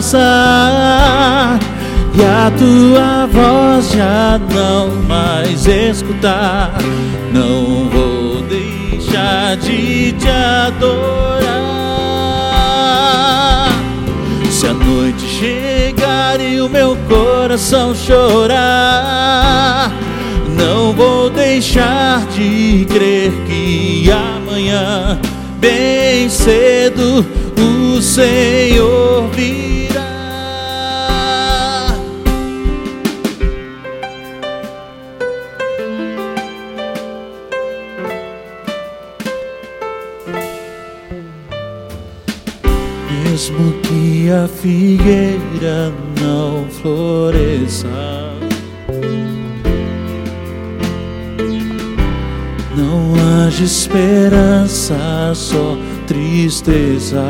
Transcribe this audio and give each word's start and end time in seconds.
passar 0.00 1.58
e 2.14 2.22
a 2.24 2.50
tua 2.58 3.26
voz 3.26 3.90
já 3.92 4.40
não 4.50 4.88
mais 5.06 5.66
escutar. 5.66 6.72
Não 7.30 7.86
vou 7.90 8.40
deixar 8.42 9.58
de 9.58 10.12
te 10.12 10.26
adorar. 10.26 11.50
Se 14.50 14.66
a 14.68 14.72
noite 14.72 15.26
chegar 15.26 16.40
e 16.40 16.62
o 16.62 16.68
meu 16.68 16.96
coração 17.06 17.94
chorar, 17.94 18.32
não 20.48 20.94
vou 20.94 21.28
deixar 21.28 22.24
de 22.28 22.86
crer 22.90 23.32
que 23.46 24.10
amanhã, 24.10 25.20
bem 25.58 26.26
cedo, 26.30 27.26
o 27.58 28.00
Senhor 28.00 29.28
virá. 29.28 29.69
A 44.30 44.46
figueira 44.46 45.92
não 46.20 46.64
floresça, 46.70 47.88
não 52.76 53.14
haja 53.44 53.64
esperança, 53.64 54.94
só 55.34 55.76
tristeza. 56.06 57.26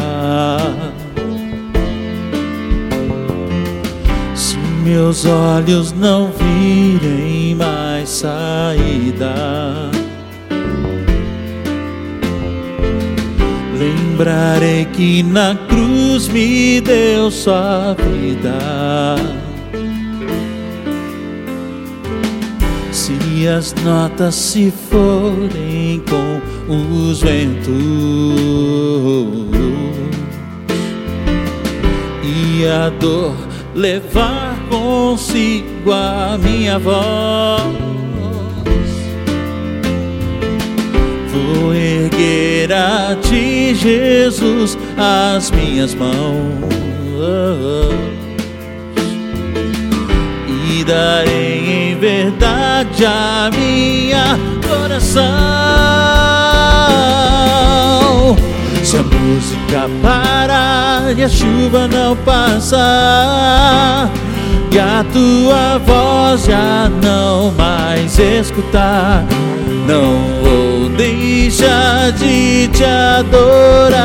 Se 4.35 4.57
meus 4.85 5.25
olhos 5.25 5.93
não 5.93 6.31
virem 6.33 7.55
mais 7.55 8.09
saída, 8.09 9.35
lembrarei 14.21 14.85
que 14.85 15.23
na 15.23 15.55
cruz 15.67 16.29
me 16.29 16.79
deu 16.83 17.31
sua 17.31 17.95
vida. 17.95 19.17
Se 22.93 23.49
as 23.49 23.75
notas 23.83 24.35
se 24.35 24.71
forem 24.91 26.03
com 26.07 26.41
os 27.09 27.23
ventos 27.23 27.73
e 32.23 32.67
a 32.67 32.91
dor 33.01 33.35
levar 33.75 34.55
consigo 34.69 35.93
a 35.93 36.37
minha 36.39 36.79
voz, 36.79 37.90
a 42.73 43.17
ti, 43.21 43.75
Jesus, 43.75 44.79
as 44.97 45.51
minhas 45.51 45.95
mãos 45.95 46.71
e 50.81 50.85
darei 50.85 51.93
em 51.93 51.99
verdade 51.99 53.05
a 53.05 53.51
minha 53.53 54.39
coração. 54.67 55.21
Se 58.83 58.97
a 58.97 59.03
música 59.03 59.91
parar 60.03 61.13
e 61.17 61.25
a 61.25 61.29
chuva 61.29 61.87
não 61.89 62.17
passar, 62.17 64.11
e 64.71 64.79
a 64.79 65.05
tua 65.13 65.79
voz 65.79 66.45
já 66.45 66.89
não 67.03 67.51
mais 67.53 68.19
escutar, 68.19 69.25
não 69.87 70.43
vou 70.43 70.89
deixar 70.91 72.13
de 72.13 72.69
te 72.69 72.85
adorar. 72.85 74.01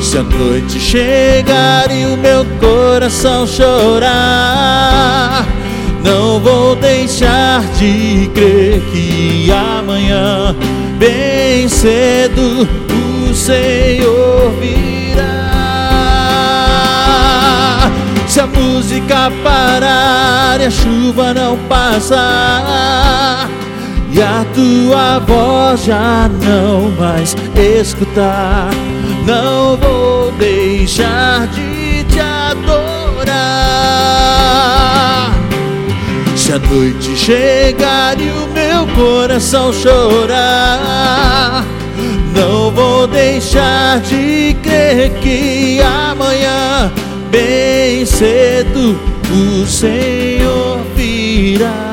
Se 0.00 0.16
a 0.16 0.22
noite 0.22 0.80
chegar 0.80 1.90
e 1.90 2.06
o 2.06 2.16
meu 2.16 2.46
coração 2.58 3.46
chorar, 3.46 5.46
não 6.02 6.40
vou 6.40 6.74
deixar 6.76 7.60
de 7.78 8.30
crer 8.32 8.80
que 8.90 9.52
amanhã, 9.52 10.56
bem 10.98 11.68
cedo, 11.68 12.66
o 13.28 13.34
Senhor 13.34 14.50
virá. 14.58 14.97
Se 18.38 18.42
a 18.42 18.46
música 18.46 19.32
parar 19.42 20.60
e 20.60 20.66
a 20.66 20.70
chuva 20.70 21.34
não 21.34 21.58
passar, 21.68 23.50
e 24.12 24.22
a 24.22 24.46
tua 24.54 25.18
voz 25.18 25.82
já 25.82 26.30
não 26.40 26.88
mais 26.92 27.34
escutar, 27.56 28.70
não 29.26 29.76
vou 29.76 30.30
deixar 30.38 31.48
de 31.48 32.04
te 32.04 32.20
adorar. 32.20 33.26
Se 36.36 36.52
a 36.52 36.60
noite 36.60 37.16
chegar 37.16 38.20
e 38.20 38.30
o 38.30 38.46
meu 38.54 38.86
coração 38.94 39.72
chorar, 39.72 41.64
não 42.36 42.70
vou 42.70 43.08
deixar 43.08 43.98
de 43.98 44.56
crer 44.62 45.10
que 45.14 45.80
amanhã, 45.82 46.92
bem 47.38 48.04
cedo, 48.04 48.98
o 49.30 49.66
Senhor 49.66 50.82
virá. 50.96 51.87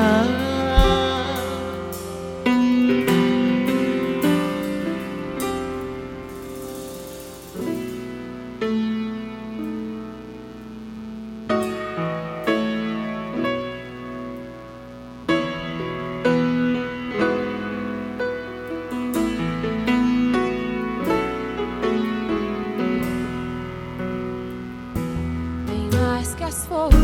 Que 26.37 26.43
as 26.43 26.65
forças, 26.65 26.99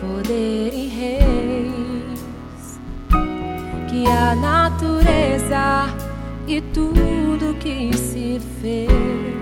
poder 0.00 0.72
e 0.72 0.88
reis, 0.88 2.80
que 3.88 4.06
a 4.06 4.34
natureza 4.36 5.86
e 6.46 6.60
tudo 6.60 7.54
que 7.58 7.96
se 7.96 8.40
fez. 8.60 9.37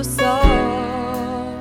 O 0.00 0.04
sol 0.04 1.58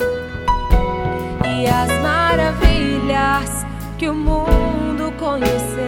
e 1.46 1.68
as 1.68 1.90
maravilhas 2.02 3.66
que 3.98 4.08
o 4.08 4.14
mundo 4.14 5.12
conhecer 5.20 5.79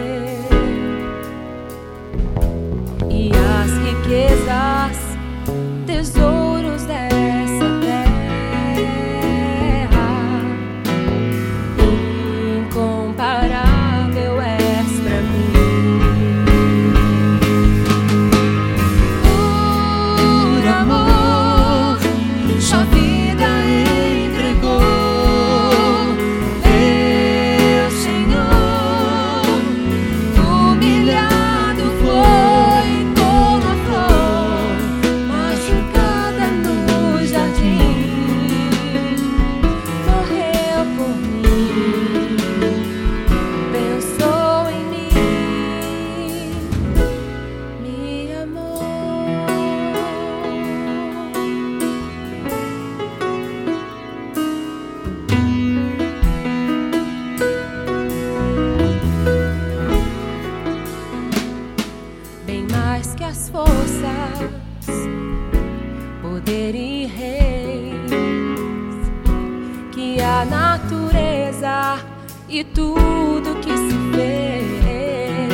e 72.62 72.64
tudo 72.64 73.56
que 73.60 73.76
se 73.76 73.98
fez, 74.14 75.50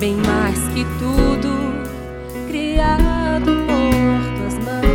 bem 0.00 0.16
mais 0.16 0.58
que 0.74 0.84
tudo 0.98 1.50
criado 2.48 3.52
por 3.66 4.24
tuas 4.36 4.56
mãos. 4.64 4.90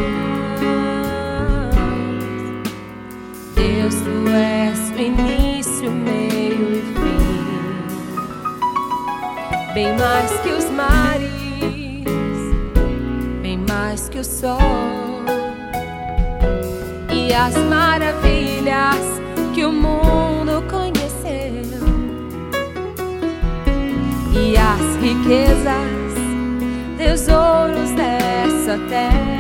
Deus, 3.55 3.95
tu 3.95 4.15
és 4.29 4.79
o 4.91 4.99
início, 4.99 5.89
meio 5.89 6.67
e 6.75 6.81
fim, 6.81 7.45
bem 9.73 9.95
mais 9.97 10.31
que 10.41 10.49
os 10.49 10.69
mares, 10.69 11.31
bem 13.41 13.57
mais 13.69 14.09
que 14.09 14.19
o 14.19 14.23
sol. 14.23 14.59
E 17.09 17.33
as 17.33 17.55
maravilhas 17.55 18.04
riquezas, 25.25 26.13
tesouros 26.97 27.89
dessa 27.91 28.77
terra. 28.87 29.34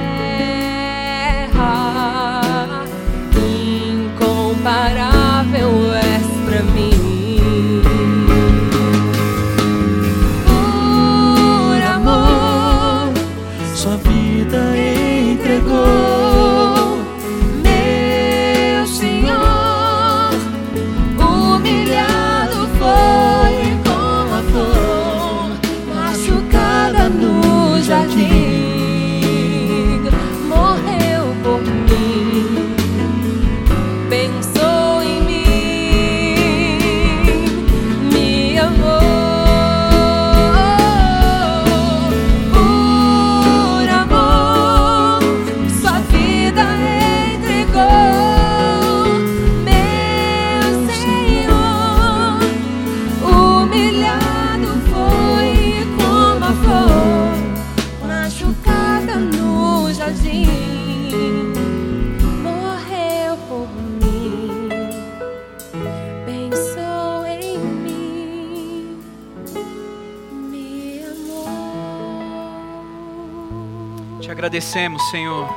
Agradecemos, 74.55 75.09
Senhor. 75.09 75.53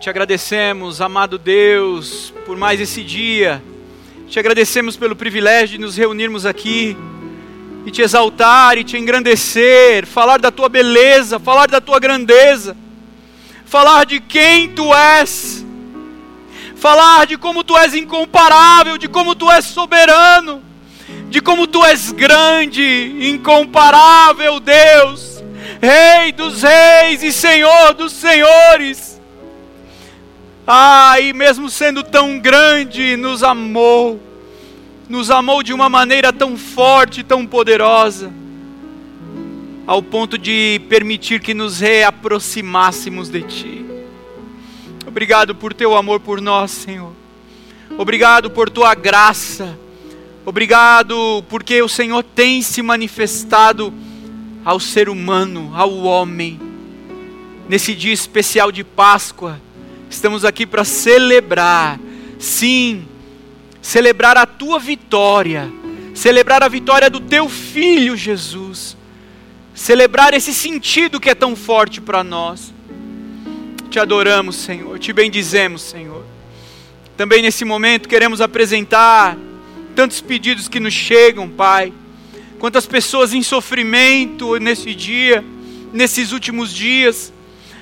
Te 0.00 0.08
agradecemos, 0.08 1.00
amado 1.00 1.36
Deus, 1.36 2.32
por 2.44 2.56
mais 2.56 2.80
esse 2.80 3.02
dia. 3.02 3.60
Te 4.28 4.38
agradecemos 4.38 4.96
pelo 4.96 5.16
privilégio 5.16 5.76
de 5.76 5.78
nos 5.84 5.96
reunirmos 5.96 6.46
aqui 6.46 6.96
e 7.84 7.90
te 7.90 8.02
exaltar 8.02 8.78
e 8.78 8.84
te 8.84 8.96
engrandecer, 8.96 10.06
falar 10.06 10.38
da 10.38 10.52
tua 10.52 10.68
beleza, 10.68 11.40
falar 11.40 11.66
da 11.66 11.80
tua 11.80 11.98
grandeza, 11.98 12.76
falar 13.64 14.06
de 14.06 14.20
quem 14.20 14.68
tu 14.68 14.94
és, 14.94 15.66
falar 16.76 17.26
de 17.26 17.36
como 17.36 17.64
tu 17.64 17.76
és 17.76 17.94
incomparável, 17.94 18.96
de 18.96 19.08
como 19.08 19.34
tu 19.34 19.50
és 19.50 19.64
soberano, 19.64 20.62
de 21.28 21.40
como 21.40 21.66
tu 21.66 21.84
és 21.84 22.12
grande, 22.12 23.12
incomparável 23.20 24.60
Deus, 24.60 25.35
Rei 25.80 26.32
dos 26.32 26.62
reis 26.62 27.22
e 27.22 27.32
Senhor 27.32 27.94
dos 27.94 28.12
senhores. 28.12 29.20
Ah, 30.66 31.20
e 31.20 31.32
mesmo 31.32 31.70
sendo 31.70 32.02
tão 32.02 32.38
grande, 32.38 33.16
nos 33.16 33.42
amou, 33.44 34.20
nos 35.08 35.30
amou 35.30 35.62
de 35.62 35.72
uma 35.72 35.88
maneira 35.88 36.32
tão 36.32 36.56
forte, 36.56 37.22
tão 37.22 37.46
poderosa, 37.46 38.32
ao 39.86 40.02
ponto 40.02 40.36
de 40.36 40.80
permitir 40.88 41.40
que 41.40 41.54
nos 41.54 41.78
reaproximássemos 41.78 43.28
de 43.28 43.42
Ti. 43.42 43.86
Obrigado 45.06 45.54
por 45.54 45.72
Teu 45.72 45.96
amor 45.96 46.18
por 46.18 46.40
nós, 46.40 46.72
Senhor. 46.72 47.12
Obrigado 47.96 48.50
por 48.50 48.68
Tua 48.68 48.92
graça. 48.94 49.78
Obrigado 50.44 51.44
porque 51.48 51.80
o 51.80 51.88
Senhor 51.88 52.24
tem 52.24 52.60
se 52.60 52.82
manifestado 52.82 53.94
ao 54.66 54.80
ser 54.80 55.08
humano, 55.08 55.70
ao 55.76 55.94
homem. 55.98 56.60
Nesse 57.68 57.94
dia 57.94 58.12
especial 58.12 58.72
de 58.72 58.82
Páscoa, 58.82 59.60
estamos 60.10 60.44
aqui 60.44 60.66
para 60.66 60.82
celebrar, 60.82 62.00
sim, 62.36 63.06
celebrar 63.80 64.36
a 64.36 64.44
tua 64.44 64.80
vitória, 64.80 65.70
celebrar 66.12 66.64
a 66.64 66.68
vitória 66.68 67.08
do 67.08 67.20
teu 67.20 67.48
filho 67.48 68.16
Jesus, 68.16 68.96
celebrar 69.72 70.34
esse 70.34 70.52
sentido 70.52 71.20
que 71.20 71.30
é 71.30 71.34
tão 71.36 71.54
forte 71.54 72.00
para 72.00 72.24
nós. 72.24 72.74
Te 73.88 74.00
adoramos, 74.00 74.56
Senhor, 74.56 74.98
te 74.98 75.12
bendizemos, 75.12 75.80
Senhor. 75.80 76.24
Também 77.16 77.40
nesse 77.40 77.64
momento 77.64 78.08
queremos 78.08 78.40
apresentar 78.40 79.38
tantos 79.94 80.20
pedidos 80.20 80.66
que 80.66 80.80
nos 80.80 80.92
chegam, 80.92 81.48
Pai. 81.48 81.92
Quantas 82.58 82.86
pessoas 82.86 83.34
em 83.34 83.42
sofrimento 83.42 84.56
nesse 84.58 84.94
dia, 84.94 85.44
nesses 85.92 86.32
últimos 86.32 86.72
dias. 86.72 87.32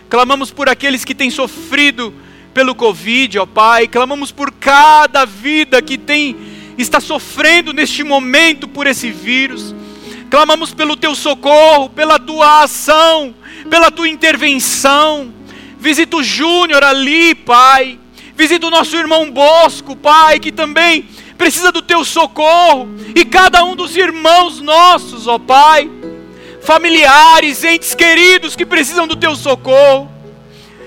Clamamos 0.08 0.50
por 0.50 0.68
aqueles 0.68 1.04
que 1.04 1.14
têm 1.14 1.30
sofrido 1.30 2.12
pelo 2.52 2.74
Covid, 2.74 3.38
ó 3.38 3.46
Pai. 3.46 3.86
Clamamos 3.86 4.32
por 4.32 4.50
cada 4.52 5.24
vida 5.24 5.80
que 5.80 5.96
tem 5.96 6.36
está 6.76 7.00
sofrendo 7.00 7.72
neste 7.72 8.02
momento 8.02 8.66
por 8.66 8.86
esse 8.86 9.10
vírus. 9.10 9.74
Clamamos 10.28 10.74
pelo 10.74 10.96
teu 10.96 11.14
socorro, 11.14 11.88
pela 11.88 12.18
tua 12.18 12.62
ação, 12.62 13.34
pela 13.70 13.90
tua 13.90 14.08
intervenção. 14.08 15.32
Visita 15.78 16.16
o 16.16 16.22
Júnior 16.22 16.82
ali, 16.82 17.34
Pai. 17.34 17.98
Visita 18.36 18.66
o 18.66 18.70
nosso 18.70 18.96
irmão 18.96 19.30
Bosco, 19.30 19.94
Pai, 19.94 20.40
que 20.40 20.50
também 20.50 21.04
precisa 21.36 21.70
do 21.70 21.82
teu 21.82 22.04
socorro. 22.04 22.88
E 23.14 23.24
cada 23.24 23.64
um 23.64 23.76
dos 23.76 23.96
irmãos 23.96 24.60
nossos, 24.60 25.26
ó 25.26 25.38
Pai. 25.38 25.90
Familiares, 26.62 27.62
entes 27.62 27.94
queridos 27.94 28.56
que 28.56 28.64
precisam 28.64 29.06
do 29.06 29.16
teu 29.16 29.36
socorro. 29.36 30.10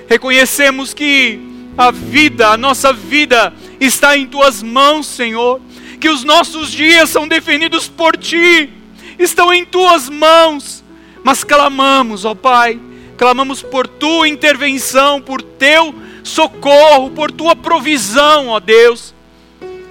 Reconhecemos 0.09 0.93
que 0.93 1.39
a 1.77 1.91
vida, 1.91 2.49
a 2.49 2.57
nossa 2.57 2.91
vida 2.91 3.53
está 3.79 4.17
em 4.17 4.25
tuas 4.25 4.63
mãos, 4.63 5.05
Senhor. 5.05 5.61
Que 5.99 6.09
os 6.09 6.23
nossos 6.23 6.71
dias 6.71 7.09
são 7.09 7.27
definidos 7.27 7.87
por 7.87 8.15
ti, 8.15 8.69
estão 9.17 9.53
em 9.53 9.65
tuas 9.65 10.09
mãos. 10.09 10.83
Mas 11.23 11.43
clamamos, 11.43 12.23
ó 12.23 12.33
Pai, 12.33 12.79
clamamos 13.17 13.61
por 13.61 13.87
tua 13.87 14.27
intervenção, 14.27 15.21
por 15.21 15.41
teu 15.41 15.93
socorro, 16.23 17.11
por 17.11 17.31
tua 17.31 17.55
provisão, 17.55 18.47
ó 18.47 18.59
Deus. 18.59 19.13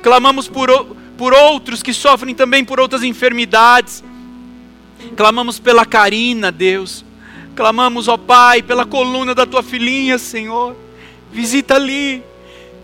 Clamamos 0.03 0.49
por, 0.49 0.71
por 1.17 1.33
outros 1.33 1.83
que 1.83 1.93
sofrem 1.93 2.35
também 2.35 2.65
por 2.65 2.79
outras 2.79 3.03
enfermidades. 3.03 4.03
Clamamos 5.17 5.59
pela 5.59 5.85
Karina, 5.85 6.51
Deus. 6.51 7.05
Clamamos, 7.55 8.07
ó 8.07 8.17
Pai, 8.17 8.63
pela 8.63 8.85
coluna 8.85 9.35
da 9.35 9.47
tua 9.47 9.63
filhinha, 9.63 10.19
Senhor. 10.19 10.77
Visita 11.33 11.75
ali, 11.75 12.23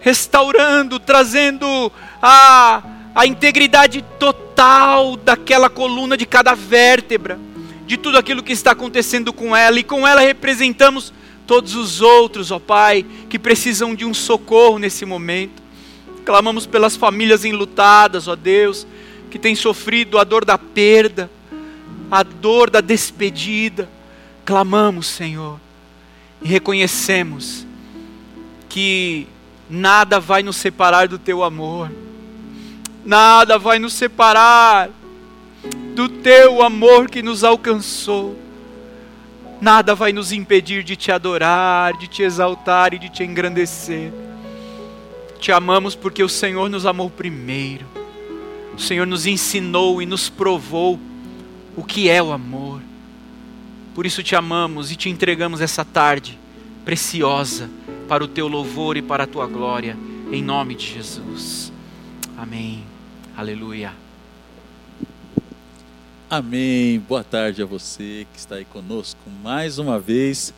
restaurando, 0.00 0.98
trazendo 0.98 1.92
a, 2.20 2.82
a 3.14 3.26
integridade 3.26 4.02
total 4.18 5.16
daquela 5.16 5.68
coluna 5.68 6.16
de 6.16 6.26
cada 6.26 6.54
vértebra, 6.54 7.38
de 7.86 7.96
tudo 7.96 8.18
aquilo 8.18 8.42
que 8.42 8.52
está 8.52 8.72
acontecendo 8.72 9.32
com 9.32 9.54
ela. 9.54 9.78
E 9.78 9.82
com 9.82 10.06
ela 10.08 10.20
representamos 10.22 11.12
todos 11.46 11.74
os 11.74 12.00
outros, 12.00 12.50
ó 12.50 12.58
Pai, 12.58 13.04
que 13.28 13.38
precisam 13.38 13.94
de 13.94 14.04
um 14.04 14.14
socorro 14.14 14.78
nesse 14.78 15.04
momento. 15.04 15.61
Clamamos 16.24 16.66
pelas 16.66 16.96
famílias 16.96 17.44
enlutadas, 17.44 18.28
ó 18.28 18.36
Deus, 18.36 18.86
que 19.30 19.38
têm 19.38 19.54
sofrido 19.54 20.18
a 20.18 20.24
dor 20.24 20.44
da 20.44 20.56
perda, 20.56 21.30
a 22.10 22.22
dor 22.22 22.70
da 22.70 22.80
despedida. 22.80 23.88
Clamamos, 24.44 25.06
Senhor, 25.06 25.58
e 26.40 26.48
reconhecemos 26.48 27.66
que 28.68 29.26
nada 29.68 30.20
vai 30.20 30.42
nos 30.42 30.56
separar 30.56 31.08
do 31.08 31.18
teu 31.18 31.42
amor. 31.42 31.90
nada 33.04 33.58
vai 33.58 33.78
nos 33.78 33.94
separar 33.94 34.88
do 35.94 36.08
teu 36.08 36.62
amor 36.62 37.10
que 37.10 37.22
nos 37.22 37.42
alcançou. 37.42 38.38
Nada 39.60 39.94
vai 39.94 40.12
nos 40.12 40.32
impedir 40.32 40.82
de 40.82 40.96
te 40.96 41.12
adorar, 41.12 41.96
de 41.96 42.08
te 42.08 42.22
exaltar 42.22 42.94
e 42.94 42.98
de 42.98 43.08
te 43.08 43.22
engrandecer. 43.22 44.12
Te 45.42 45.50
amamos 45.50 45.96
porque 45.96 46.22
o 46.22 46.28
Senhor 46.28 46.70
nos 46.70 46.86
amou 46.86 47.10
primeiro. 47.10 47.84
O 48.76 48.78
Senhor 48.78 49.04
nos 49.08 49.26
ensinou 49.26 50.00
e 50.00 50.06
nos 50.06 50.28
provou 50.28 51.00
o 51.76 51.82
que 51.82 52.08
é 52.08 52.22
o 52.22 52.30
amor. 52.30 52.80
Por 53.92 54.06
isso 54.06 54.22
te 54.22 54.36
amamos 54.36 54.92
e 54.92 54.96
te 54.96 55.08
entregamos 55.08 55.60
essa 55.60 55.84
tarde 55.84 56.38
preciosa 56.84 57.68
para 58.06 58.22
o 58.22 58.28
teu 58.28 58.46
louvor 58.46 58.96
e 58.96 59.02
para 59.02 59.24
a 59.24 59.26
tua 59.26 59.48
glória, 59.48 59.98
em 60.30 60.40
nome 60.40 60.76
de 60.76 60.86
Jesus. 60.86 61.72
Amém. 62.38 62.84
Aleluia. 63.36 63.92
Amém. 66.30 67.00
Boa 67.00 67.24
tarde 67.24 67.60
a 67.60 67.66
você 67.66 68.28
que 68.32 68.38
está 68.38 68.54
aí 68.54 68.64
conosco 68.64 69.18
mais 69.42 69.80
uma 69.80 69.98
vez. 69.98 70.54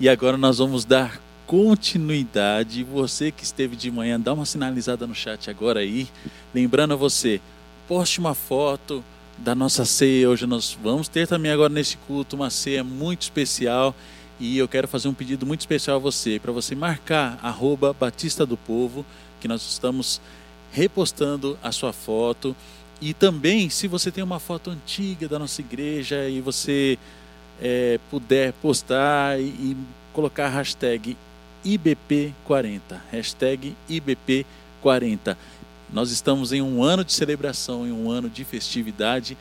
E 0.00 0.08
agora 0.08 0.38
nós 0.38 0.56
vamos 0.56 0.86
dar 0.86 1.20
continuidade. 1.50 2.84
Você 2.84 3.32
que 3.32 3.42
esteve 3.42 3.74
de 3.74 3.90
manhã, 3.90 4.20
dá 4.20 4.32
uma 4.32 4.46
sinalizada 4.46 5.04
no 5.04 5.16
chat 5.16 5.50
agora 5.50 5.80
aí. 5.80 6.06
Lembrando 6.54 6.92
a 6.92 6.96
você, 6.96 7.40
poste 7.88 8.20
uma 8.20 8.36
foto 8.36 9.02
da 9.36 9.52
nossa 9.52 9.84
ceia. 9.84 10.30
Hoje 10.30 10.46
nós 10.46 10.78
vamos 10.80 11.08
ter 11.08 11.26
também 11.26 11.50
agora 11.50 11.68
nesse 11.68 11.96
culto 12.06 12.36
uma 12.36 12.50
ceia 12.50 12.84
muito 12.84 13.22
especial. 13.22 13.92
E 14.38 14.58
eu 14.58 14.68
quero 14.68 14.86
fazer 14.86 15.08
um 15.08 15.12
pedido 15.12 15.44
muito 15.44 15.58
especial 15.58 15.96
a 15.96 15.98
você, 15.98 16.38
para 16.38 16.52
você 16.52 16.76
marcar 16.76 17.36
arroba 17.42 17.92
Batista 17.92 18.46
do 18.46 18.56
Povo, 18.56 19.04
que 19.40 19.48
nós 19.48 19.60
estamos 19.60 20.20
repostando 20.70 21.58
a 21.60 21.72
sua 21.72 21.92
foto 21.92 22.54
e 23.02 23.12
também, 23.12 23.68
se 23.68 23.88
você 23.88 24.12
tem 24.12 24.22
uma 24.22 24.38
foto 24.38 24.70
antiga 24.70 25.26
da 25.26 25.36
nossa 25.36 25.60
igreja 25.60 26.28
e 26.28 26.40
você 26.40 26.96
é, 27.60 27.98
puder 28.08 28.52
postar 28.52 29.40
e, 29.40 29.46
e 29.46 29.76
colocar 30.12 30.46
a 30.46 30.50
hashtag 30.50 31.16
IBP40, 31.64 32.80
hashtag 33.10 33.76
IBP40. 33.88 35.36
Nós 35.92 36.10
estamos 36.10 36.52
em 36.52 36.62
um 36.62 36.82
ano 36.82 37.04
de 37.04 37.12
celebração, 37.12 37.86
em 37.86 37.92
um 37.92 38.10
ano 38.10 38.30
de 38.30 38.44
festividade 38.44 39.36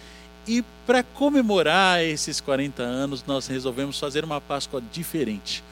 e 0.47 0.63
para 0.85 1.03
comemorar 1.03 2.03
esses 2.03 2.41
40 2.41 2.81
anos, 2.81 3.23
nós 3.25 3.45
resolvemos 3.47 3.99
fazer 3.99 4.23
uma 4.23 4.41
Páscoa 4.41 4.81
diferente. 4.91 5.63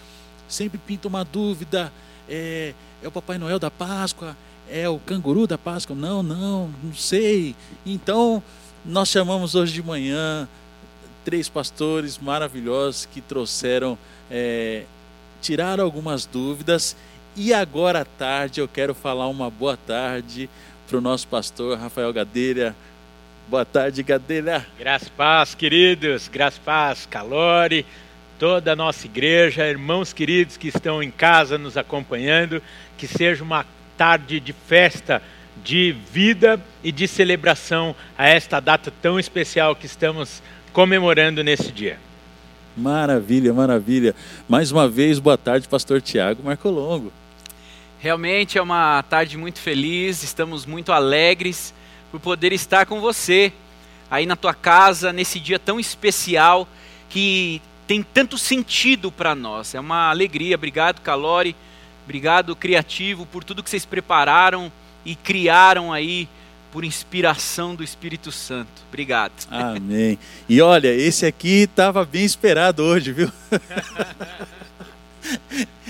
Sempre 0.48 0.78
pinta 0.78 1.08
uma 1.08 1.24
dúvida: 1.24 1.92
é, 2.30 2.74
é 3.02 3.08
o 3.08 3.12
Papai 3.12 3.38
Noel 3.38 3.58
da 3.58 3.72
Páscoa? 3.72 4.36
é 4.70 4.88
o 4.88 5.00
canguru 5.00 5.48
da 5.48 5.58
Páscoa? 5.58 5.96
Não, 5.96 6.22
não, 6.22 6.70
não 6.84 6.94
sei. 6.94 7.56
Então, 7.86 8.44
nós 8.86 9.10
chamamos 9.10 9.56
hoje 9.56 9.74
de 9.74 9.84
manhã 9.84 10.48
três 11.24 11.50
pastores 11.50 12.18
maravilhosos 12.18 13.06
que 13.06 13.20
trouxeram, 13.20 13.98
é, 14.30 14.84
tiraram 15.48 15.82
algumas 15.82 16.26
dúvidas. 16.26 16.94
E 17.34 17.54
agora 17.54 18.02
à 18.02 18.06
tarde 18.06 18.60
eu 18.60 18.68
quero 18.68 18.94
falar 18.94 19.30
uma 19.30 19.50
boa 19.50 19.78
tarde 19.78 20.50
para 20.86 20.98
o 20.98 21.02
nosso 21.02 21.26
pastor 21.26 21.78
Rafael 21.78 22.12
Gadelha. 22.12 22.76
Boa 23.48 23.64
tarde, 23.64 24.04
Gadelha. 24.04 24.66
Graças 24.78 25.08
paz, 25.08 25.56
queridos. 25.56 26.28
Graças 26.28 26.60
paz, 26.60 27.06
Calore, 27.10 27.86
toda 28.38 28.74
a 28.74 28.76
nossa 28.76 29.06
igreja, 29.06 29.66
irmãos 29.66 30.12
queridos 30.12 30.58
que 30.58 30.68
estão 30.68 31.02
em 31.02 31.10
casa 31.10 31.58
nos 31.58 31.78
acompanhando. 31.78 32.62
Que 32.98 33.08
seja 33.08 33.42
uma 33.42 33.66
tarde 33.96 34.42
de 34.42 34.52
festa, 34.52 35.22
de 35.64 35.96
vida 36.12 36.60
e 36.84 36.92
de 36.92 37.08
celebração 37.08 37.96
a 38.18 38.28
esta 38.28 38.60
data 38.60 38.92
tão 39.02 39.18
especial 39.18 39.78
que 39.78 39.86
estamos 39.86 40.44
comemorando 40.74 41.42
nesse 41.42 41.72
dia. 41.72 41.98
Maravilha, 42.78 43.54
maravilha. 43.54 44.16
Mais 44.48 44.72
uma 44.72 44.88
vez, 44.88 45.20
boa 45.20 45.38
tarde, 45.38 45.68
pastor 45.68 46.02
Tiago 46.02 46.44
Marcolongo. 46.44 47.12
Realmente 48.00 48.58
é 48.58 48.62
uma 48.62 49.04
tarde 49.04 49.38
muito 49.38 49.60
feliz, 49.60 50.22
estamos 50.22 50.66
muito 50.66 50.92
alegres 50.92 51.74
por 52.12 52.20
poder 52.20 52.54
estar 52.54 52.86
com 52.86 53.02
você 53.02 53.52
aí 54.10 54.26
na 54.26 54.36
tua 54.36 54.54
casa 54.54 55.12
nesse 55.12 55.40
dia 55.40 55.58
tão 55.58 55.80
especial 55.80 56.68
que 57.10 57.62
tem 57.88 58.04
tanto 58.04 58.38
sentido 58.38 59.12
para 59.12 59.34
nós. 59.34 59.74
É 59.74 59.80
uma 59.80 60.10
alegria. 60.10 60.56
Obrigado, 60.56 61.02
Calori 61.02 61.56
Obrigado, 62.08 62.56
Criativo, 62.56 63.26
por 63.26 63.44
tudo 63.44 63.62
que 63.62 63.70
vocês 63.70 63.86
prepararam 63.86 64.72
e 65.04 65.14
criaram 65.14 65.92
aí 65.92 66.30
por 66.72 66.84
inspiração 66.84 67.76
do 67.76 67.84
Espírito 67.84 68.32
Santo. 68.32 68.84
Obrigado. 68.88 69.34
Amém. 69.50 70.18
E 70.48 70.62
olha, 70.62 70.94
esse 70.94 71.26
aqui 71.26 71.64
estava 71.64 72.06
bem 72.06 72.24
esperado 72.24 72.84
hoje, 72.84 73.12
viu? 73.12 73.32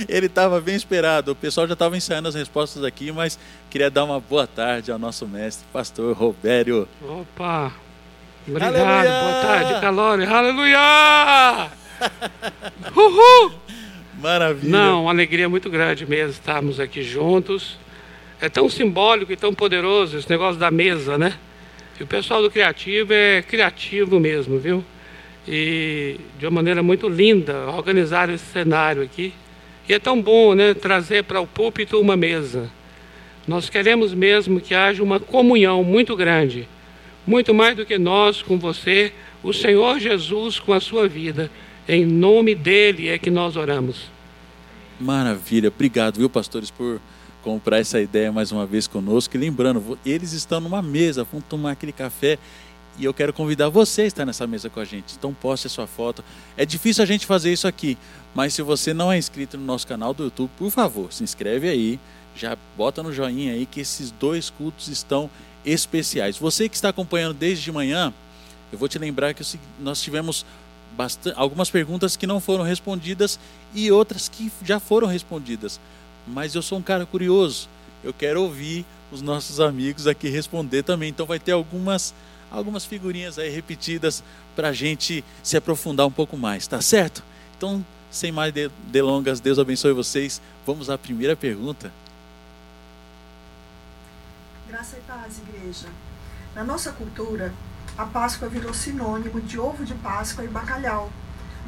Ele 0.08 0.28
estava 0.28 0.62
bem 0.62 0.76
esperado. 0.76 1.32
O 1.32 1.36
pessoal 1.36 1.68
já 1.68 1.74
estava 1.74 1.98
ensaiando 1.98 2.28
as 2.28 2.36
respostas 2.36 2.84
aqui, 2.84 3.12
mas 3.12 3.38
queria 3.70 3.90
dar 3.90 4.04
uma 4.04 4.20
boa 4.20 4.48
tarde 4.48 4.92
ao 4.92 5.00
nosso 5.00 5.28
mestre, 5.28 5.66
pastor 5.72 6.16
Robério. 6.16 6.88
Opa! 7.02 7.74
Obrigado, 8.48 8.76
Aleluia! 8.76 9.20
boa 9.20 9.42
tarde, 9.42 9.82
Calório. 9.82 10.34
Aleluia! 10.34 11.72
Uhul! 12.96 13.54
Maravilha. 14.20 14.72
Não, 14.72 15.04
uma 15.04 15.12
alegria 15.12 15.50
muito 15.50 15.70
grande 15.70 16.06
mesmo 16.06 16.32
estarmos 16.32 16.80
aqui 16.80 17.04
juntos. 17.04 17.78
É 18.40 18.50
tão 18.50 18.70
simbólico 18.70 19.32
e 19.32 19.36
tão 19.36 19.54
poderoso 19.54 20.18
esse 20.18 20.30
negócio 20.30 20.60
da 20.60 20.70
mesa, 20.70 21.18
né? 21.18 21.34
E 22.00 22.04
o 22.04 22.08
pessoal 22.08 22.42
do 22.42 22.52
Criativo 22.52 23.12
é 23.12 23.42
criativo 23.42 24.20
mesmo, 24.20 24.60
viu? 24.60 24.84
E 25.48 26.20
de 26.38 26.46
uma 26.46 26.52
maneira 26.52 26.84
muito 26.84 27.10
linda 27.10 27.66
organizar 27.72 28.30
esse 28.30 28.46
cenário 28.46 29.02
aqui. 29.02 29.34
E 29.90 29.94
é 29.94 30.00
tão 30.00 30.22
bom, 30.22 30.54
né, 30.54 30.74
trazer 30.74 31.24
para 31.24 31.40
o 31.40 31.48
púlpito 31.48 32.00
uma 32.00 32.16
mesa. 32.16 32.70
Nós 33.48 33.70
queremos 33.70 34.14
mesmo 34.14 34.60
que 34.60 34.76
haja 34.76 35.02
uma 35.02 35.20
comunhão 35.20 35.84
muito 35.84 36.16
grande, 36.16 36.68
muito 37.26 37.54
mais 37.54 37.76
do 37.78 37.86
que 37.86 37.98
nós 37.98 38.42
com 38.42 38.60
você, 38.60 39.14
o 39.42 39.54
Senhor 39.54 40.00
Jesus 40.00 40.60
com 40.60 40.74
a 40.74 40.82
sua 40.82 41.08
vida. 41.08 41.50
Em 41.88 42.06
nome 42.06 42.54
dele 42.54 43.08
é 43.08 43.18
que 43.18 43.32
nós 43.32 43.56
oramos. 43.56 44.12
Maravilha. 45.00 45.70
Obrigado, 45.70 46.18
viu, 46.18 46.30
pastores, 46.30 46.70
por 46.70 47.00
comprar 47.48 47.80
essa 47.80 48.02
ideia 48.02 48.30
mais 48.30 48.52
uma 48.52 48.66
vez 48.66 48.88
conosco. 48.88 49.38
E 49.38 49.40
lembrando, 49.40 49.98
eles 50.06 50.34
estão 50.34 50.60
numa 50.60 50.82
mesa, 50.82 51.24
vão 51.24 51.40
tomar 51.40 51.72
aquele 51.72 51.94
café. 51.94 52.38
E 53.00 53.06
eu 53.06 53.14
quero 53.14 53.32
convidar 53.32 53.70
você 53.70 54.02
a 54.02 54.06
estar 54.06 54.26
nessa 54.26 54.46
mesa 54.46 54.70
com 54.70 54.82
a 54.82 54.84
gente. 54.84 55.16
Então 55.18 55.34
poste 55.34 55.66
a 55.66 55.70
sua 55.70 55.88
foto. 55.88 56.22
É 56.58 56.66
difícil 56.66 57.02
a 57.02 57.08
gente 57.08 57.26
fazer 57.26 57.54
isso 57.54 57.66
aqui, 57.66 57.98
mas 58.36 58.54
se 58.54 58.62
você 58.62 58.94
não 58.94 59.10
é 59.10 59.18
inscrito 59.18 59.58
no 59.58 59.64
nosso 59.64 59.88
canal 59.88 60.14
do 60.14 60.26
YouTube, 60.26 60.52
por 60.58 60.70
favor, 60.70 61.14
se 61.14 61.24
inscreve 61.24 61.70
aí, 61.70 61.98
já 62.36 62.58
bota 62.76 63.02
no 63.02 63.14
joinha 63.14 63.54
aí 63.54 63.66
que 63.66 63.80
esses 63.80 64.12
dois 64.12 64.50
cultos 64.50 64.90
estão 64.90 65.30
especiais. 65.66 66.38
Você 66.38 66.68
que 66.68 66.76
está 66.76 66.90
acompanhando 66.90 67.34
desde 67.34 67.64
de 67.64 67.72
manhã, 67.72 68.14
eu 68.74 68.78
vou 68.78 68.90
te 68.90 69.00
lembrar 69.00 69.34
que 69.34 69.44
nós 69.80 70.02
tivemos 70.02 70.46
bastante, 70.98 71.40
algumas 71.40 71.70
perguntas 71.70 72.18
que 72.18 72.28
não 72.28 72.42
foram 72.42 72.66
respondidas 72.66 73.40
e 73.74 73.90
outras 73.90 74.28
que 74.28 74.52
já 74.66 74.82
foram 74.82 75.08
respondidas. 75.08 75.80
Mas 76.28 76.54
eu 76.56 76.62
sou 76.62 76.78
um 76.78 76.82
cara 76.82 77.06
curioso, 77.06 77.70
eu 78.04 78.14
quero 78.14 78.42
ouvir 78.42 78.86
os 79.12 79.22
nossos 79.22 79.60
amigos 79.60 80.08
aqui 80.08 80.30
responder 80.30 80.84
também. 80.84 81.10
Então 81.10 81.26
vai 81.26 81.40
ter 81.40 81.54
algumas, 81.54 82.14
algumas 82.52 82.86
figurinhas 82.86 83.40
aí 83.40 83.50
repetidas 83.50 84.24
para 84.56 84.70
a 84.70 84.74
gente 84.74 85.24
se 85.42 85.56
aprofundar 85.56 86.06
um 86.06 86.12
pouco 86.12 86.36
mais, 86.38 86.68
tá 86.68 86.82
certo? 86.82 87.24
Então, 87.58 87.86
sem 88.12 88.32
mais 88.32 88.54
delongas, 88.88 89.40
Deus 89.40 89.58
abençoe 89.60 89.94
vocês. 89.94 90.42
Vamos 90.66 90.90
à 90.90 90.98
primeira 90.98 91.36
pergunta. 91.36 91.92
Graça 94.68 94.98
e 94.98 95.02
paz, 95.02 95.40
igreja. 95.40 95.88
Na 96.54 96.64
nossa 96.64 96.92
cultura, 96.92 97.54
a 97.98 98.06
Páscoa 98.06 98.50
virou 98.50 98.74
sinônimo 98.74 99.40
de 99.42 99.58
ovo 99.58 99.86
de 99.86 99.94
Páscoa 99.96 100.44
e 100.44 100.48
bacalhau. 100.48 101.12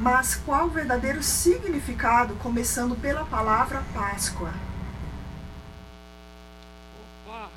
Mas 0.00 0.34
qual 0.34 0.64
o 0.64 0.70
verdadeiro 0.70 1.22
significado, 1.22 2.32
começando 2.36 2.96
pela 2.96 3.22
palavra 3.26 3.82
Páscoa? 3.92 4.50
Opa, 7.26 7.50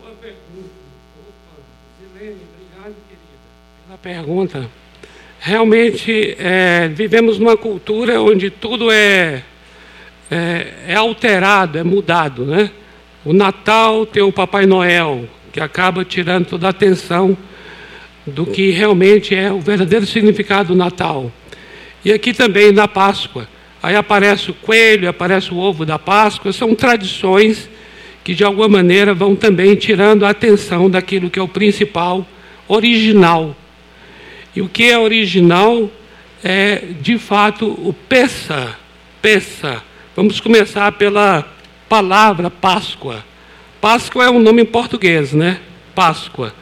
boa 0.00 0.14
pergunta. 0.14 0.70
Opa, 1.18 1.62
Zilene, 1.98 2.40
obrigado, 2.54 2.94
querida, 3.08 3.88
pela 3.88 3.98
pergunta. 3.98 4.70
Realmente, 5.40 6.36
é, 6.38 6.86
vivemos 6.86 7.40
numa 7.40 7.56
cultura 7.56 8.22
onde 8.22 8.50
tudo 8.50 8.88
é, 8.92 9.42
é, 10.30 10.74
é 10.86 10.94
alterado, 10.94 11.76
é 11.76 11.82
mudado, 11.82 12.44
né? 12.44 12.70
O 13.24 13.32
Natal 13.32 14.06
tem 14.06 14.22
o 14.22 14.32
Papai 14.32 14.64
Noel, 14.64 15.28
que 15.52 15.60
acaba 15.60 16.04
tirando 16.04 16.46
toda 16.46 16.68
a 16.68 16.70
atenção 16.70 17.36
do 18.24 18.46
que 18.46 18.70
realmente 18.70 19.34
é 19.34 19.52
o 19.52 19.58
verdadeiro 19.58 20.06
significado 20.06 20.68
do 20.68 20.76
Natal. 20.76 21.32
E 22.04 22.12
aqui 22.12 22.32
também 22.32 22.72
na 22.72 22.88
Páscoa. 22.88 23.48
Aí 23.82 23.96
aparece 23.96 24.50
o 24.50 24.54
coelho, 24.54 25.08
aparece 25.08 25.52
o 25.52 25.58
ovo 25.58 25.86
da 25.86 25.98
Páscoa, 25.98 26.52
são 26.52 26.74
tradições 26.74 27.68
que 28.22 28.34
de 28.34 28.44
alguma 28.44 28.68
maneira 28.68 29.14
vão 29.14 29.34
também 29.34 29.74
tirando 29.74 30.24
a 30.24 30.30
atenção 30.30 30.90
daquilo 30.90 31.30
que 31.30 31.38
é 31.38 31.42
o 31.42 31.48
principal, 31.48 32.26
original. 32.68 33.56
E 34.54 34.60
o 34.60 34.68
que 34.68 34.90
é 34.90 34.98
original 34.98 35.90
é, 36.42 36.82
de 37.00 37.18
fato, 37.18 37.66
o 37.66 37.94
peça, 38.08 38.76
peça. 39.22 39.82
Vamos 40.14 40.40
começar 40.40 40.92
pela 40.92 41.46
palavra 41.88 42.50
Páscoa. 42.50 43.24
Páscoa 43.80 44.24
é 44.24 44.30
um 44.30 44.38
nome 44.38 44.62
em 44.62 44.66
português, 44.66 45.32
né? 45.32 45.58
Páscoa. 45.94 46.54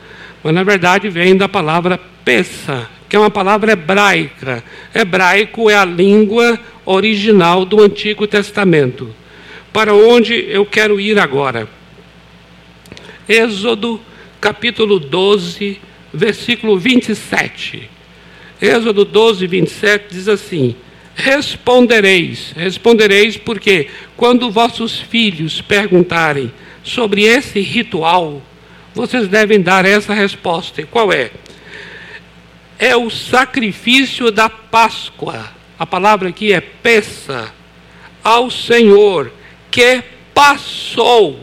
Mas 0.42 0.54
na 0.54 0.62
verdade 0.62 1.08
vem 1.08 1.36
da 1.36 1.48
palavra 1.48 1.98
peça, 2.24 2.88
que 3.08 3.16
é 3.16 3.18
uma 3.18 3.30
palavra 3.30 3.72
hebraica. 3.72 4.62
Hebraico 4.94 5.70
é 5.70 5.74
a 5.74 5.84
língua 5.84 6.58
original 6.84 7.64
do 7.64 7.82
Antigo 7.82 8.26
Testamento. 8.26 9.14
Para 9.72 9.94
onde 9.94 10.34
eu 10.34 10.66
quero 10.66 11.00
ir 11.00 11.18
agora? 11.18 11.68
Êxodo, 13.28 14.00
capítulo 14.40 14.98
12, 14.98 15.80
versículo 16.12 16.78
27. 16.78 17.88
Êxodo 18.60 19.04
12, 19.04 19.46
27 19.46 20.06
diz 20.10 20.28
assim: 20.28 20.74
Respondereis, 21.14 22.52
respondereis 22.56 23.36
porque 23.36 23.88
quando 24.16 24.50
vossos 24.50 24.98
filhos 25.00 25.60
perguntarem 25.60 26.50
sobre 26.82 27.22
esse 27.22 27.60
ritual, 27.60 28.42
vocês 28.94 29.28
devem 29.28 29.60
dar 29.60 29.84
essa 29.84 30.14
resposta. 30.14 30.80
E 30.80 30.84
qual 30.86 31.12
é? 31.12 31.30
É 32.78 32.96
o 32.96 33.10
sacrifício 33.10 34.30
da 34.30 34.48
Páscoa. 34.48 35.50
A 35.78 35.86
palavra 35.86 36.28
aqui 36.28 36.52
é 36.52 36.60
peça 36.60 37.52
ao 38.22 38.50
Senhor 38.50 39.32
que 39.70 40.02
passou. 40.32 41.40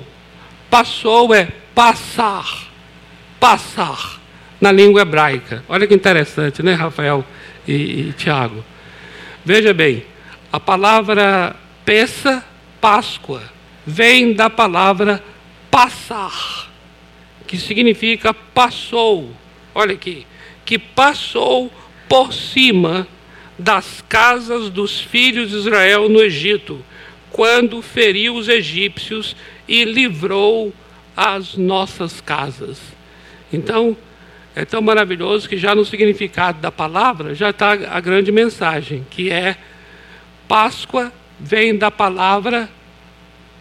Passou 0.69 1.33
é 1.33 1.49
passar. 1.73 2.67
Passar 3.39 4.19
na 4.59 4.71
língua 4.71 5.01
hebraica. 5.01 5.63
Olha 5.67 5.85
que 5.85 5.93
interessante, 5.93 6.63
né, 6.63 6.73
Rafael 6.73 7.25
e, 7.67 7.73
e 7.73 8.13
Tiago? 8.13 8.63
Veja 9.43 9.73
bem, 9.73 10.03
a 10.51 10.59
palavra 10.59 11.55
peça, 11.83 12.43
Páscoa, 12.81 13.43
vem 13.85 14.33
da 14.33 14.49
palavra 14.49 15.23
passar, 15.69 16.69
que 17.45 17.57
significa 17.57 18.33
passou. 18.33 19.31
Olha 19.73 19.93
aqui, 19.93 20.25
que 20.65 20.79
passou 20.79 21.71
por 22.09 22.33
cima 22.33 23.07
das 23.57 24.03
casas 24.09 24.69
dos 24.69 24.99
filhos 24.99 25.51
de 25.51 25.57
Israel 25.57 26.09
no 26.09 26.21
Egito, 26.21 26.83
quando 27.31 27.81
feriu 27.81 28.35
os 28.35 28.49
egípcios 28.49 29.35
e 29.67 29.85
livrou 29.85 30.73
as 31.15 31.55
nossas 31.55 32.19
casas. 32.19 32.79
Então, 33.53 33.95
é 34.55 34.65
tão 34.65 34.81
maravilhoso 34.81 35.47
que 35.47 35.57
já 35.57 35.75
no 35.75 35.85
significado 35.85 36.59
da 36.59 36.71
palavra 36.71 37.35
já 37.35 37.49
está 37.49 37.71
a 37.71 37.99
grande 37.99 38.31
mensagem, 38.31 39.05
que 39.09 39.29
é 39.29 39.57
Páscoa 40.47 41.11
vem 41.39 41.75
da 41.75 41.89
palavra 41.89 42.69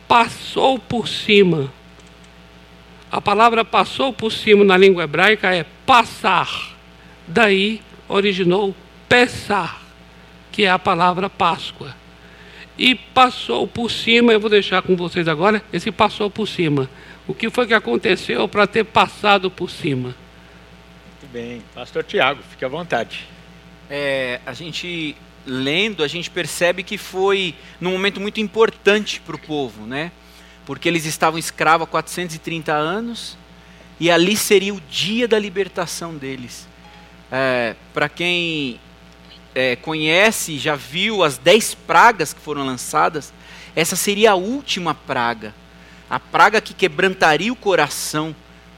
passou 0.07 0.79
por 0.79 1.09
cima. 1.09 1.73
A 3.11 3.21
palavra 3.21 3.65
passou 3.65 4.13
por 4.13 4.31
cima 4.31 4.65
na 4.65 4.77
língua 4.77 5.05
hebraica 5.05 5.55
é 5.55 5.65
passar. 5.87 6.74
Daí 7.27 7.81
originou 8.09 8.75
pesar, 9.09 9.83
que 10.53 10.65
é 10.65 10.71
a 10.71 10.79
palavra 10.79 11.29
Páscoa. 11.31 11.95
E 12.77 12.95
passou 12.95 13.67
por 13.69 13.91
cima, 13.91 14.33
eu 14.33 14.41
vou 14.41 14.51
deixar 14.51 14.83
com 14.83 14.97
vocês 14.97 15.29
agora, 15.29 15.63
esse 15.73 15.91
passou 15.93 16.29
por 16.29 16.49
cima. 16.49 16.91
O 17.27 17.33
que 17.33 17.49
foi 17.49 17.67
que 17.67 17.75
aconteceu 17.75 18.49
para 18.49 18.67
ter 18.67 18.85
passado 18.85 19.51
por 19.51 19.71
cima? 19.71 20.15
bem. 21.35 21.61
Pastor 21.75 22.05
Tiago, 22.05 22.41
fique 22.49 22.65
à 22.65 22.69
vontade. 22.69 23.27
É, 23.91 24.41
a 24.47 24.53
gente 24.53 25.17
lendo, 25.45 26.05
a 26.05 26.07
gente 26.07 26.31
percebe 26.31 26.85
que 26.85 26.97
foi 26.97 27.57
num 27.81 27.91
momento 27.91 28.21
muito 28.21 28.41
importante 28.41 29.21
para 29.21 29.35
o 29.35 29.39
povo, 29.39 29.85
né? 29.85 30.13
Porque 30.65 30.89
eles 30.89 31.05
estavam 31.05 31.37
escravos 31.37 31.89
há 31.89 31.91
430 31.91 32.73
anos 32.73 33.37
e 33.99 34.13
ali 34.13 34.37
seria 34.37 34.73
o 34.73 34.81
dia 34.83 35.27
da 35.27 35.37
libertação 35.37 36.15
deles. 36.15 36.69
É, 37.31 37.75
para 37.93 38.09
quem 38.09 38.81
é, 39.55 39.77
conhece, 39.77 40.59
já 40.59 40.75
viu 40.75 41.23
as 41.23 41.39
dez 41.39 41.75
pragas 41.75 42.33
que 42.33 42.41
foram 42.41 42.65
lançadas, 42.65 43.33
essa 43.75 43.97
seria 43.97 44.33
a 44.33 44.35
última 44.35 44.95
praga. 44.95 45.55
A 46.09 46.21
praga 46.21 46.61
que 46.61 46.75
quebrantaria 46.75 47.53
o 47.53 47.57
coração 47.57 48.35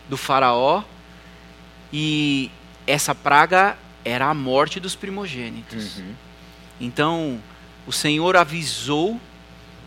do 0.09 0.17
faraó 0.17 0.83
e 1.93 2.51
essa 2.87 3.15
praga 3.15 3.77
era 4.05 4.27
a 4.27 4.35
morte 4.35 4.79
dos 4.79 4.95
primogênitos. 4.95 5.99
Uhum. 5.99 6.15
Então, 6.81 7.43
o 7.87 7.93
Senhor 7.93 8.37
avisou 8.37 9.21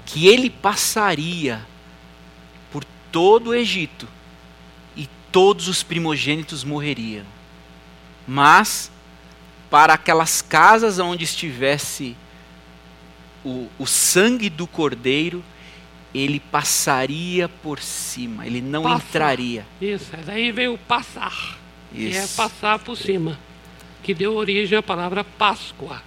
que 0.06 0.28
ele 0.28 0.50
passaria 0.50 1.66
por 2.72 2.84
todo 3.12 3.52
o 3.52 3.56
Egito 3.56 4.08
e 4.96 5.08
todos 5.32 5.68
os 5.68 5.84
primogênitos 5.84 6.64
morreriam. 6.64 7.26
Mas, 8.32 8.92
para 9.72 9.96
aquelas 9.96 10.40
casas 10.40 11.00
onde 11.00 11.24
estivesse 11.24 12.16
o, 13.44 13.68
o 13.80 13.88
sangue 13.88 14.52
do 14.52 14.68
cordeiro, 14.68 15.44
ele 16.14 16.40
passaria 16.40 17.50
por 17.50 17.80
cima, 17.80 18.46
ele 18.46 18.62
não 18.62 18.84
Passa. 18.84 19.04
entraria. 19.04 19.66
Isso, 19.82 20.12
daí 20.28 20.52
veio 20.52 20.78
passar. 20.78 21.58
Isso. 21.92 22.12
que 22.12 22.18
é 22.18 22.28
passar 22.28 22.78
por 22.78 22.96
cima, 22.96 23.40
que 24.04 24.14
deu 24.14 24.36
origem 24.36 24.78
à 24.78 24.84
palavra 24.84 25.24
Páscoa. 25.24 26.00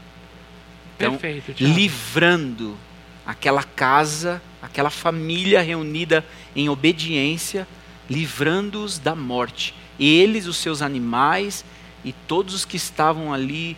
Então, 0.94 1.16
Perfeito. 1.16 1.54
Thiago. 1.54 1.74
Livrando 1.74 2.78
aquela 3.26 3.64
casa, 3.64 4.40
aquela 4.62 4.90
família 4.90 5.60
reunida 5.60 6.24
em 6.54 6.68
obediência, 6.68 7.66
livrando-os 8.08 8.96
da 8.96 9.16
morte. 9.16 9.74
Eles, 9.98 10.46
os 10.46 10.58
seus 10.58 10.82
animais 10.82 11.64
e 12.04 12.12
todos 12.12 12.54
os 12.54 12.64
que 12.64 12.76
estavam 12.76 13.32
ali 13.32 13.76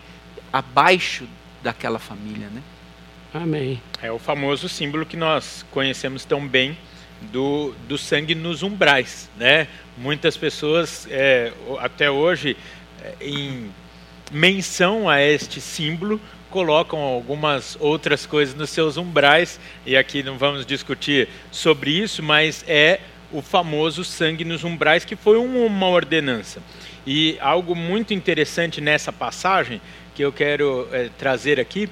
abaixo 0.52 1.26
daquela 1.62 1.98
família, 1.98 2.48
né? 2.48 2.62
Amém. 3.32 3.80
É 4.00 4.12
o 4.12 4.18
famoso 4.18 4.68
símbolo 4.68 5.04
que 5.04 5.16
nós 5.16 5.64
conhecemos 5.70 6.24
tão 6.24 6.46
bem 6.46 6.76
do, 7.32 7.74
do 7.88 7.98
sangue 7.98 8.34
nos 8.34 8.62
umbrais, 8.62 9.28
né? 9.36 9.66
Muitas 9.98 10.36
pessoas 10.36 11.06
é, 11.10 11.52
até 11.80 12.10
hoje, 12.10 12.56
é, 13.02 13.14
em 13.20 13.70
menção 14.30 15.08
a 15.08 15.20
este 15.20 15.60
símbolo, 15.60 16.20
colocam 16.50 17.00
algumas 17.00 17.76
outras 17.80 18.24
coisas 18.24 18.54
nos 18.54 18.70
seus 18.70 18.96
umbrais, 18.96 19.58
e 19.84 19.96
aqui 19.96 20.22
não 20.22 20.38
vamos 20.38 20.64
discutir 20.64 21.28
sobre 21.50 21.90
isso, 21.90 22.22
mas 22.22 22.64
é 22.68 23.00
o 23.32 23.42
famoso 23.42 24.04
sangue 24.04 24.44
nos 24.44 24.62
umbrais, 24.62 25.04
que 25.04 25.16
foi 25.16 25.36
uma 25.36 25.88
ordenança. 25.88 26.62
E 27.06 27.36
algo 27.40 27.74
muito 27.74 28.14
interessante 28.14 28.80
nessa 28.80 29.12
passagem, 29.12 29.80
que 30.14 30.22
eu 30.22 30.32
quero 30.32 30.88
é, 30.92 31.10
trazer 31.18 31.60
aqui, 31.60 31.88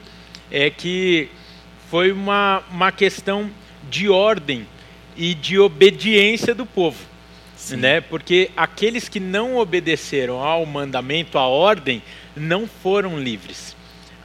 é 0.51 0.70
que 0.70 1.29
foi 1.90 2.12
uma, 2.12 2.62
uma 2.70 2.90
questão 2.92 3.51
de 3.90 4.09
ordem 4.09 4.66
e 5.16 5.35
de 5.35 5.59
obediência 5.59 6.55
do 6.55 6.64
povo. 6.64 6.98
Né? 7.70 8.01
Porque 8.01 8.51
aqueles 8.57 9.09
que 9.09 9.20
não 9.20 9.57
obedeceram 9.57 10.40
ao 10.40 10.66
mandamento, 10.66 11.38
à 11.38 11.46
ordem, 11.46 12.03
não 12.35 12.66
foram 12.66 13.20
livres, 13.20 13.77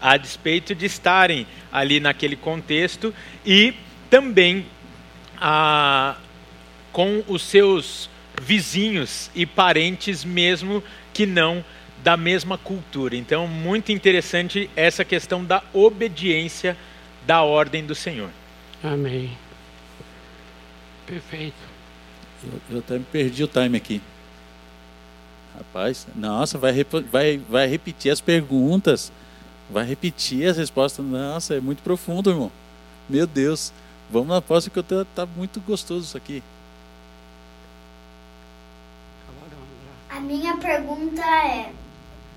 a 0.02 0.18
despeito 0.18 0.74
de 0.74 0.86
estarem 0.86 1.46
ali 1.72 2.00
naquele 2.00 2.36
contexto 2.36 3.14
e 3.46 3.74
também 4.10 4.66
a, 5.40 6.16
com 6.92 7.24
os 7.28 7.44
seus 7.44 8.10
vizinhos 8.42 9.30
e 9.34 9.46
parentes, 9.46 10.24
mesmo 10.24 10.84
que 11.14 11.26
não 11.26 11.64
da 12.04 12.16
mesma 12.16 12.58
cultura. 12.58 13.16
Então, 13.16 13.48
muito 13.48 13.92
interessante 13.92 14.70
essa 14.76 15.04
questão 15.04 15.44
da 15.44 15.64
obediência 15.74 16.78
da 17.26 17.42
ordem 17.42 17.86
do 17.86 17.96
Senhor. 17.96 18.30
Amém. 18.84 19.38
Perfeito. 21.06 21.56
Eu, 22.44 22.62
eu 22.72 22.80
até 22.80 22.98
me 22.98 23.06
perdi 23.06 23.44
o 23.44 23.48
time 23.48 23.78
aqui. 23.78 24.02
Rapaz, 25.56 26.08
nossa, 26.16 26.58
vai, 26.58 26.86
vai, 27.12 27.38
vai 27.50 27.68
repetir 27.68 28.12
as 28.12 28.22
perguntas, 28.22 29.12
vai 29.70 29.86
repetir 29.86 30.48
as 30.48 30.58
respostas. 30.58 31.04
Nossa, 31.04 31.56
é 31.56 31.60
muito 31.60 31.82
profundo, 31.82 32.30
irmão. 32.30 32.52
Meu 33.10 33.26
Deus. 33.26 33.74
Vamos 34.10 34.30
na 34.30 34.42
próxima 34.42 34.72
que 34.72 34.80
eu 34.80 34.84
tô, 34.84 35.04
tá 35.04 35.26
muito 35.26 35.60
gostoso 35.60 36.06
isso 36.06 36.18
aqui. 36.18 36.42
A 40.18 40.20
minha 40.20 40.58
pergunta 40.58 41.22
é: 41.22 41.70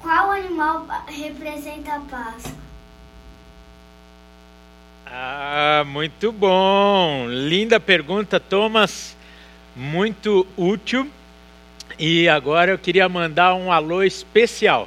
qual 0.02 0.32
animal 0.32 0.86
representa 1.06 1.94
a 1.94 2.00
Páscoa? 2.00 2.52
Ah, 5.06 5.82
muito 5.86 6.30
bom. 6.30 7.26
Linda 7.26 7.80
pergunta, 7.80 8.38
Thomas. 8.38 9.16
muito 9.74 10.46
útil. 10.58 11.10
E 11.98 12.28
agora 12.28 12.72
eu 12.72 12.78
queria 12.78 13.08
mandar 13.08 13.54
um 13.54 13.72
alô 13.72 14.02
especial 14.02 14.86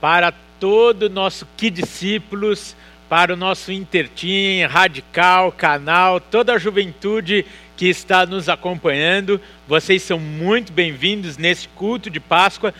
para 0.00 0.32
todo 0.58 1.02
o 1.02 1.10
nosso 1.10 1.46
que 1.58 1.68
discípulos, 1.68 2.74
para 3.06 3.34
o 3.34 3.36
nosso 3.36 3.70
Intertim, 3.70 4.62
Radical, 4.62 5.52
canal, 5.52 6.18
toda 6.18 6.54
a 6.54 6.58
juventude 6.58 7.44
que 7.76 7.86
está 7.86 8.24
nos 8.26 8.48
acompanhando. 8.48 9.40
Vocês 9.66 10.02
são 10.02 10.18
muito 10.18 10.72
bem-vindos 10.72 11.36
nesse 11.36 11.68
culto 11.68 12.08
de 12.10 12.20
Páscoa 12.20 12.74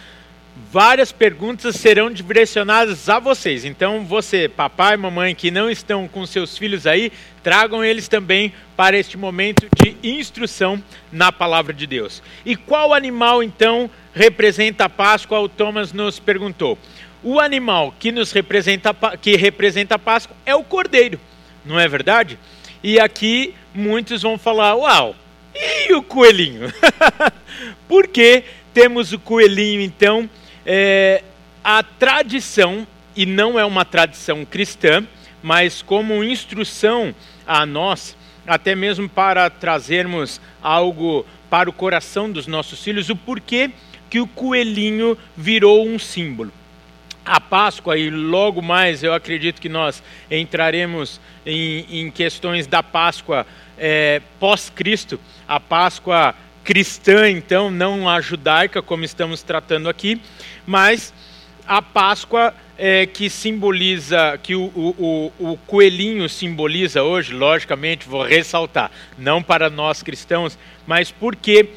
várias 0.71 1.11
perguntas 1.11 1.77
serão 1.77 2.11
direcionadas 2.11 3.09
a 3.09 3.19
vocês. 3.19 3.65
Então, 3.65 4.05
você, 4.05 4.49
papai 4.49 4.95
e 4.95 4.99
mamãe 4.99 5.35
que 5.35 5.51
não 5.51 5.69
estão 5.69 6.07
com 6.07 6.25
seus 6.27 6.57
filhos 6.57 6.87
aí, 6.87 7.13
tragam 7.43 7.85
eles 7.85 8.09
também 8.09 8.53
para 8.77 8.97
este 8.97 9.17
momento 9.17 9.67
de 9.77 9.97
instrução 10.03 10.83
na 11.11 11.33
palavra 11.33 11.73
de 11.73 11.87
Deus. 11.87 12.23
E 12.45 12.57
qual 12.57 12.95
animal 12.95 13.43
então 13.43 13.91
representa 14.15 14.85
a 14.85 14.89
Páscoa? 14.89 15.41
O 15.41 15.49
Thomas 15.49 15.93
nos 15.93 16.19
perguntou. 16.19 16.79
O 17.23 17.41
animal 17.41 17.95
que 17.99 18.13
nos 18.13 18.33
representa 18.33 18.95
que 19.21 19.37
representa 19.37 19.95
a 19.95 19.99
Páscoa 19.99 20.37
é 20.45 20.55
o 20.55 20.63
cordeiro, 20.63 21.19
não 21.65 21.81
é 21.81 21.89
verdade? 21.89 22.39
E 22.85 23.01
aqui 23.01 23.55
muitos 23.75 24.21
vão 24.21 24.37
falar: 24.37 24.75
"Uau, 24.75 25.17
e 25.55 25.95
o 25.95 26.03
coelhinho?" 26.03 26.71
Por 27.89 28.07
que 28.07 28.45
temos 28.75 29.11
o 29.11 29.19
coelhinho 29.19 29.81
então? 29.81 30.29
É, 30.67 31.25
a 31.65 31.83
tradição, 31.83 32.87
e 33.17 33.25
não 33.25 33.59
é 33.59 33.65
uma 33.65 33.87
tradição 33.87 34.45
cristã, 34.45 35.03
mas 35.43 35.81
como 35.81 36.23
instrução 36.23 37.15
a 37.47 37.65
nós, 37.65 38.15
até 38.47 38.75
mesmo 38.75 39.09
para 39.09 39.49
trazermos 39.49 40.39
algo 40.63 41.25
para 41.49 41.71
o 41.71 41.73
coração 41.73 42.31
dos 42.31 42.47
nossos 42.47 42.85
filhos, 42.85 43.09
o 43.09 43.17
porquê 43.17 43.71
que 44.11 44.21
o 44.21 44.27
coelhinho 44.27 45.17
virou 45.35 45.87
um 45.87 45.99
símbolo. 45.99 46.53
A 47.25 47.41
Páscoa, 47.41 47.97
e 47.97 48.11
logo 48.11 48.61
mais 48.61 49.03
eu 49.03 49.15
acredito 49.15 49.61
que 49.61 49.69
nós 49.69 50.03
entraremos 50.31 51.21
em, 51.47 51.87
em 52.01 52.11
questões 52.11 52.67
da 52.67 52.83
Páscoa 52.83 53.47
é, 53.79 54.21
pós-Cristo, 54.39 55.19
a 55.49 55.59
Páscoa 55.59 56.35
cristã, 56.63 57.29
então, 57.29 57.71
não 57.71 58.09
a 58.09 58.21
judaica, 58.21 58.81
como 58.83 59.05
estamos 59.05 59.43
tratando 59.43 59.89
aqui, 59.89 60.21
mas 60.67 61.13
a 61.67 61.81
Páscoa 61.81 62.55
é, 62.77 63.07
que 63.07 63.31
simboliza, 63.31 64.39
que 64.43 64.55
o, 64.55 64.65
o, 64.65 65.33
o, 65.39 65.59
coelhinho 65.67 66.29
simboliza 66.29 67.03
hoje, 67.03 67.33
logicamente, 67.33 68.09
vou 68.09 68.23
ressaltar, 68.23 68.91
não 69.17 69.43
para 69.43 69.71
nós 69.71 70.03
cristãos, 70.03 70.59
mas 70.87 71.11
porque 71.11 71.69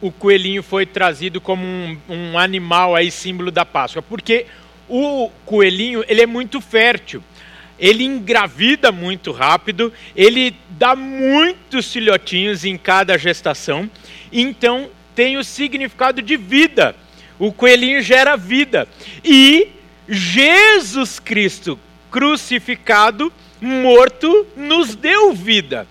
o 0.00 0.10
coelhinho 0.10 0.62
foi 0.62 0.86
trazido 0.86 1.40
como 1.40 1.64
um, 1.64 1.98
um 2.08 2.38
animal 2.38 2.94
aí 2.94 3.10
símbolo 3.10 3.50
da 3.50 3.64
Páscoa? 3.64 4.02
Porque 4.02 4.46
o 4.88 5.30
coelhinho 5.44 6.04
ele 6.08 6.22
é 6.22 6.26
muito 6.26 6.60
fértil, 6.60 7.22
ele 7.78 8.04
engravida 8.04 8.90
muito 8.90 9.32
rápido, 9.32 9.92
ele 10.14 10.56
dá 10.70 10.96
muitos 10.96 11.92
filhotinhos 11.92 12.64
em 12.64 12.76
cada 12.78 13.18
gestação, 13.18 13.90
então 14.32 14.88
tem 15.14 15.36
o 15.36 15.44
significado 15.44 16.22
de 16.22 16.36
vida 16.36 16.94
o 17.38 17.52
coelhinho 17.52 18.02
gera 18.02 18.36
vida. 18.36 18.88
E 19.24 19.68
Jesus 20.08 21.18
Cristo 21.18 21.78
crucificado, 22.10 23.32
morto, 23.60 24.46
nos 24.56 24.94
deu 24.94 25.32
vida. 25.32 25.86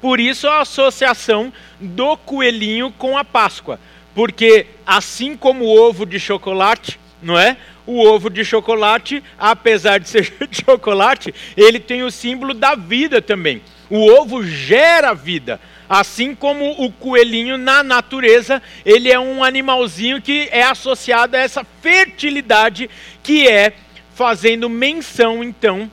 Por 0.00 0.18
isso 0.18 0.48
a 0.48 0.60
associação 0.60 1.52
do 1.78 2.16
coelhinho 2.16 2.92
com 2.92 3.16
a 3.16 3.24
Páscoa. 3.24 3.78
Porque 4.14 4.66
assim 4.86 5.36
como 5.36 5.64
o 5.64 5.78
ovo 5.78 6.04
de 6.04 6.18
chocolate, 6.18 6.98
não 7.22 7.38
é? 7.38 7.56
O 7.86 8.00
ovo 8.04 8.28
de 8.28 8.44
chocolate, 8.44 9.22
apesar 9.38 9.98
de 9.98 10.08
ser 10.10 10.32
de 10.48 10.64
chocolate, 10.64 11.34
ele 11.56 11.80
tem 11.80 12.02
o 12.02 12.10
símbolo 12.10 12.54
da 12.54 12.74
vida 12.74 13.20
também. 13.20 13.62
O 13.90 14.06
ovo 14.10 14.44
gera 14.44 15.14
vida. 15.14 15.60
Assim 15.88 16.34
como 16.34 16.84
o 16.84 16.92
coelhinho 16.92 17.56
na 17.56 17.82
natureza, 17.82 18.62
ele 18.84 19.10
é 19.10 19.18
um 19.18 19.42
animalzinho 19.42 20.20
que 20.20 20.46
é 20.52 20.62
associado 20.62 21.34
a 21.34 21.40
essa 21.40 21.64
fertilidade 21.80 22.90
que 23.22 23.48
é 23.48 23.72
fazendo 24.14 24.68
menção 24.68 25.42
então 25.42 25.90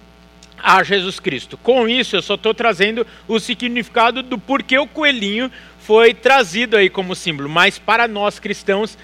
a 0.62 0.84
Jesus 0.84 1.20
Cristo. 1.20 1.58
Com 1.58 1.88
isso, 1.88 2.16
eu 2.16 2.22
só 2.22 2.34
estou 2.36 2.54
trazendo 2.54 3.06
o 3.28 3.40
significado 3.40 4.22
do 4.22 4.38
porquê 4.38 4.78
o 4.78 4.88
coelhinho 4.88 5.50
foi 5.80 6.14
trazido 6.14 6.76
aí 6.76 6.90
como 6.90 7.16
símbolo. 7.16 7.48
Mas 7.48 7.78
para 7.78 8.08
nós 8.08 8.40
cristãos, 8.40 8.98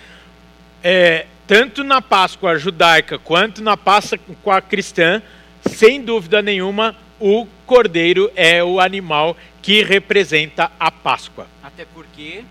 é, 0.84 1.28
tanto 1.52 1.84
na 1.84 2.02
Páscoa 2.02 2.58
judaica 2.58 3.20
quanto 3.20 3.62
na 3.62 3.76
Páscoa 3.76 4.62
cristã, 4.62 5.22
sem 5.68 6.02
dúvida 6.02 6.42
nenhuma, 6.42 6.96
o 7.20 7.46
cordeiro 7.66 8.32
é 8.38 8.64
o 8.64 8.80
animal 8.80 9.36
que 9.62 9.84
representa 9.84 10.72
a 10.80 10.90
Páscoa. 10.90 11.46
Até 11.62 11.84
porque 11.94 12.46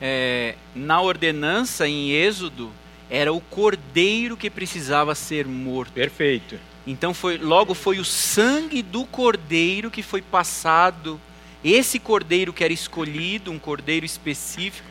é, 0.00 0.54
na 0.72 1.00
ordenança 1.00 1.88
em 1.88 2.12
Êxodo 2.12 2.70
era 3.10 3.32
o 3.32 3.40
cordeiro 3.40 4.36
que 4.36 4.48
precisava 4.48 5.12
ser 5.16 5.44
morto. 5.44 5.92
Perfeito. 5.92 6.60
Então 6.86 7.12
foi 7.12 7.38
logo 7.38 7.74
foi 7.74 7.98
o 7.98 8.04
sangue 8.04 8.82
do 8.82 9.04
cordeiro 9.04 9.90
que 9.90 10.00
foi 10.00 10.22
passado. 10.22 11.20
Esse 11.64 11.98
cordeiro 11.98 12.52
que 12.52 12.62
era 12.62 12.72
escolhido, 12.72 13.50
um 13.50 13.58
cordeiro 13.58 14.06
específico, 14.06 14.88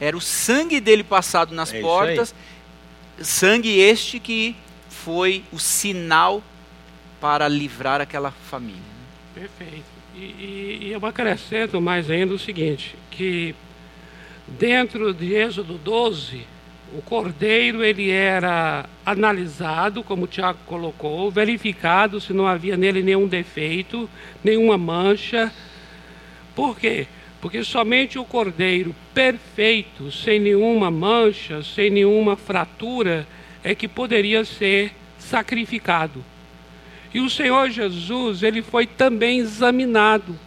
era 0.00 0.16
o 0.16 0.20
sangue 0.20 0.80
dele 0.80 1.02
passado 1.02 1.54
nas 1.54 1.72
é 1.72 1.80
portas. 1.80 2.34
Sangue 3.20 3.80
este 3.80 4.20
que 4.20 4.54
foi 4.88 5.44
o 5.52 5.58
sinal 5.58 6.42
para 7.20 7.48
livrar 7.48 8.00
aquela 8.00 8.30
família. 8.30 8.80
Perfeito. 9.34 9.84
E, 10.14 10.78
e 10.82 10.90
eu 10.92 11.04
acrescento 11.06 11.80
mais 11.80 12.10
ainda 12.10 12.34
o 12.34 12.38
seguinte, 12.38 12.96
que 13.10 13.54
dentro 14.46 15.12
de 15.14 15.34
Êxodo 15.34 15.78
12, 15.78 16.44
o 16.92 17.02
cordeiro 17.02 17.84
ele 17.84 18.10
era 18.10 18.86
analisado, 19.04 20.02
como 20.02 20.24
o 20.24 20.28
Tiago 20.28 20.58
colocou, 20.66 21.30
verificado 21.30 22.20
se 22.20 22.32
não 22.32 22.46
havia 22.46 22.76
nele 22.76 23.02
nenhum 23.02 23.28
defeito, 23.28 24.08
nenhuma 24.42 24.78
mancha. 24.78 25.52
Por 26.54 26.78
quê? 26.78 27.06
Porque 27.40 27.62
somente 27.62 28.18
o 28.18 28.24
cordeiro 28.24 28.94
perfeito, 29.14 30.10
sem 30.10 30.40
nenhuma 30.40 30.90
mancha, 30.90 31.62
sem 31.62 31.88
nenhuma 31.90 32.36
fratura, 32.36 33.26
é 33.62 33.74
que 33.74 33.86
poderia 33.86 34.44
ser 34.44 34.92
sacrificado. 35.18 36.24
E 37.12 37.20
o 37.20 37.30
Senhor 37.30 37.70
Jesus, 37.70 38.42
ele 38.42 38.60
foi 38.60 38.86
também 38.86 39.38
examinado 39.38 40.38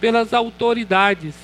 pelas 0.00 0.32
autoridades, 0.32 1.34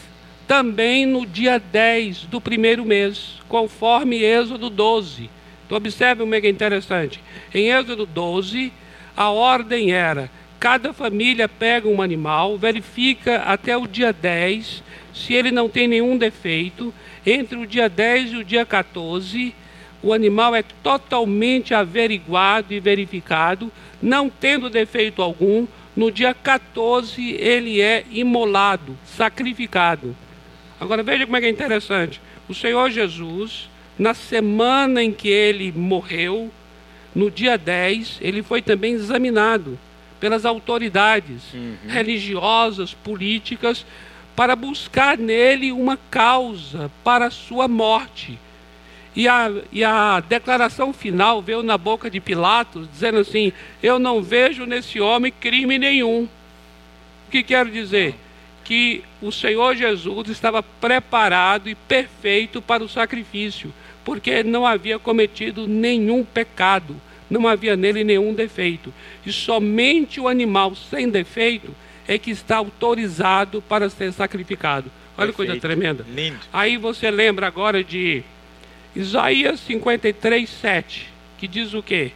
também 0.46 1.05
no 1.05 1.27
dia 1.27 1.59
10 1.59 2.22
do 2.27 2.40
primeiro 2.40 2.85
mês, 2.85 3.40
conforme 3.49 4.22
Êxodo 4.22 4.70
12. 4.70 5.29
Então, 5.66 5.77
observe 5.77 6.22
um 6.22 6.27
mega 6.27 6.49
interessante. 6.49 7.20
Em 7.53 7.70
Êxodo 7.70 8.07
12, 8.07 8.72
a 9.16 9.31
ordem 9.31 9.92
era: 9.92 10.31
cada 10.59 10.92
família 10.92 11.49
pega 11.49 11.88
um 11.88 12.01
animal, 12.03 12.57
verifica 12.57 13.42
até 13.42 13.77
o 13.77 13.87
dia 13.87 14.12
10 14.12 14.83
se 15.12 15.33
ele 15.33 15.51
não 15.51 15.69
tem 15.69 15.88
nenhum 15.88 16.16
defeito. 16.16 16.92
Entre 17.25 17.59
o 17.59 17.66
dia 17.66 17.88
10 17.88 18.33
e 18.33 18.37
o 18.37 18.45
dia 18.45 18.64
14, 18.64 19.55
o 20.03 20.12
animal 20.12 20.55
é 20.55 20.62
totalmente 20.83 21.75
averiguado 21.75 22.73
e 22.73 22.81
verificado 22.81 23.73
não 24.01 24.29
tendo 24.29 24.69
defeito 24.69 25.23
algum, 25.23 25.66
no 25.97 26.11
dia 26.11 26.35
14 26.35 27.33
ele 27.33 27.81
é 27.81 28.05
imolado, 28.11 28.97
sacrificado. 29.05 30.14
Agora 30.79 31.03
veja 31.03 31.25
como 31.25 31.37
é 31.37 31.40
que 31.40 31.47
é 31.47 31.51
interessante. 31.51 32.21
O 32.49 32.55
Senhor 32.55 32.90
Jesus, 32.90 33.71
na 33.99 34.12
semana 34.12 35.03
em 35.03 35.11
que 35.11 35.29
ele 35.29 35.73
morreu, 35.73 36.51
no 37.14 37.31
dia 37.31 37.57
10, 37.57 38.19
ele 38.21 38.42
foi 38.42 38.61
também 38.61 38.92
examinado 38.92 39.79
pelas 40.20 40.44
autoridades 40.44 41.52
uhum. 41.52 41.76
religiosas, 41.87 42.94
políticas, 42.94 43.85
para 44.35 44.55
buscar 44.55 45.16
nele 45.16 45.72
uma 45.72 45.98
causa 46.11 46.90
para 47.02 47.26
a 47.26 47.31
sua 47.31 47.66
morte. 47.66 48.38
E 49.16 49.26
a, 49.26 49.50
e 49.72 49.83
a 49.83 50.20
declaração 50.20 50.92
final 50.92 51.40
veio 51.40 51.62
na 51.62 51.79
boca 51.79 52.11
de 52.11 52.20
Pilatos, 52.20 52.87
dizendo 52.92 53.18
assim: 53.18 53.50
Eu 53.83 53.98
não 53.98 54.22
vejo 54.22 54.66
nesse 54.66 55.00
homem 55.00 55.33
crime 55.33 55.79
nenhum. 55.79 56.29
O 57.26 57.31
que 57.31 57.42
quero 57.42 57.70
dizer? 57.70 58.14
Que 58.62 59.02
o 59.22 59.33
Senhor 59.33 59.74
Jesus 59.74 60.29
estava 60.29 60.62
preparado 60.62 61.68
e 61.68 61.74
perfeito 61.74 62.61
para 62.61 62.85
o 62.85 62.88
sacrifício, 62.88 63.72
porque 64.05 64.42
não 64.42 64.66
havia 64.66 64.98
cometido 64.98 65.66
nenhum 65.66 66.22
pecado, 66.22 67.00
não 67.28 67.46
havia 67.46 67.76
nele 67.76 68.04
nenhum 68.04 68.32
defeito. 68.34 68.92
E 69.24 69.32
somente 69.32 70.20
o 70.20 70.28
animal 70.28 70.74
sem 70.74 71.08
defeito 71.08 71.74
é 72.06 72.18
que 72.18 72.30
está 72.30 72.56
autorizado 72.56 73.60
para 73.62 73.90
ser 73.90 74.12
sacrificado. 74.12 74.90
Olha 75.18 75.30
que 75.30 75.36
coisa 75.36 75.56
tremenda. 75.56 76.04
Lindo. 76.08 76.38
Aí 76.52 76.76
você 76.76 77.10
lembra 77.10 77.46
agora 77.46 77.82
de 77.82 78.22
Isaías 78.94 79.60
53, 79.60 80.48
7, 80.48 81.08
que 81.38 81.48
diz 81.48 81.74
o 81.74 81.82
quê? 81.82 82.12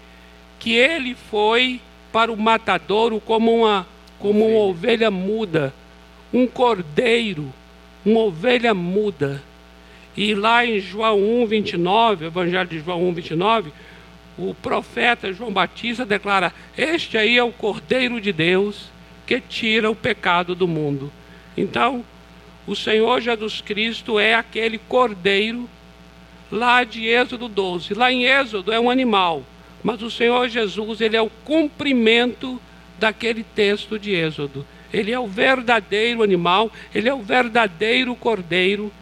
Que 0.59 0.75
ele 0.75 1.15
foi 1.15 1.81
para 2.13 2.33
o 2.33 2.37
matadouro 2.37 3.21
como 3.21 3.55
uma, 3.55 3.87
como 4.19 4.47
uma 4.47 4.61
ovelha 4.61 5.11
muda, 5.11 5.75
um 6.33 6.47
cordeiro, 6.47 7.53
uma 8.05 8.21
ovelha 8.21 8.75
muda. 8.75 9.43
E 10.17 10.35
lá 10.35 10.65
em 10.67 10.81
João 10.81 11.19
1, 11.43 11.47
29, 11.47 12.27
Evangelho 12.27 12.69
de 12.69 12.81
João 12.81 13.09
1, 13.09 13.15
29, 13.15 13.73
o 14.49 14.55
profeta 14.55 15.33
João 15.33 15.53
Batista 15.53 16.07
declara: 16.07 16.53
Este 16.77 17.19
aí 17.19 17.37
é 17.37 17.43
o 17.43 17.53
Cordeiro 17.53 18.21
de 18.21 18.33
Deus 18.33 18.91
que 19.27 19.41
tira 19.41 19.91
o 19.91 19.95
pecado 19.95 20.55
do 20.55 20.67
mundo. 20.67 21.13
Então, 21.57 22.05
o 22.67 22.75
Senhor 22.75 23.21
Jesus 23.21 23.61
Cristo 23.61 24.19
é 24.19 24.35
aquele 24.35 24.79
Cordeiro 24.79 25.69
lá 26.51 26.85
de 26.85 27.07
Êxodo 27.07 27.49
12. 27.49 27.95
Lá 27.95 28.13
em 28.13 28.25
Êxodo 28.25 28.73
é 28.73 28.81
um 28.81 28.91
animal, 28.91 29.45
mas 29.83 30.03
o 30.03 30.11
Senhor 30.11 30.49
Jesus, 30.49 31.01
ele 31.01 31.17
é 31.17 31.23
o 31.23 31.31
cumprimento 31.45 32.61
daquele 32.99 33.45
texto 33.45 33.99
de 33.99 34.13
Êxodo. 34.13 34.67
Ele 34.93 35.13
é 35.13 35.19
o 35.19 35.27
verdadeiro 35.27 36.23
animal, 36.23 36.71
ele 36.95 37.09
é 37.09 37.15
o 37.15 37.23
verdadeiro 37.23 38.15
cordeiro, 38.17 38.93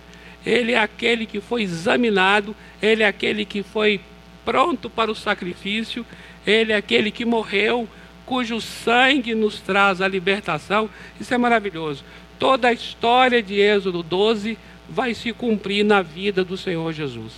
ele 0.44 0.72
é 0.72 0.79
aquele 0.79 1.24
que 1.27 1.40
foi 1.40 1.62
examinado, 1.62 2.55
ele 2.83 3.03
é 3.03 3.07
aquele 3.07 3.44
que 3.44 3.62
foi 3.62 4.01
pronto 4.48 4.88
para 4.88 5.12
o 5.12 5.14
sacrifício, 5.14 6.06
ele 6.46 6.72
é 6.72 6.76
aquele 6.76 7.11
que 7.11 7.26
morreu, 7.26 7.87
cujo 8.24 8.62
sangue 8.62 9.34
nos 9.34 9.61
traz 9.61 10.00
a 10.00 10.08
libertação. 10.08 10.88
Isso 11.20 11.34
é 11.34 11.37
maravilhoso. 11.37 12.02
Toda 12.38 12.68
a 12.68 12.72
história 12.72 13.42
de 13.42 13.61
Êxodo 13.61 14.02
12 14.02 14.56
vai 14.88 15.12
se 15.12 15.34
cumprir 15.34 15.84
na 15.84 16.00
vida 16.00 16.42
do 16.42 16.56
Senhor 16.56 16.90
Jesus. 16.94 17.34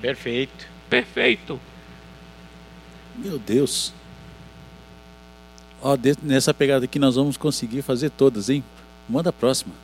Perfeito. 0.00 0.66
Perfeito. 0.88 1.60
Meu 3.14 3.38
Deus. 3.38 3.92
Ó, 5.82 5.98
nessa 6.22 6.54
pegada 6.54 6.86
aqui 6.86 6.98
nós 6.98 7.16
vamos 7.16 7.36
conseguir 7.36 7.82
fazer 7.82 8.08
todas, 8.08 8.48
hein? 8.48 8.64
Manda 9.06 9.28
a 9.28 9.34
próxima. 9.34 9.74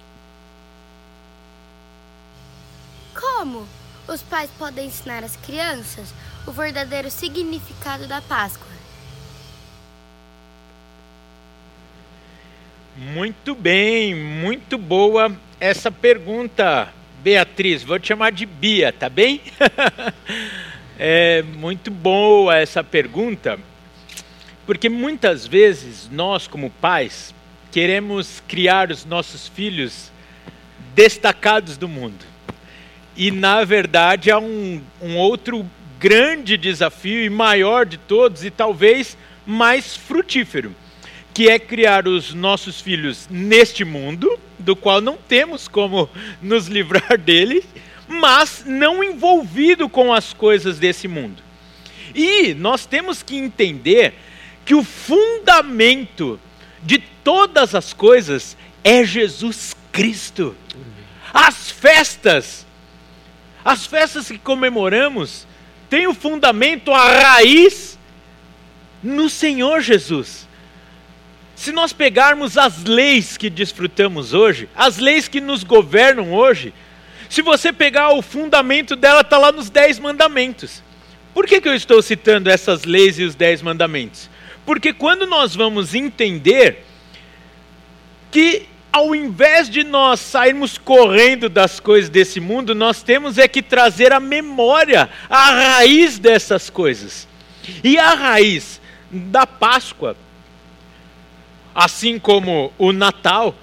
Como 3.14 3.66
os 4.08 4.22
pais 4.22 4.48
podem 4.58 4.87
ensinar 4.87 5.22
às 5.22 5.37
crianças 5.37 6.14
o 6.48 6.52
verdadeiro 6.52 7.11
significado 7.11 8.06
da 8.06 8.22
Páscoa? 8.22 8.66
Muito 12.96 13.54
bem, 13.54 14.14
muito 14.14 14.78
boa 14.78 15.30
essa 15.61 15.92
pergunta, 15.92 16.88
Beatriz. 17.22 17.82
Vou 17.82 17.98
te 17.98 18.08
chamar 18.08 18.32
de 18.32 18.46
Bia, 18.46 18.90
tá 18.90 19.11
bem? 19.11 19.42
é 20.98 21.42
muito 21.42 21.90
boa 21.90 22.56
essa 22.56 22.82
pergunta, 22.82 23.58
porque 24.66 24.88
muitas 24.88 25.46
vezes 25.46 26.08
nós, 26.11 26.48
como 26.48 26.70
pais, 26.70 27.34
queremos 27.70 28.42
criar 28.48 28.90
os 28.90 29.04
nossos 29.04 29.46
filhos 29.48 30.11
destacados 30.94 31.76
do 31.76 31.87
mundo. 31.87 32.24
E, 33.14 33.30
na 33.30 33.64
verdade, 33.64 34.30
há 34.30 34.38
um, 34.38 34.80
um 35.02 35.16
outro 35.16 35.68
grande 35.98 36.56
desafio 36.56 37.24
e 37.24 37.30
maior 37.30 37.87
de 37.87 37.96
todos, 37.96 38.44
e 38.44 38.50
talvez 38.50 39.16
mais 39.46 39.96
frutífero 39.96 40.74
que 41.38 41.48
é 41.48 41.56
criar 41.56 42.08
os 42.08 42.34
nossos 42.34 42.80
filhos 42.80 43.28
neste 43.30 43.84
mundo, 43.84 44.37
do 44.58 44.74
qual 44.74 45.00
não 45.00 45.16
temos 45.16 45.68
como 45.68 46.11
nos 46.42 46.66
livrar 46.66 47.16
dele, 47.22 47.64
mas 48.08 48.64
não 48.66 49.04
envolvido 49.04 49.88
com 49.88 50.12
as 50.12 50.32
coisas 50.32 50.80
desse 50.80 51.06
mundo. 51.06 51.40
E 52.12 52.54
nós 52.54 52.87
temos 52.87 53.22
que 53.22 53.37
entender 53.37 54.14
que 54.64 54.74
o 54.74 54.82
fundamento 54.82 56.40
de 56.82 56.98
todas 56.98 57.72
as 57.72 57.92
coisas 57.92 58.56
é 58.82 59.04
Jesus 59.04 59.76
Cristo. 59.92 60.56
As 61.32 61.70
festas, 61.70 62.66
as 63.64 63.87
festas 63.87 64.26
que 64.26 64.38
comemoramos, 64.38 65.46
têm 65.88 66.07
o 66.07 66.14
fundamento, 66.14 66.92
a 66.92 67.20
raiz 67.22 67.98
no 69.03 69.29
Senhor 69.29 69.81
Jesus. 69.81 70.48
Se 71.55 71.72
nós 71.72 71.92
pegarmos 71.92 72.57
as 72.57 72.85
leis 72.85 73.37
que 73.37 73.51
desfrutamos 73.51 74.33
hoje, 74.33 74.68
as 74.77 74.98
leis 74.98 75.27
que 75.27 75.40
nos 75.40 75.64
governam 75.64 76.33
hoje, 76.33 76.72
se 77.29 77.42
você 77.42 77.72
pegar 77.72 78.11
o 78.11 78.22
fundamento 78.22 78.96
dela, 78.96 79.20
está 79.20 79.37
lá 79.37 79.53
nos 79.53 79.68
Dez 79.68 79.98
Mandamentos. 79.98 80.83
Por 81.35 81.46
que, 81.46 81.61
que 81.61 81.68
eu 81.68 81.74
estou 81.74 82.01
citando 82.01 82.48
essas 82.48 82.85
leis 82.85 83.18
e 83.18 83.24
os 83.24 83.35
Dez 83.35 83.61
Mandamentos? 83.61 84.31
Porque 84.64 84.92
quando 84.92 85.27
nós 85.27 85.55
vamos 85.55 85.94
entender 85.94 86.85
que, 88.31 88.66
ao 88.98 89.14
invés 89.14 89.70
de 89.70 89.84
nós 89.84 90.20
sairmos 90.20 90.76
correndo 90.76 91.48
das 91.48 91.80
coisas 91.80 92.11
desse 92.11 92.40
mundo, 92.40 92.74
nós 92.74 93.02
temos 93.02 93.38
é 93.38 93.48
que 93.48 93.62
trazer 93.62 94.12
a 94.12 94.20
memória, 94.20 95.08
a 95.28 95.50
raiz 95.50 96.18
dessas 96.18 96.68
coisas. 96.68 97.26
E 97.82 97.98
a 97.98 98.14
raiz 98.14 98.80
da 99.11 99.46
Páscoa 99.46 100.16
assim 101.78 102.18
como 102.18 102.72
o 102.76 102.92
Natal, 102.92 103.54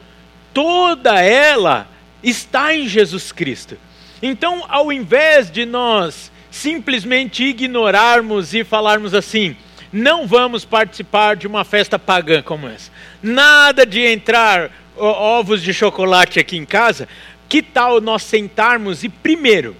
toda 0.53 1.21
ela 1.21 1.85
está 2.23 2.73
em 2.73 2.87
Jesus 2.87 3.33
Cristo. 3.33 3.77
Então, 4.21 4.63
ao 4.69 4.89
invés 4.89 5.51
de 5.51 5.65
nós 5.65 6.31
simplesmente 6.49 7.43
ignorarmos 7.43 8.53
e 8.53 8.63
falarmos 8.63 9.13
assim, 9.13 9.57
não 9.91 10.25
vamos 10.25 10.63
participar 10.63 11.35
de 11.35 11.45
uma 11.45 11.65
festa 11.65 11.99
pagã 11.99 12.41
como 12.41 12.69
essa, 12.69 12.89
nada 13.21 13.85
de 13.85 13.99
entrar 13.99 14.71
ovos 14.97 15.61
de 15.61 15.73
chocolate 15.73 16.39
aqui 16.39 16.57
em 16.57 16.65
casa, 16.65 17.07
que 17.47 17.61
tal 17.61 18.01
nós 18.01 18.23
sentarmos 18.23 19.03
e 19.03 19.09
primeiro 19.09 19.75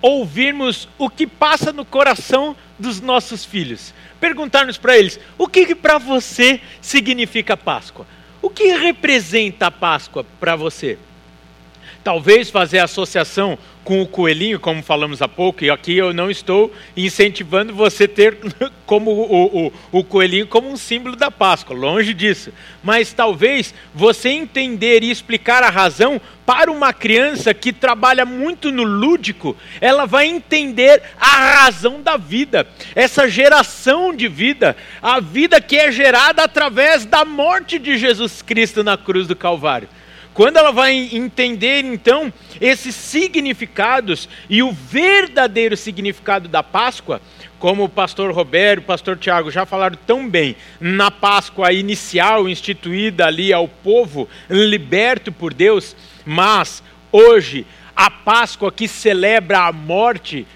ouvirmos 0.00 0.88
o 0.98 1.08
que 1.08 1.26
passa 1.26 1.72
no 1.72 1.84
coração 1.84 2.56
dos 2.78 3.00
nossos 3.00 3.44
filhos? 3.44 3.94
perguntarmos 4.22 4.78
para 4.78 4.96
eles: 4.96 5.18
o 5.36 5.48
que, 5.48 5.66
que 5.66 5.74
para 5.74 5.98
você 5.98 6.60
significa 6.80 7.56
Páscoa? 7.56 8.06
O 8.40 8.48
que 8.48 8.68
representa 8.76 9.66
a 9.66 9.70
Páscoa 9.70 10.24
para 10.38 10.54
você? 10.54 10.96
Talvez 12.04 12.50
fazer 12.50 12.80
associação 12.80 13.56
com 13.84 14.00
o 14.00 14.06
coelhinho, 14.06 14.60
como 14.60 14.82
falamos 14.82 15.20
há 15.22 15.28
pouco, 15.28 15.64
e 15.64 15.70
aqui 15.70 15.96
eu 15.96 16.12
não 16.12 16.30
estou 16.30 16.72
incentivando 16.96 17.74
você 17.74 18.06
ter 18.06 18.36
como 18.86 19.10
o, 19.10 19.66
o, 19.66 19.72
o, 19.90 20.04
coelhinho 20.04 20.46
como 20.46 20.70
um 20.70 20.76
símbolo 20.76 21.16
da 21.16 21.30
Páscoa, 21.30 21.76
longe 21.76 22.14
disso. 22.14 22.52
Mas 22.82 23.12
talvez 23.12 23.74
você 23.94 24.30
entender 24.30 25.02
e 25.02 25.10
explicar 25.10 25.62
a 25.62 25.70
razão 25.70 26.20
para 26.44 26.70
uma 26.70 26.92
criança 26.92 27.54
que 27.54 27.72
trabalha 27.72 28.24
muito 28.24 28.70
no 28.70 28.82
lúdico, 28.82 29.56
ela 29.80 30.06
vai 30.06 30.26
entender 30.26 31.02
a 31.20 31.62
razão 31.62 32.02
da 32.02 32.16
vida, 32.16 32.66
essa 32.94 33.28
geração 33.28 34.14
de 34.14 34.28
vida, 34.28 34.76
a 35.00 35.20
vida 35.20 35.60
que 35.60 35.76
é 35.76 35.90
gerada 35.90 36.42
através 36.42 37.04
da 37.04 37.24
morte 37.24 37.78
de 37.78 37.96
Jesus 37.96 38.42
Cristo 38.42 38.82
na 38.82 38.96
cruz 38.96 39.26
do 39.26 39.36
Calvário. 39.36 39.88
Quando 40.34 40.56
ela 40.56 40.72
vai 40.72 41.10
entender 41.12 41.84
então 41.84 42.32
esses 42.60 42.94
significados 42.94 44.28
e 44.48 44.62
o 44.62 44.72
verdadeiro 44.72 45.76
significado 45.76 46.48
da 46.48 46.62
Páscoa, 46.62 47.20
como 47.58 47.84
o 47.84 47.88
pastor 47.88 48.32
Roberto, 48.32 48.80
o 48.80 48.86
pastor 48.86 49.18
Tiago 49.18 49.50
já 49.50 49.66
falaram 49.66 49.98
tão 50.06 50.28
bem, 50.28 50.56
na 50.80 51.10
Páscoa 51.10 51.72
inicial 51.72 52.48
instituída 52.48 53.26
ali 53.26 53.52
ao 53.52 53.68
povo 53.68 54.28
liberto 54.48 55.30
por 55.30 55.52
Deus, 55.52 55.94
mas 56.24 56.82
hoje 57.12 57.66
a 57.94 58.10
Páscoa 58.10 58.72
que 58.72 58.88
celebra 58.88 59.66
a 59.66 59.72
morte, 59.72 60.46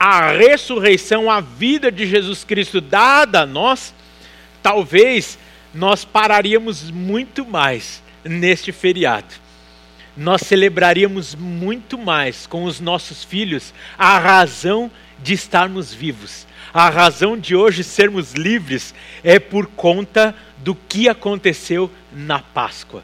a 0.00 0.32
ressurreição, 0.32 1.30
a 1.30 1.40
vida 1.40 1.92
de 1.92 2.06
Jesus 2.06 2.42
Cristo 2.42 2.80
dada 2.80 3.42
a 3.42 3.46
nós, 3.46 3.94
talvez 4.62 5.38
nós 5.72 6.04
pararíamos 6.04 6.90
muito 6.90 7.46
mais 7.46 8.04
neste 8.28 8.72
feriado. 8.72 9.34
Nós 10.16 10.42
celebraríamos 10.42 11.34
muito 11.34 11.98
mais 11.98 12.46
com 12.46 12.64
os 12.64 12.80
nossos 12.80 13.22
filhos 13.22 13.74
a 13.98 14.18
razão 14.18 14.90
de 15.22 15.34
estarmos 15.34 15.92
vivos. 15.92 16.46
A 16.72 16.88
razão 16.88 17.38
de 17.38 17.54
hoje 17.54 17.84
sermos 17.84 18.32
livres 18.32 18.94
é 19.22 19.38
por 19.38 19.66
conta 19.66 20.34
do 20.58 20.74
que 20.74 21.08
aconteceu 21.08 21.90
na 22.12 22.38
Páscoa. 22.38 23.02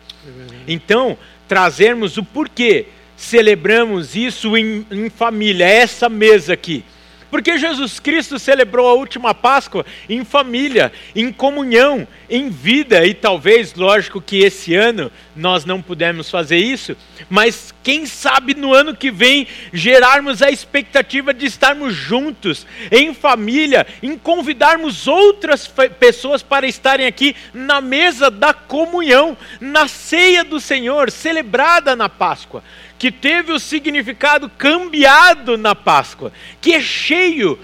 Então, 0.66 1.16
trazermos 1.48 2.16
o 2.16 2.24
porquê 2.24 2.86
celebramos 3.16 4.16
isso 4.16 4.56
em, 4.56 4.84
em 4.90 5.08
família, 5.08 5.64
essa 5.64 6.08
mesa 6.08 6.54
aqui. 6.54 6.84
Porque 7.32 7.56
Jesus 7.56 7.98
Cristo 7.98 8.38
celebrou 8.38 8.86
a 8.86 8.92
última 8.92 9.32
Páscoa 9.32 9.86
em 10.06 10.22
família, 10.22 10.92
em 11.16 11.32
comunhão, 11.32 12.06
em 12.28 12.50
vida, 12.50 13.06
e 13.06 13.14
talvez, 13.14 13.74
lógico 13.74 14.20
que 14.20 14.40
esse 14.40 14.74
ano 14.74 15.10
nós 15.34 15.64
não 15.64 15.80
pudemos 15.80 16.28
fazer 16.28 16.58
isso, 16.58 16.94
mas 17.30 17.72
quem 17.82 18.04
sabe 18.04 18.52
no 18.52 18.74
ano 18.74 18.94
que 18.94 19.10
vem 19.10 19.46
gerarmos 19.72 20.42
a 20.42 20.50
expectativa 20.50 21.32
de 21.32 21.46
estarmos 21.46 21.94
juntos, 21.94 22.66
em 22.90 23.14
família, 23.14 23.86
em 24.02 24.18
convidarmos 24.18 25.08
outras 25.08 25.66
pessoas 25.98 26.42
para 26.42 26.66
estarem 26.66 27.06
aqui 27.06 27.34
na 27.54 27.80
mesa 27.80 28.30
da 28.30 28.52
comunhão, 28.52 29.38
na 29.58 29.88
ceia 29.88 30.44
do 30.44 30.60
Senhor, 30.60 31.10
celebrada 31.10 31.96
na 31.96 32.10
Páscoa 32.10 32.62
que 33.02 33.10
teve 33.10 33.50
o 33.50 33.58
significado 33.58 34.48
cambiado 34.48 35.58
na 35.58 35.74
Páscoa, 35.74 36.32
que 36.60 36.72
é 36.72 36.80
cheio 36.80 37.58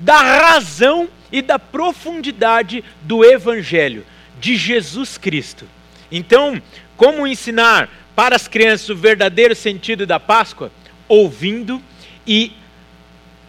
da 0.00 0.16
razão 0.16 1.10
e 1.30 1.42
da 1.42 1.58
profundidade 1.58 2.82
do 3.02 3.22
Evangelho 3.22 4.02
de 4.40 4.56
Jesus 4.56 5.18
Cristo. 5.18 5.68
Então, 6.10 6.58
como 6.96 7.26
ensinar 7.26 7.90
para 8.16 8.34
as 8.34 8.48
crianças 8.48 8.88
o 8.88 8.96
verdadeiro 8.96 9.54
sentido 9.54 10.06
da 10.06 10.18
Páscoa? 10.18 10.72
Ouvindo 11.06 11.78
e 12.26 12.52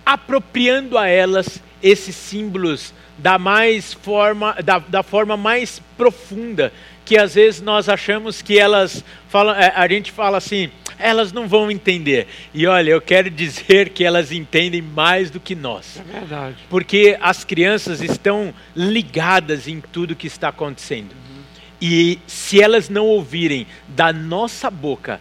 apropriando 0.06 0.98
a 0.98 1.08
elas 1.08 1.64
esses 1.82 2.18
símbolos 2.18 2.94
da 3.18 3.40
mais 3.40 3.94
forma 3.94 4.58
da, 4.62 4.80
da 4.80 5.02
forma 5.02 5.38
mais 5.38 5.82
profunda 5.96 6.74
que 7.06 7.18
às 7.18 7.36
vezes 7.36 7.62
nós 7.62 7.88
achamos 7.88 8.42
que 8.42 8.58
elas 8.58 9.06
falam 9.30 9.56
é, 9.56 9.72
a 9.74 9.88
gente 9.88 10.12
fala 10.12 10.38
assim 10.38 10.70
elas 10.98 11.32
não 11.32 11.48
vão 11.48 11.70
entender. 11.70 12.28
E 12.54 12.66
olha, 12.66 12.92
eu 12.92 13.02
quero 13.02 13.30
dizer 13.30 13.90
que 13.90 14.04
elas 14.04 14.32
entendem 14.32 14.82
mais 14.82 15.30
do 15.30 15.40
que 15.40 15.56
nós. 15.56 16.00
É 16.00 16.20
verdade. 16.20 16.58
Porque 16.70 17.18
as 17.22 17.44
crianças 17.44 18.02
estão 18.02 18.54
ligadas 18.76 19.68
em 19.68 19.82
tudo 19.82 20.16
que 20.16 20.28
está 20.28 20.50
acontecendo. 20.50 21.12
Uhum. 21.12 21.44
E 21.82 22.20
se 22.28 22.62
elas 22.62 22.90
não 22.90 23.06
ouvirem 23.06 23.68
da 23.88 24.14
nossa 24.14 24.70
boca 24.70 25.20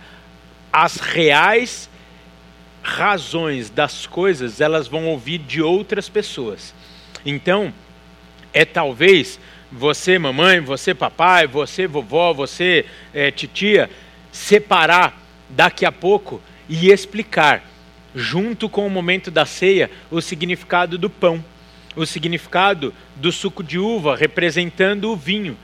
as 0.73 0.97
reais 0.97 1.91
razões 2.83 3.71
das 3.71 4.07
coisas, 4.07 4.61
elas 4.61 4.89
vão 4.89 5.07
ouvir 5.07 5.39
de 5.39 5.63
outras 5.63 6.09
pessoas. 6.09 6.75
Então, 7.25 7.73
é 8.53 8.65
talvez 8.65 9.39
você, 9.71 10.19
mamãe, 10.19 10.61
você, 10.61 10.93
papai, 10.93 11.47
você, 11.47 11.87
vovó, 11.87 12.33
você, 12.33 12.85
é, 13.15 13.31
titia, 13.31 13.89
separar 14.31 15.22
daqui 15.53 15.85
a 15.85 15.93
pouco 15.93 16.41
e 16.69 16.91
explicar, 16.91 17.63
junto 18.15 18.69
com 18.69 18.87
o 18.87 18.91
momento 18.91 19.31
da 19.31 19.47
ceia, 19.47 19.91
o 20.11 20.21
significado 20.21 20.99
do 20.99 21.09
pão, 21.09 21.45
o 21.95 22.07
significado 22.07 22.93
do 23.17 23.31
suco 23.31 23.63
de 23.63 23.79
uva, 23.79 24.17
representando 24.17 25.11
o 25.11 25.17
vinho, 25.17 25.57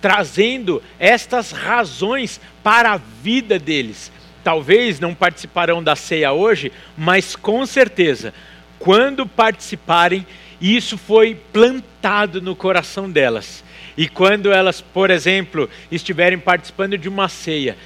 trazendo 0.00 0.82
estas 0.98 1.50
razões 1.50 2.40
para 2.62 2.92
a 2.92 2.96
vida 2.96 3.58
deles. 3.58 4.12
Talvez 4.42 4.98
não 4.98 5.14
participarão 5.14 5.82
da 5.82 5.94
ceia 5.94 6.32
hoje, 6.32 6.72
mas 6.96 7.36
com 7.36 7.64
certeza, 7.66 8.32
quando 8.78 9.26
participarem, 9.26 10.26
isso 10.60 10.96
foi 10.96 11.34
plantado 11.52 12.40
no 12.40 12.56
coração 12.56 13.10
delas. 13.10 13.62
E 13.96 14.08
quando 14.08 14.52
elas, 14.52 14.80
por 14.80 15.10
exemplo, 15.10 15.68
estiverem 15.90 16.38
participando 16.38 16.96
de 16.96 17.08
uma 17.08 17.28
ceia, 17.28 17.76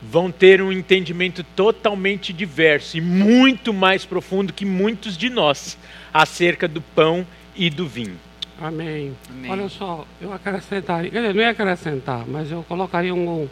vão 0.00 0.30
ter 0.30 0.62
um 0.62 0.72
entendimento 0.72 1.44
totalmente 1.44 2.32
diverso 2.32 2.96
e 2.96 3.00
muito 3.00 3.72
mais 3.72 4.04
profundo 4.04 4.52
que 4.52 4.64
muitos 4.64 5.16
de 5.16 5.28
nós 5.28 5.76
acerca 6.12 6.66
do 6.66 6.80
pão 6.80 7.26
e 7.54 7.68
do 7.68 7.86
vinho. 7.86 8.16
Amém. 8.60 9.14
Amém. 9.28 9.50
Olha 9.50 9.68
só, 9.68 10.06
eu 10.20 10.32
acrescentaria, 10.32 11.10
quer 11.10 11.20
dizer, 11.20 11.34
não 11.34 11.42
ia 11.42 11.50
acrescentar, 11.50 12.26
mas 12.26 12.50
eu 12.50 12.62
colocaria 12.62 13.14
um, 13.14 13.48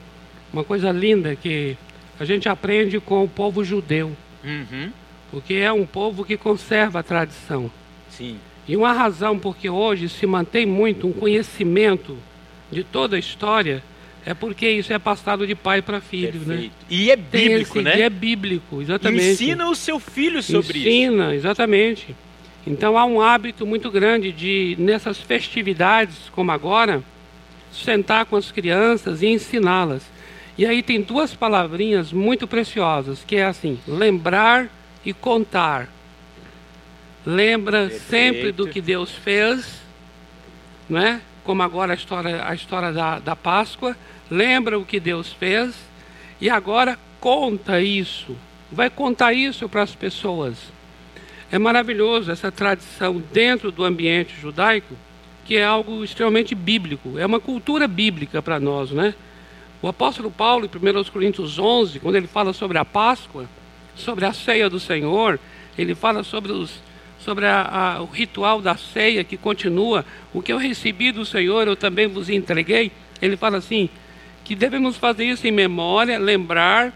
uma 0.52 0.64
coisa 0.64 0.90
linda 0.90 1.34
que 1.34 1.76
a 2.20 2.24
gente 2.24 2.48
aprende 2.48 2.98
com 3.00 3.24
o 3.24 3.28
povo 3.28 3.64
judeu. 3.64 4.14
Uhum. 4.44 4.90
Porque 5.30 5.54
é 5.54 5.72
um 5.72 5.86
povo 5.86 6.24
que 6.24 6.36
conserva 6.36 7.00
a 7.00 7.02
tradição. 7.02 7.70
Sim. 8.10 8.38
E 8.66 8.76
uma 8.76 8.92
razão 8.92 9.38
porque 9.38 9.68
hoje 9.68 10.08
se 10.08 10.26
mantém 10.26 10.66
muito 10.66 11.06
um 11.06 11.12
conhecimento 11.12 12.18
de 12.70 12.84
toda 12.84 13.16
a 13.16 13.18
história 13.18 13.82
é 14.28 14.34
porque 14.34 14.68
isso 14.68 14.92
é 14.92 14.98
passado 14.98 15.46
de 15.46 15.54
pai 15.54 15.80
para 15.80 16.02
filho, 16.02 16.40
né? 16.40 16.54
Perfeito. 16.54 16.72
né? 16.72 16.86
E 16.90 17.10
é 17.10 17.16
bíblico, 17.16 17.80
né? 17.80 17.98
E 17.98 18.02
é 18.02 18.10
bíblico, 18.10 18.82
exatamente. 18.82 19.30
Ensina 19.30 19.70
o 19.70 19.74
seu 19.74 19.98
filho 19.98 20.42
sobre 20.42 20.80
Ensina, 20.80 20.90
isso. 20.90 20.98
Ensina, 20.98 21.34
exatamente. 21.34 22.16
Então 22.66 22.98
há 22.98 23.06
um 23.06 23.22
hábito 23.22 23.66
muito 23.66 23.90
grande 23.90 24.30
de, 24.30 24.76
nessas 24.78 25.16
festividades 25.16 26.28
como 26.30 26.52
agora, 26.52 27.02
sentar 27.72 28.26
com 28.26 28.36
as 28.36 28.52
crianças 28.52 29.22
e 29.22 29.28
ensiná-las. 29.28 30.02
E 30.58 30.66
aí 30.66 30.82
tem 30.82 31.00
duas 31.00 31.34
palavrinhas 31.34 32.12
muito 32.12 32.46
preciosas, 32.46 33.24
que 33.26 33.36
é 33.36 33.46
assim, 33.46 33.78
lembrar 33.88 34.68
e 35.06 35.14
contar. 35.14 35.88
Lembra 37.24 37.88
Perfeito. 37.88 38.04
sempre 38.10 38.52
do 38.52 38.68
que 38.68 38.82
Deus 38.82 39.10
fez, 39.10 39.80
não 40.86 41.00
é? 41.00 41.22
como 41.48 41.62
agora 41.62 41.94
a 41.94 41.96
história, 41.96 42.46
a 42.46 42.54
história 42.54 42.92
da, 42.92 43.18
da 43.20 43.34
Páscoa, 43.34 43.96
lembra 44.30 44.78
o 44.78 44.84
que 44.84 45.00
Deus 45.00 45.32
fez 45.32 45.74
e 46.40 46.48
agora 46.48 46.98
conta 47.20 47.80
isso, 47.80 48.36
vai 48.70 48.88
contar 48.88 49.32
isso 49.32 49.68
para 49.68 49.82
as 49.82 49.94
pessoas. 49.94 50.56
É 51.50 51.58
maravilhoso 51.58 52.30
essa 52.30 52.52
tradição 52.52 53.22
dentro 53.32 53.72
do 53.72 53.84
ambiente 53.84 54.38
judaico, 54.38 54.94
que 55.44 55.56
é 55.56 55.64
algo 55.64 56.04
extremamente 56.04 56.54
bíblico, 56.54 57.18
é 57.18 57.24
uma 57.24 57.40
cultura 57.40 57.88
bíblica 57.88 58.42
para 58.42 58.60
nós, 58.60 58.90
né? 58.90 59.14
O 59.80 59.88
apóstolo 59.88 60.30
Paulo, 60.30 60.66
em 60.66 61.00
1 61.00 61.04
Coríntios 61.04 61.58
11, 61.58 62.00
quando 62.00 62.16
ele 62.16 62.26
fala 62.26 62.52
sobre 62.52 62.78
a 62.78 62.84
Páscoa, 62.84 63.48
sobre 63.94 64.26
a 64.26 64.32
ceia 64.32 64.68
do 64.68 64.78
Senhor, 64.78 65.38
ele 65.76 65.94
fala 65.94 66.22
sobre 66.22 66.52
os 66.52 66.86
sobre 67.18 67.46
a, 67.46 67.62
a, 67.62 68.02
o 68.02 68.06
ritual 68.06 68.60
da 68.60 68.76
ceia 68.76 69.24
que 69.24 69.36
continua. 69.36 70.04
O 70.32 70.40
que 70.40 70.52
eu 70.52 70.56
recebi 70.56 71.12
do 71.12 71.24
Senhor, 71.24 71.66
eu 71.66 71.76
também 71.76 72.06
vos 72.06 72.30
entreguei. 72.30 72.92
Ele 73.20 73.36
fala 73.36 73.58
assim: 73.58 73.88
que 74.48 74.54
devemos 74.54 74.96
fazer 74.96 75.26
isso 75.26 75.46
em 75.46 75.52
memória, 75.52 76.18
lembrar 76.18 76.90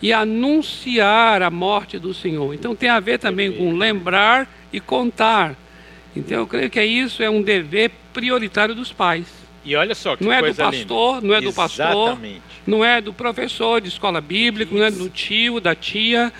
e 0.00 0.14
anunciar 0.14 1.42
a 1.42 1.50
morte 1.50 1.98
do 1.98 2.14
Senhor. 2.14 2.54
Então 2.54 2.74
tem 2.74 2.88
a 2.88 2.98
ver 2.98 3.18
também 3.18 3.52
com 3.52 3.76
lembrar 3.76 4.50
e 4.72 4.80
contar. 4.80 5.54
Então 6.16 6.38
eu 6.38 6.46
creio 6.46 6.70
que 6.70 6.78
é 6.78 6.86
isso, 6.86 7.22
é 7.22 7.28
um 7.28 7.42
dever 7.42 7.90
prioritário 8.14 8.74
dos 8.74 8.94
pais. 8.94 9.26
E 9.62 9.76
olha 9.76 9.94
só 9.94 10.16
que 10.16 10.24
não 10.24 10.32
é 10.32 10.40
do 10.40 10.54
pastor, 10.54 11.16
linda. 11.16 11.26
não 11.26 11.34
é 11.34 11.40
do 11.42 11.52
pastor, 11.52 12.18
não 12.66 12.84
é 12.84 13.00
do 13.02 13.12
professor 13.12 13.78
de 13.78 13.88
escola 13.88 14.22
bíblica, 14.22 14.70
isso. 14.70 14.78
não 14.78 14.86
é 14.86 14.90
do 14.90 15.10
tio, 15.10 15.60
da 15.60 15.74
tia, 15.74 16.32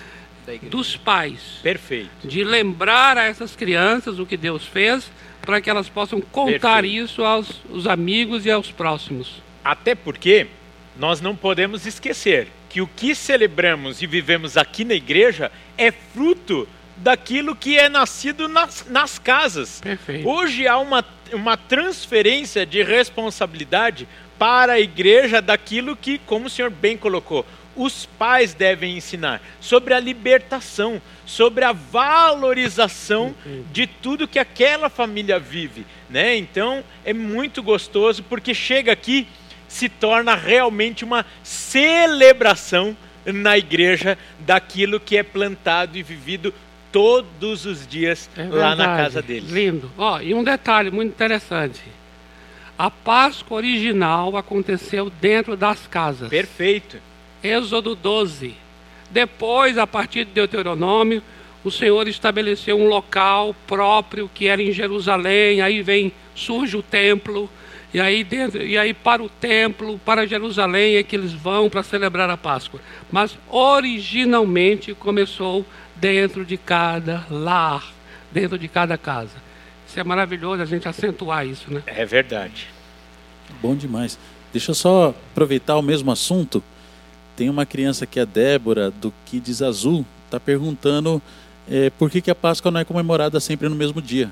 dos 0.71 0.97
pais. 0.97 1.59
Perfeito. 1.63 2.27
De 2.27 2.43
lembrar 2.43 3.19
a 3.19 3.25
essas 3.25 3.55
crianças 3.55 4.19
o 4.19 4.25
que 4.25 4.39
Deus 4.39 4.65
fez, 4.65 5.13
para 5.43 5.61
que 5.61 5.69
elas 5.69 5.91
possam 5.91 6.19
contar 6.19 6.83
Perfeito. 6.83 7.05
isso 7.05 7.23
aos 7.23 7.87
amigos 7.87 8.47
e 8.47 8.51
aos 8.51 8.73
próximos. 8.73 9.45
Até 9.67 9.97
porque 9.97 10.47
nós 10.97 11.21
não 11.21 11.35
podemos 11.35 11.87
esquecer 11.87 12.47
que 12.69 12.81
o 12.81 12.87
que 12.87 13.17
celebramos 13.17 14.01
e 14.01 14.07
vivemos 14.07 14.57
aqui 14.57 14.85
na 14.85 14.95
igreja 14.95 15.51
é 15.77 15.91
fruto 15.91 16.69
daquilo 16.97 17.57
que 17.57 17.77
é 17.77 17.89
nascido 17.89 18.47
nas, 18.47 18.87
nas 18.89 19.19
casas. 19.19 19.81
Perfeito. 19.81 20.29
Hoje 20.29 20.69
há 20.69 20.79
uma, 20.79 21.05
uma 21.33 21.57
transferência 21.57 22.65
de 22.65 22.81
responsabilidade 22.85 24.07
para 24.39 24.75
a 24.75 24.81
igreja 24.81 25.43
daquilo 25.43 25.97
que, 25.97 26.19
como 26.19 26.47
o 26.47 26.51
senhor 26.51 26.71
bem 26.71 26.97
colocou, 26.97 27.45
os 27.75 28.07
pais 28.07 28.55
devem 28.55 28.97
ensinar 28.97 29.43
sobre 29.61 29.95
a 29.95 29.99
libertação, 29.99 31.03
sobre 31.27 31.65
a 31.65 31.73
valorização 31.73 33.35
de 33.73 33.89
tudo 33.89 34.29
que 34.29 34.39
aquela 34.39 34.89
família 34.89 35.41
vive, 35.41 35.85
né? 36.09 36.37
Então 36.37 36.85
é 37.05 37.13
muito 37.13 37.65
gostoso 37.65 38.23
porque 38.23 38.55
chega 38.55 38.93
aqui 38.93 39.27
se 39.77 39.91
torna 39.91 40.35
realmente 40.35 41.05
uma 41.05 41.27
celebração 41.43 42.97
na 43.27 43.59
igreja 43.59 44.17
daquilo 44.39 44.99
que 44.99 45.19
é 45.19 45.23
plantado 45.23 45.99
e 45.99 46.03
vivido 46.03 46.55
todos 46.91 47.67
os 47.67 47.87
dias 47.87 48.31
é 48.39 48.45
lá 48.45 48.75
na 48.75 48.97
casa 48.97 49.21
deles. 49.21 49.51
Lindo. 49.51 49.91
Ó, 49.99 50.19
e 50.19 50.33
um 50.33 50.43
detalhe 50.43 50.91
muito 50.91 51.11
interessante. 51.11 51.83
A 52.79 52.91
Páscoa 52.91 53.59
original 53.59 54.35
aconteceu 54.39 55.11
dentro 55.11 55.59
das 55.59 55.87
casas. 55.87 56.31
Perfeito. 56.31 56.97
Êxodo 57.45 57.95
12. 57.95 58.55
Depois, 59.11 59.77
a 59.77 59.87
partir 59.87 60.25
de 60.25 60.33
Deuteronômio, 60.33 61.23
o 61.63 61.71
Senhor 61.71 62.09
estabeleceu 62.09 62.79
um 62.79 62.89
local 62.89 63.55
próprio 63.67 64.31
que 64.33 64.47
era 64.47 64.63
em 64.63 64.73
Jerusalém, 64.73 65.61
aí 65.61 65.83
vem 65.83 66.13
surge 66.35 66.79
o 66.79 66.83
templo, 66.83 67.51
e 67.95 68.01
aí 68.01 68.25
dentro, 68.25 68.63
e 68.63 68.77
aí 68.77 68.93
para 68.93 69.23
o 69.23 69.29
templo, 69.29 69.99
para 70.05 70.27
Jerusalém 70.27 70.97
é 70.97 71.03
que 71.03 71.17
eles 71.17 71.33
vão 71.33 71.71
para 71.71 71.83
celebrar 71.83 72.29
a 72.29 72.37
Páscoa. 72.37 72.81
Mas 73.11 73.39
originalmente 73.49 74.95
começou 74.95 75.65
dentro 75.95 76.45
de 76.45 76.57
cada 76.57 77.25
lar, 77.31 77.93
dentro 78.31 78.59
de 78.59 78.69
cada 78.69 78.99
casa. 78.99 79.47
Isso 79.89 79.99
é 79.99 80.05
maravilhoso 80.05 80.63
a 80.63 80.67
gente 80.67 80.89
acentuar 80.89 81.47
isso, 81.47 81.73
né? 81.73 81.83
É 81.87 82.05
verdade. 82.05 82.69
Bom 83.63 83.75
demais. 83.75 84.19
Deixa 84.53 84.73
eu 84.73 84.75
só 84.75 85.15
aproveitar 85.31 85.77
o 85.77 85.83
mesmo 85.83 86.11
assunto. 86.11 86.63
Tem 87.37 87.49
uma 87.49 87.65
criança 87.65 88.07
que 88.07 88.19
é 88.19 88.27
Débora, 88.27 88.91
do 88.91 89.13
Kids 89.25 89.63
Azul, 89.63 90.05
está 90.25 90.41
perguntando 90.41 91.23
é, 91.69 91.91
por 91.91 92.11
que, 92.11 92.21
que 92.21 92.31
a 92.31 92.35
Páscoa 92.35 92.71
não 92.71 92.81
é 92.81 92.85
comemorada 92.85 93.39
sempre 93.41 93.69
no 93.69 93.77
mesmo 93.77 94.01
dia. 94.03 94.31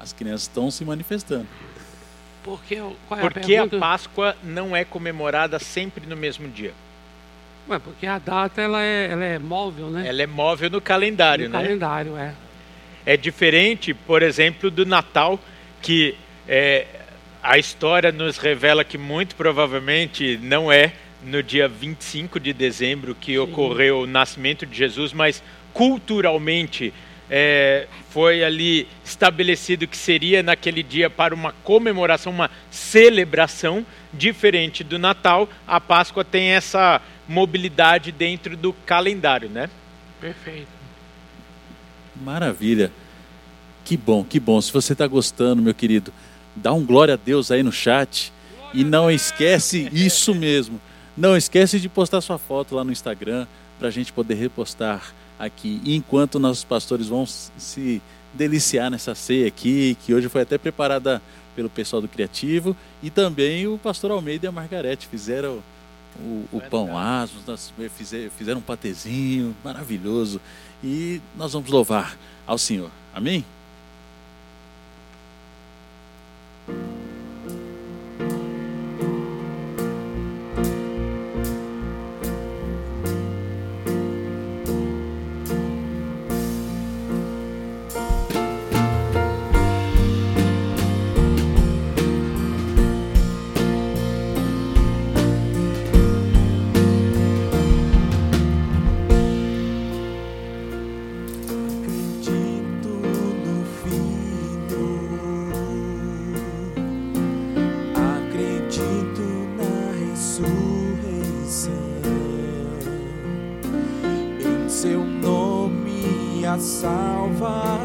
As 0.00 0.12
crianças 0.12 0.42
estão 0.42 0.70
se 0.70 0.84
manifestando. 0.84 1.46
Porque, 2.44 2.76
qual 3.08 3.18
é 3.18 3.22
Por 3.22 3.38
a 3.38 3.40
que 3.40 3.56
a? 3.56 3.66
Páscoa 3.66 4.36
não 4.44 4.76
é 4.76 4.84
comemorada 4.84 5.58
sempre 5.58 6.06
no 6.06 6.14
mesmo 6.14 6.46
dia? 6.46 6.74
Ué, 7.68 7.78
porque 7.78 8.06
a 8.06 8.18
data 8.18 8.60
ela 8.60 8.82
é, 8.82 9.08
ela 9.10 9.24
é 9.24 9.38
móvel, 9.38 9.88
né? 9.88 10.06
Ela 10.06 10.22
é 10.22 10.26
móvel 10.26 10.68
no 10.68 10.80
calendário, 10.80 11.48
no 11.48 11.56
né? 11.56 11.62
calendário, 11.62 12.16
é. 12.18 12.34
É 13.06 13.16
diferente, 13.16 13.94
por 13.94 14.22
exemplo, 14.22 14.70
do 14.70 14.84
Natal, 14.84 15.40
que 15.80 16.14
é, 16.46 16.86
a 17.42 17.56
história 17.56 18.12
nos 18.12 18.36
revela 18.36 18.84
que 18.84 18.98
muito 18.98 19.34
provavelmente 19.34 20.38
não 20.42 20.70
é 20.70 20.92
no 21.22 21.42
dia 21.42 21.66
25 21.66 22.38
de 22.38 22.52
dezembro 22.52 23.14
que 23.14 23.38
ocorreu 23.38 24.00
o 24.00 24.06
nascimento 24.06 24.66
de 24.66 24.76
Jesus, 24.76 25.14
mas 25.14 25.42
culturalmente 25.72 26.92
é, 27.30 27.86
foi 28.10 28.44
ali 28.44 28.86
estabelecido 29.04 29.86
que 29.86 29.96
seria 29.96 30.42
naquele 30.42 30.82
dia 30.82 31.08
para 31.08 31.34
uma 31.34 31.52
comemoração, 31.64 32.32
uma 32.32 32.50
celebração 32.70 33.84
diferente 34.12 34.84
do 34.84 34.98
Natal. 34.98 35.48
A 35.66 35.80
Páscoa 35.80 36.24
tem 36.24 36.48
essa 36.50 37.00
mobilidade 37.28 38.12
dentro 38.12 38.56
do 38.56 38.72
calendário, 38.72 39.48
né? 39.48 39.70
Perfeito. 40.20 40.68
Maravilha. 42.16 42.92
Que 43.84 43.96
bom, 43.96 44.24
que 44.24 44.38
bom. 44.38 44.60
Se 44.60 44.72
você 44.72 44.92
está 44.92 45.06
gostando, 45.06 45.60
meu 45.60 45.74
querido, 45.74 46.12
dá 46.54 46.72
um 46.72 46.84
glória 46.84 47.14
a 47.14 47.18
Deus 47.18 47.50
aí 47.50 47.62
no 47.62 47.72
chat. 47.72 48.32
E 48.72 48.82
não 48.82 49.10
esquece 49.10 49.88
isso 49.92 50.34
mesmo. 50.34 50.80
Não 51.16 51.36
esquece 51.36 51.78
de 51.78 51.88
postar 51.88 52.20
sua 52.20 52.38
foto 52.38 52.74
lá 52.74 52.82
no 52.82 52.90
Instagram 52.90 53.46
para 53.78 53.88
a 53.88 53.90
gente 53.90 54.12
poder 54.12 54.34
repostar 54.34 55.14
aqui. 55.44 55.80
E 55.84 55.94
enquanto 55.94 56.38
nossos 56.38 56.64
pastores 56.64 57.06
vão 57.08 57.24
se 57.26 58.00
deliciar 58.32 58.90
nessa 58.90 59.14
ceia 59.14 59.46
aqui, 59.48 59.96
que 60.04 60.12
hoje 60.14 60.28
foi 60.28 60.42
até 60.42 60.58
preparada 60.58 61.22
pelo 61.54 61.70
pessoal 61.70 62.02
do 62.02 62.08
Criativo, 62.08 62.76
e 63.02 63.10
também 63.10 63.66
o 63.66 63.78
pastor 63.78 64.10
Almeida 64.10 64.46
e 64.46 64.48
a 64.48 64.52
Margarete 64.52 65.06
fizeram 65.06 65.62
o, 66.18 66.44
o 66.52 66.60
pão 66.70 66.96
asmo, 66.98 67.40
nós 67.46 67.72
fizer- 67.96 68.30
fizeram 68.30 68.58
um 68.58 68.62
patezinho 68.62 69.54
maravilhoso. 69.64 70.40
E 70.82 71.20
nós 71.36 71.52
vamos 71.52 71.70
louvar 71.70 72.16
ao 72.46 72.58
Senhor. 72.58 72.90
Amém? 73.14 73.44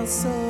Salvação, 0.09 0.48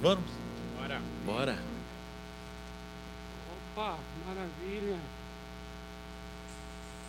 Vamos? 0.00 0.24
Bora. 0.78 1.00
Bora. 1.26 1.58
Opa, 3.76 3.96
maravilha. 4.26 4.98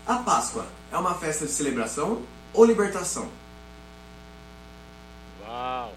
A 0.08 0.16
Páscoa 0.18 0.66
é 0.92 0.98
uma 0.98 1.14
festa 1.16 1.46
de 1.46 1.52
celebração 1.52 2.22
ou 2.54 2.66
libertação? 2.66 3.30
Uau. 5.48 5.94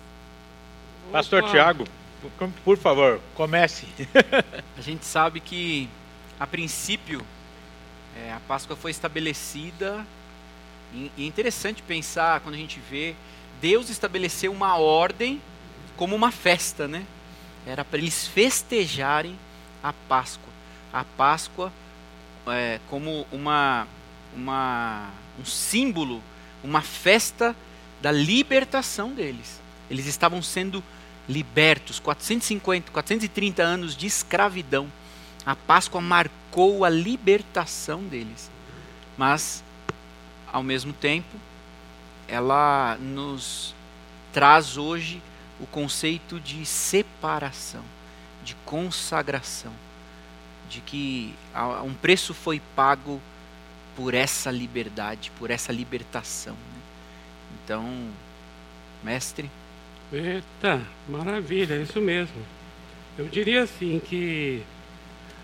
Pastor 1.12 1.42
Opa. 1.42 1.52
Tiago, 1.52 1.84
por- 2.64 2.76
favor, 2.76 3.20
comece. 3.34 3.86
A 4.76 4.80
gente 4.80 5.04
sabe 5.06 5.40
que, 5.40 5.88
a 6.38 6.46
princípio, 6.46 7.24
é, 8.16 8.32
a 8.32 8.40
Páscoa 8.40 8.76
foi 8.76 8.90
estabelecida. 8.90 10.04
E 10.92 11.10
e 11.16 11.24
é 11.24 11.26
interessante 11.26 11.82
pensar 11.82 12.40
quando 12.40 12.54
a 12.54 12.58
gente 12.58 12.80
vê 12.90 13.14
Deus 13.60 13.88
estabeleceu 13.90 14.52
uma 14.52 14.76
ordem 14.76 15.40
como 15.98 16.14
uma 16.14 16.30
festa, 16.30 16.88
né? 16.88 17.04
Era 17.66 17.84
para 17.84 17.98
eles 17.98 18.26
festejarem 18.26 19.36
a 19.82 19.92
Páscoa. 19.92 20.48
A 20.92 21.04
Páscoa 21.04 21.70
é, 22.46 22.80
como 22.88 23.26
uma, 23.30 23.86
uma, 24.34 25.10
um 25.38 25.44
símbolo, 25.44 26.22
uma 26.62 26.80
festa 26.80 27.54
da 28.00 28.12
libertação 28.12 29.12
deles. 29.12 29.60
Eles 29.90 30.06
estavam 30.06 30.40
sendo 30.40 30.82
libertos, 31.28 31.98
450, 31.98 32.92
430 32.92 33.62
anos 33.62 33.96
de 33.96 34.06
escravidão. 34.06 34.90
A 35.44 35.56
Páscoa 35.56 36.00
marcou 36.00 36.84
a 36.84 36.88
libertação 36.88 38.04
deles. 38.04 38.50
Mas, 39.16 39.64
ao 40.50 40.62
mesmo 40.62 40.92
tempo, 40.92 41.36
ela 42.28 42.96
nos 43.00 43.74
traz 44.32 44.76
hoje 44.76 45.20
o 45.60 45.66
conceito 45.66 46.38
de 46.40 46.64
separação. 46.64 47.84
de 48.48 48.54
consagração, 48.64 49.72
de 50.70 50.80
que 50.80 51.34
um 51.84 51.92
preço 51.92 52.32
foi 52.32 52.62
pago 52.74 53.20
por 53.94 54.14
essa 54.14 54.50
liberdade, 54.50 55.30
por 55.38 55.50
essa 55.50 55.70
libertação. 55.70 56.54
Né? 56.54 56.80
Então, 57.62 58.08
mestre. 59.04 59.50
Eita, 60.10 60.80
maravilha, 61.06 61.74
é 61.74 61.82
isso 61.82 62.00
mesmo. 62.00 62.42
Eu 63.18 63.28
diria 63.28 63.64
assim 63.64 64.00
que 64.00 64.62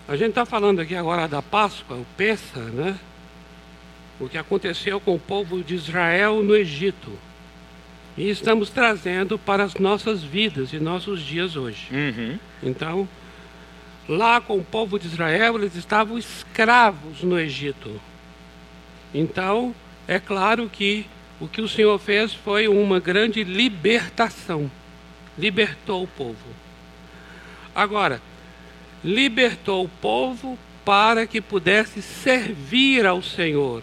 a 0.09 0.17
gente 0.17 0.31
está 0.31 0.47
falando 0.47 0.81
aqui 0.81 0.95
agora 0.95 1.29
da 1.29 1.43
Páscoa, 1.43 1.99
o 1.99 2.07
Pessa, 2.17 2.61
né? 2.61 2.99
O 4.19 4.31
que 4.31 4.39
aconteceu 4.39 4.99
com 4.99 5.15
o 5.15 5.21
povo 5.21 5.62
de 5.62 5.75
Israel 5.75 6.43
no 6.43 6.57
Egito. 6.57 7.19
E 8.17 8.31
estamos 8.31 8.71
trazendo 8.71 9.39
para 9.39 9.65
as 9.65 9.75
nossas 9.75 10.23
vidas 10.23 10.73
e 10.73 10.79
nossos 10.79 11.21
dias 11.21 11.57
hoje. 11.57 11.89
Uhum. 11.91 12.39
Então, 12.62 13.09
lá 14.09 14.41
com 14.41 14.57
o 14.57 14.65
povo 14.65 14.99
de 14.99 15.07
Israel, 15.07 15.57
eles 15.57 15.75
estavam 15.75 16.17
escravos 16.17 17.23
no 17.23 17.39
Egito. 17.39 18.01
Então, 19.12 19.75
é 20.07 20.21
claro 20.21 20.69
que 20.69 21.07
o 21.41 21.49
que 21.49 21.61
o 21.61 21.69
Senhor 21.69 21.99
fez 21.99 22.33
foi 22.33 22.69
uma 22.69 23.01
grande 23.01 23.43
libertação. 23.43 24.71
Libertou 25.37 26.05
o 26.05 26.09
povo. 26.09 26.65
Agora, 27.75 28.23
libertou 29.03 29.85
o 29.85 29.89
povo 29.89 30.57
para 30.85 31.27
que 31.27 31.41
pudesse 31.41 32.01
servir 32.01 33.05
ao 33.07 33.21
Senhor. 33.21 33.83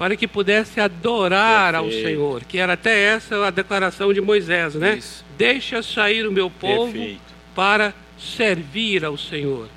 Para 0.00 0.16
que 0.16 0.26
pudesse 0.26 0.80
adorar 0.80 1.74
Perfeito. 1.74 1.94
ao 1.94 2.02
Senhor, 2.02 2.44
que 2.44 2.56
era 2.56 2.72
até 2.72 3.02
essa 3.02 3.46
a 3.46 3.50
declaração 3.50 4.14
de 4.14 4.20
Moisés, 4.22 4.74
né? 4.74 4.96
Isso. 4.96 5.22
Deixa 5.36 5.82
sair 5.82 6.26
o 6.26 6.32
meu 6.32 6.48
povo 6.48 6.90
Perfeito. 6.90 7.20
para 7.54 7.92
servir 8.18 9.04
ao 9.04 9.18
Senhor. 9.18 9.68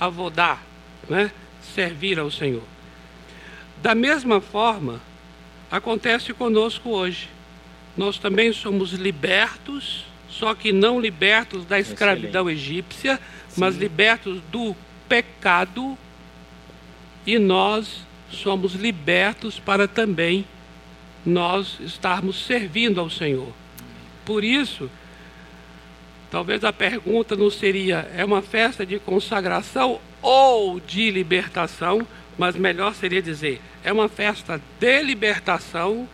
Avodar, 0.00 0.60
né? 1.08 1.30
Servir 1.62 2.18
ao 2.18 2.32
Senhor. 2.32 2.64
Da 3.80 3.94
mesma 3.94 4.40
forma, 4.40 5.00
acontece 5.70 6.34
conosco 6.34 6.90
hoje. 6.90 7.28
Nós 7.96 8.18
também 8.18 8.52
somos 8.52 8.94
libertos, 8.94 10.04
só 10.28 10.52
que 10.52 10.72
não 10.72 11.00
libertos 11.00 11.64
da 11.64 11.78
escravidão 11.78 12.50
egípcia, 12.50 13.20
mas 13.56 13.76
libertos 13.76 14.40
do 14.50 14.74
pecado, 15.08 15.96
e 17.24 17.38
nós 17.38 18.09
somos 18.30 18.74
libertos 18.74 19.58
para 19.58 19.86
também 19.88 20.44
nós 21.24 21.78
estarmos 21.80 22.44
servindo 22.44 23.00
ao 23.00 23.10
Senhor. 23.10 23.52
Por 24.24 24.44
isso, 24.44 24.90
talvez 26.30 26.64
a 26.64 26.72
pergunta 26.72 27.36
não 27.36 27.50
seria 27.50 28.10
é 28.16 28.24
uma 28.24 28.42
festa 28.42 28.86
de 28.86 28.98
consagração 28.98 30.00
ou 30.22 30.80
de 30.80 31.10
libertação, 31.10 32.06
mas 32.38 32.56
melhor 32.56 32.94
seria 32.94 33.20
dizer 33.20 33.60
é 33.82 33.92
uma 33.92 34.08
festa 34.08 34.60
de 34.78 35.02
libertação 35.02 36.08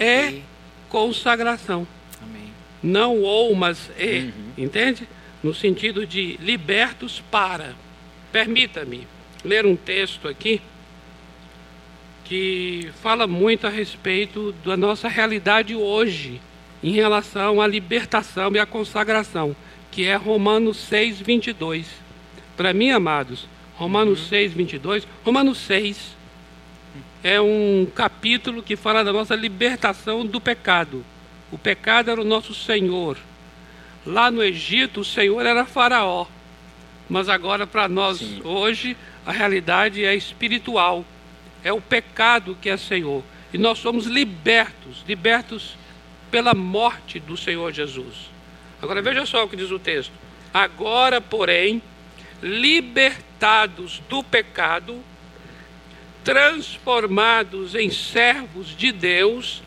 e 0.00 0.42
consagração. 0.88 1.86
Amém. 2.22 2.52
Não 2.82 3.20
ou, 3.20 3.54
mas 3.54 3.90
e, 3.98 4.18
Uhum. 4.18 4.32
entende? 4.64 5.08
No 5.42 5.54
sentido 5.54 6.06
de 6.06 6.38
libertos 6.40 7.22
para. 7.30 7.74
Permita-me 8.32 9.06
ler 9.44 9.64
um 9.64 9.76
texto 9.76 10.26
aqui 10.26 10.60
que 12.26 12.90
fala 13.00 13.26
muito 13.26 13.66
a 13.66 13.70
respeito 13.70 14.52
da 14.64 14.76
nossa 14.76 15.08
realidade 15.08 15.74
hoje 15.76 16.40
em 16.82 16.90
relação 16.90 17.60
à 17.60 17.66
libertação 17.66 18.52
e 18.52 18.58
à 18.58 18.66
consagração, 18.66 19.54
que 19.92 20.04
é 20.04 20.16
Romanos 20.16 20.76
6, 20.76 21.20
22. 21.20 21.86
Para 22.56 22.72
mim, 22.72 22.90
amados, 22.90 23.48
Romanos 23.76 24.28
6, 24.28 24.52
22, 24.52 25.06
Romanos 25.24 25.58
6 25.58 26.16
é 27.22 27.40
um 27.40 27.86
capítulo 27.94 28.62
que 28.62 28.76
fala 28.76 29.04
da 29.04 29.12
nossa 29.12 29.34
libertação 29.34 30.26
do 30.26 30.40
pecado. 30.40 31.04
O 31.50 31.58
pecado 31.58 32.10
era 32.10 32.20
o 32.20 32.24
nosso 32.24 32.54
Senhor. 32.54 33.16
Lá 34.04 34.30
no 34.30 34.42
Egito, 34.42 35.00
o 35.00 35.04
Senhor 35.04 35.44
era 35.46 35.64
Faraó. 35.64 36.26
Mas 37.08 37.28
agora, 37.28 37.66
para 37.66 37.88
nós, 37.88 38.18
Sim. 38.18 38.40
hoje, 38.44 38.96
a 39.24 39.32
realidade 39.32 40.04
é 40.04 40.14
espiritual. 40.14 41.04
É 41.66 41.72
o 41.72 41.80
pecado 41.80 42.56
que 42.62 42.70
é 42.70 42.76
Senhor. 42.76 43.24
E 43.52 43.58
nós 43.58 43.78
somos 43.80 44.06
libertos 44.06 45.02
libertos 45.04 45.76
pela 46.30 46.54
morte 46.54 47.18
do 47.18 47.36
Senhor 47.36 47.72
Jesus. 47.72 48.30
Agora, 48.80 49.02
veja 49.02 49.26
só 49.26 49.42
o 49.42 49.48
que 49.48 49.56
diz 49.56 49.72
o 49.72 49.78
texto. 49.80 50.12
Agora, 50.54 51.20
porém, 51.20 51.82
libertados 52.40 54.00
do 54.08 54.22
pecado, 54.22 55.02
transformados 56.22 57.74
em 57.74 57.90
servos 57.90 58.68
de 58.68 58.92
Deus, 58.92 59.60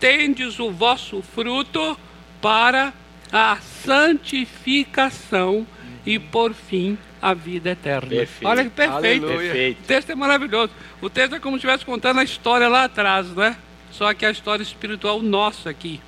tendes 0.00 0.58
o 0.58 0.70
vosso 0.70 1.20
fruto 1.20 1.98
para 2.40 2.94
a 3.30 3.58
santificação 3.84 5.66
e, 6.06 6.18
por 6.18 6.54
fim, 6.54 6.96
a 7.22 7.32
vida 7.32 7.70
eterna. 7.70 8.08
Perfeito. 8.08 8.50
Olha 8.50 8.64
que 8.64 8.70
perfeito. 8.70 8.96
Aleluia. 8.96 9.34
O 9.36 9.38
Perfeito. 9.38 9.86
texto 9.86 10.10
é 10.10 10.14
maravilhoso. 10.16 10.72
O 11.00 11.08
texto 11.08 11.36
é 11.36 11.38
como 11.38 11.54
se 11.54 11.58
estivesse 11.58 11.86
contando 11.86 12.18
a 12.18 12.24
história 12.24 12.68
lá 12.68 12.84
atrás, 12.84 13.28
não 13.32 13.44
é? 13.44 13.56
Só 13.92 14.12
que 14.12 14.26
a 14.26 14.30
história 14.30 14.62
espiritual 14.62 15.22
nossa 15.22 15.70
aqui, 15.70 16.00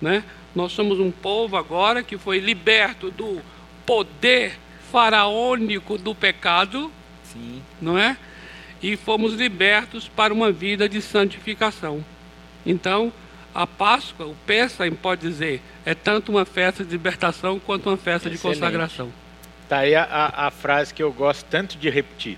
né? 0.00 0.22
Nós 0.54 0.70
somos 0.72 1.00
um 1.00 1.10
povo 1.10 1.56
agora 1.56 2.04
que 2.04 2.16
foi 2.16 2.38
liberto 2.38 3.10
do 3.10 3.40
poder 3.84 4.56
faraônico 4.92 5.98
do 5.98 6.14
pecado, 6.14 6.90
Sim. 7.24 7.60
não 7.80 7.98
é? 7.98 8.16
E 8.80 8.96
fomos 8.96 9.34
libertos 9.34 10.08
para 10.08 10.32
uma 10.32 10.52
vida 10.52 10.88
de 10.88 11.02
santificação. 11.02 12.04
Então, 12.64 13.12
a 13.54 13.66
Páscoa, 13.66 14.26
o 14.26 14.36
Pêssego 14.46 14.94
pode 14.96 15.22
dizer, 15.22 15.60
é 15.84 15.94
tanto 15.94 16.30
uma 16.30 16.44
festa 16.44 16.84
de 16.84 16.90
libertação 16.92 17.58
quanto 17.58 17.88
uma 17.88 17.96
festa 17.96 18.28
de 18.28 18.36
Excelente. 18.36 18.58
consagração. 18.58 19.12
Tá 19.70 19.78
aí 19.78 19.94
a, 19.94 20.02
a- 20.02 20.46
a 20.48 20.50
frase 20.50 20.92
que 20.92 21.00
eu 21.00 21.12
gosto 21.12 21.46
tanto 21.48 21.78
de 21.78 21.88
repetir: 21.88 22.36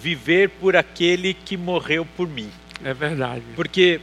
viver 0.00 0.50
por 0.50 0.76
aquele 0.76 1.34
que 1.34 1.56
morreu 1.56 2.06
por 2.16 2.28
mim. 2.28 2.48
É 2.84 2.94
verdade. 2.94 3.42
Porque 3.56 4.00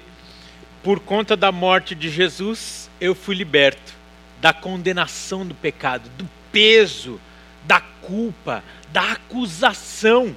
por 0.83 0.99
conta 0.99 1.37
da 1.37 1.49
morte 1.49 1.95
de 1.95 2.09
Jesus, 2.09 2.89
eu 2.99 3.15
fui 3.15 3.35
liberto 3.35 3.93
da 4.41 4.51
condenação 4.51 5.45
do 5.45 5.55
pecado, 5.55 6.09
do 6.17 6.29
peso, 6.51 7.21
da 7.63 7.79
culpa, 7.79 8.61
da 8.91 9.13
acusação 9.13 10.35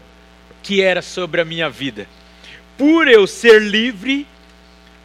que 0.62 0.80
era 0.80 1.02
sobre 1.02 1.40
a 1.40 1.44
minha 1.44 1.68
vida. 1.68 2.06
Por 2.78 3.08
eu 3.08 3.26
ser 3.26 3.60
livre, 3.60 4.24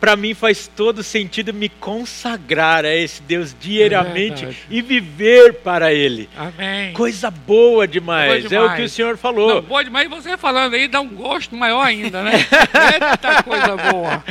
para 0.06 0.16
mim 0.16 0.36
faz 0.36 0.68
todo 0.68 1.02
sentido 1.02 1.52
me 1.52 1.68
consagrar 1.68 2.86
a 2.86 2.96
esse 2.96 3.24
Deus 3.24 3.56
diariamente 3.60 4.46
verdade. 4.46 4.58
e 4.70 4.80
viver 4.80 5.54
para 5.56 5.92
Ele. 5.92 6.30
Amém. 6.38 6.94
Coisa 6.94 7.32
boa 7.32 7.88
demais, 7.88 8.28
Boa 8.28 8.36
é 8.36 8.46
o 8.46 8.50
demais. 8.50 8.76
que 8.76 8.84
o 8.84 8.90
Senhor 8.90 9.18
falou. 9.18 9.56
Não, 9.56 9.64
pode, 9.64 9.90
mas 9.90 10.08
você 10.08 10.38
falando 10.38 10.76
aí 10.76 10.88
dá 10.88 11.02
um 11.02 11.08
gosto 11.08 11.56
maior 11.56 11.82
ainda, 11.82 12.22
né? 12.22 12.34
Eita 12.94 13.42
coisa 13.42 13.76
boa. 13.78 14.24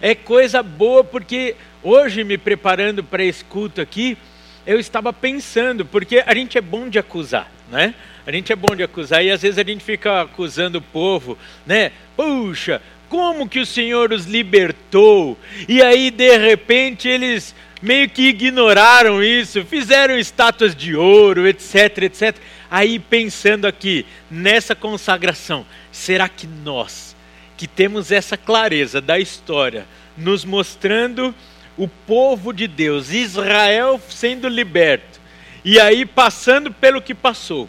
É 0.00 0.12
coisa 0.16 0.60
boa 0.60 1.04
porque 1.04 1.54
hoje, 1.84 2.24
me 2.24 2.36
preparando 2.36 3.04
para 3.04 3.22
esse 3.22 3.44
culto 3.44 3.80
aqui, 3.80 4.18
eu 4.66 4.80
estava 4.80 5.12
pensando, 5.12 5.84
porque 5.86 6.20
a 6.26 6.34
gente 6.34 6.58
é 6.58 6.60
bom 6.60 6.88
de 6.88 6.98
acusar, 6.98 7.48
né? 7.70 7.94
A 8.26 8.32
gente 8.32 8.52
é 8.52 8.56
bom 8.56 8.74
de 8.74 8.82
acusar 8.82 9.24
e 9.24 9.30
às 9.30 9.40
vezes 9.40 9.56
a 9.56 9.62
gente 9.62 9.84
fica 9.84 10.22
acusando 10.22 10.78
o 10.78 10.82
povo, 10.82 11.38
né? 11.64 11.92
Puxa, 12.16 12.82
como 13.12 13.46
que 13.46 13.60
o 13.60 13.66
Senhor 13.66 14.10
os 14.10 14.24
libertou? 14.24 15.36
E 15.68 15.82
aí, 15.82 16.10
de 16.10 16.38
repente, 16.38 17.06
eles 17.06 17.54
meio 17.82 18.08
que 18.08 18.28
ignoraram 18.28 19.22
isso, 19.22 19.62
fizeram 19.66 20.16
estátuas 20.16 20.74
de 20.74 20.96
ouro, 20.96 21.46
etc, 21.46 22.04
etc. 22.04 22.36
Aí, 22.70 22.98
pensando 22.98 23.66
aqui, 23.66 24.06
nessa 24.30 24.74
consagração, 24.74 25.66
será 25.90 26.26
que 26.26 26.46
nós, 26.46 27.14
que 27.54 27.66
temos 27.66 28.10
essa 28.10 28.34
clareza 28.34 28.98
da 28.98 29.18
história, 29.18 29.86
nos 30.16 30.42
mostrando 30.42 31.34
o 31.76 31.86
povo 31.86 32.50
de 32.50 32.66
Deus, 32.66 33.12
Israel 33.12 34.00
sendo 34.08 34.48
liberto, 34.48 35.20
e 35.62 35.78
aí 35.78 36.06
passando 36.06 36.72
pelo 36.72 37.02
que 37.02 37.14
passou. 37.14 37.68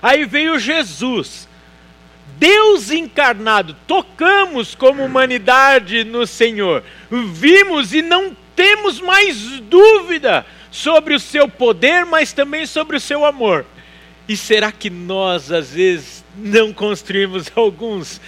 Aí 0.00 0.24
veio 0.24 0.58
Jesus, 0.58 1.46
Deus 2.40 2.90
encarnado, 2.90 3.76
tocamos 3.86 4.74
como 4.74 5.04
humanidade 5.04 6.04
no 6.04 6.26
Senhor, 6.26 6.82
vimos 7.10 7.92
e 7.92 8.00
não 8.00 8.34
temos 8.56 8.98
mais 8.98 9.60
dúvida 9.60 10.46
sobre 10.70 11.14
o 11.14 11.20
seu 11.20 11.46
poder, 11.46 12.06
mas 12.06 12.32
também 12.32 12.64
sobre 12.64 12.96
o 12.96 13.00
seu 13.00 13.26
amor. 13.26 13.66
E 14.26 14.38
será 14.38 14.72
que 14.72 14.88
nós, 14.88 15.52
às 15.52 15.74
vezes, 15.74 16.24
não 16.34 16.72
construímos 16.72 17.52
alguns, 17.54 18.22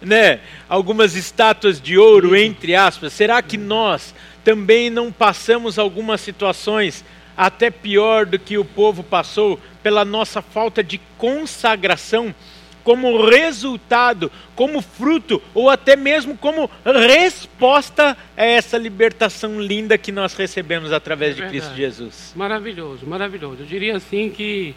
né, 0.00 0.40
algumas 0.66 1.14
estátuas 1.14 1.78
de 1.78 1.98
ouro, 1.98 2.34
entre 2.34 2.74
aspas? 2.74 3.12
Será 3.12 3.42
que 3.42 3.58
nós 3.58 4.14
também 4.42 4.88
não 4.88 5.12
passamos 5.12 5.78
algumas 5.78 6.22
situações 6.22 7.04
até 7.36 7.70
pior 7.70 8.24
do 8.24 8.38
que 8.38 8.56
o 8.56 8.64
povo 8.64 9.02
passou 9.02 9.60
pela 9.82 10.04
nossa 10.04 10.40
falta 10.40 10.82
de 10.82 10.98
consagração, 11.18 12.34
como 12.82 13.26
resultado, 13.26 14.30
como 14.54 14.80
fruto, 14.80 15.42
ou 15.54 15.68
até 15.68 15.96
mesmo 15.96 16.36
como 16.36 16.70
resposta 16.84 18.16
a 18.36 18.44
essa 18.44 18.76
libertação 18.78 19.60
linda 19.60 19.98
que 19.98 20.12
nós 20.12 20.34
recebemos 20.34 20.92
através 20.92 21.36
de 21.36 21.46
Cristo 21.46 21.74
Jesus. 21.74 22.32
Maravilhoso, 22.34 23.06
maravilhoso. 23.06 23.62
Eu 23.62 23.66
diria 23.66 23.96
assim 23.96 24.30
que 24.30 24.74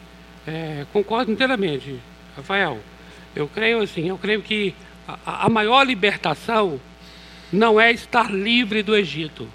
é, 0.48 0.86
concordo 0.92 1.32
inteiramente, 1.32 2.00
Rafael. 2.36 2.80
Eu 3.36 3.48
creio 3.48 3.82
assim, 3.82 4.10
eu 4.10 4.18
creio 4.18 4.42
que 4.42 4.76
a, 5.08 5.46
a 5.46 5.50
maior 5.50 5.84
libertação 5.84 6.80
não 7.52 7.80
é 7.80 7.92
estar 7.92 8.32
livre 8.32 8.84
do 8.84 8.96
Egito 8.96 9.48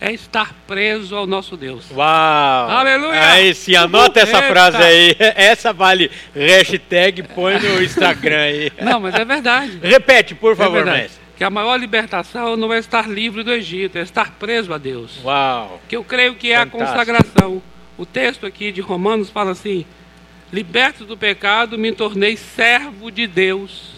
é 0.00 0.12
estar 0.12 0.54
preso 0.66 1.16
ao 1.16 1.26
nosso 1.26 1.56
Deus. 1.56 1.90
Uau! 1.90 2.70
Aleluia! 2.70 3.30
Aí 3.30 3.54
sim, 3.54 3.74
anota 3.74 4.20
essa 4.20 4.36
Eita. 4.36 4.48
frase 4.48 4.76
aí. 4.76 5.16
Essa 5.36 5.72
vale 5.72 6.10
hashtag, 6.34 7.22
põe 7.22 7.58
no 7.58 7.82
Instagram 7.82 8.38
aí. 8.38 8.72
Não, 8.80 9.00
mas 9.00 9.14
é 9.14 9.24
verdade. 9.24 9.78
Repete, 9.82 10.34
por 10.34 10.52
é 10.52 10.56
favor, 10.56 10.86
é 10.88 11.08
Que 11.36 11.44
a 11.44 11.50
maior 11.50 11.76
libertação 11.76 12.56
não 12.56 12.72
é 12.72 12.78
estar 12.78 13.08
livre 13.08 13.42
do 13.42 13.52
Egito, 13.52 13.98
é 13.98 14.02
estar 14.02 14.32
preso 14.32 14.72
a 14.72 14.78
Deus. 14.78 15.18
Uau! 15.24 15.80
Que 15.88 15.96
eu 15.96 16.04
creio 16.04 16.34
que 16.34 16.52
é 16.52 16.58
Fantástico. 16.58 16.82
a 16.82 16.86
consagração. 16.86 17.62
O 17.98 18.04
texto 18.04 18.46
aqui 18.46 18.70
de 18.70 18.80
Romanos 18.80 19.30
fala 19.30 19.52
assim: 19.52 19.84
Liberto 20.52 21.04
do 21.04 21.16
pecado, 21.16 21.78
me 21.78 21.92
tornei 21.92 22.36
servo 22.36 23.10
de 23.10 23.26
Deus 23.26 23.95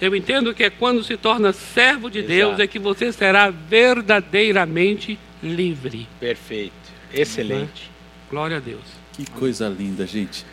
eu 0.00 0.14
entendo 0.16 0.54
que 0.54 0.64
é 0.64 0.70
quando 0.70 1.04
se 1.04 1.16
torna 1.16 1.52
servo 1.52 2.10
de 2.10 2.20
Exato. 2.20 2.32
Deus 2.34 2.58
é 2.60 2.66
que 2.66 2.78
você 2.78 3.12
será 3.12 3.50
verdadeiramente 3.50 5.18
livre. 5.42 6.08
Perfeito. 6.18 6.72
Excelente. 7.12 7.90
É? 7.96 8.30
Glória 8.30 8.56
a 8.56 8.60
Deus. 8.60 8.84
Que 9.12 9.28
coisa 9.30 9.68
linda, 9.68 10.06
gente. 10.06 10.46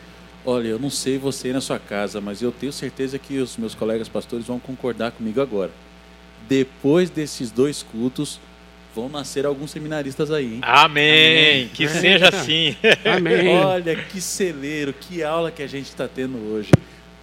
Olha, 0.45 0.67
eu 0.67 0.79
não 0.79 0.89
sei 0.89 1.17
você 1.17 1.51
na 1.51 1.61
sua 1.61 1.79
casa, 1.79 2.19
mas 2.21 2.41
eu 2.41 2.51
tenho 2.51 2.71
certeza 2.71 3.19
que 3.19 3.37
os 3.37 3.57
meus 3.57 3.75
colegas 3.75 4.07
pastores 4.07 4.45
vão 4.47 4.59
concordar 4.59 5.11
comigo 5.11 5.41
agora. 5.41 5.71
Depois 6.47 7.09
desses 7.09 7.51
dois 7.51 7.83
cultos, 7.83 8.39
vão 8.95 9.09
nascer 9.09 9.45
alguns 9.45 9.71
seminaristas 9.71 10.31
aí. 10.31 10.55
Hein? 10.55 10.59
Amém. 10.63 11.49
Amém. 11.51 11.67
Que 11.73 11.87
seja 11.87 12.29
assim. 12.33 12.75
Amém. 13.05 13.49
Olha, 13.49 13.95
que 13.95 14.19
celeiro, 14.19 14.93
que 14.93 15.21
aula 15.21 15.51
que 15.51 15.61
a 15.61 15.67
gente 15.67 15.87
está 15.87 16.07
tendo 16.07 16.37
hoje. 16.51 16.71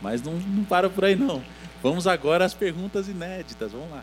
Mas 0.01 0.23
não, 0.23 0.35
não 0.35 0.65
para 0.65 0.89
por 0.91 1.05
aí, 1.05 1.17
não. 1.17 1.43
Vamos 1.85 2.07
agora 2.07 2.47
às 2.47 2.55
perguntas 2.55 3.09
inéditas. 3.09 3.73
Vamos 3.73 3.91
lá. 3.91 4.03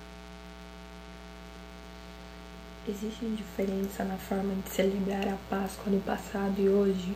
Existe 2.88 3.25
diferença 3.25 4.03
na 4.03 4.17
forma 4.17 4.53
de 4.53 4.69
celebrar 4.69 5.27
a 5.27 5.38
Páscoa 5.49 5.91
no 5.91 5.99
passado 5.99 6.61
e 6.61 6.69
hoje? 6.69 7.11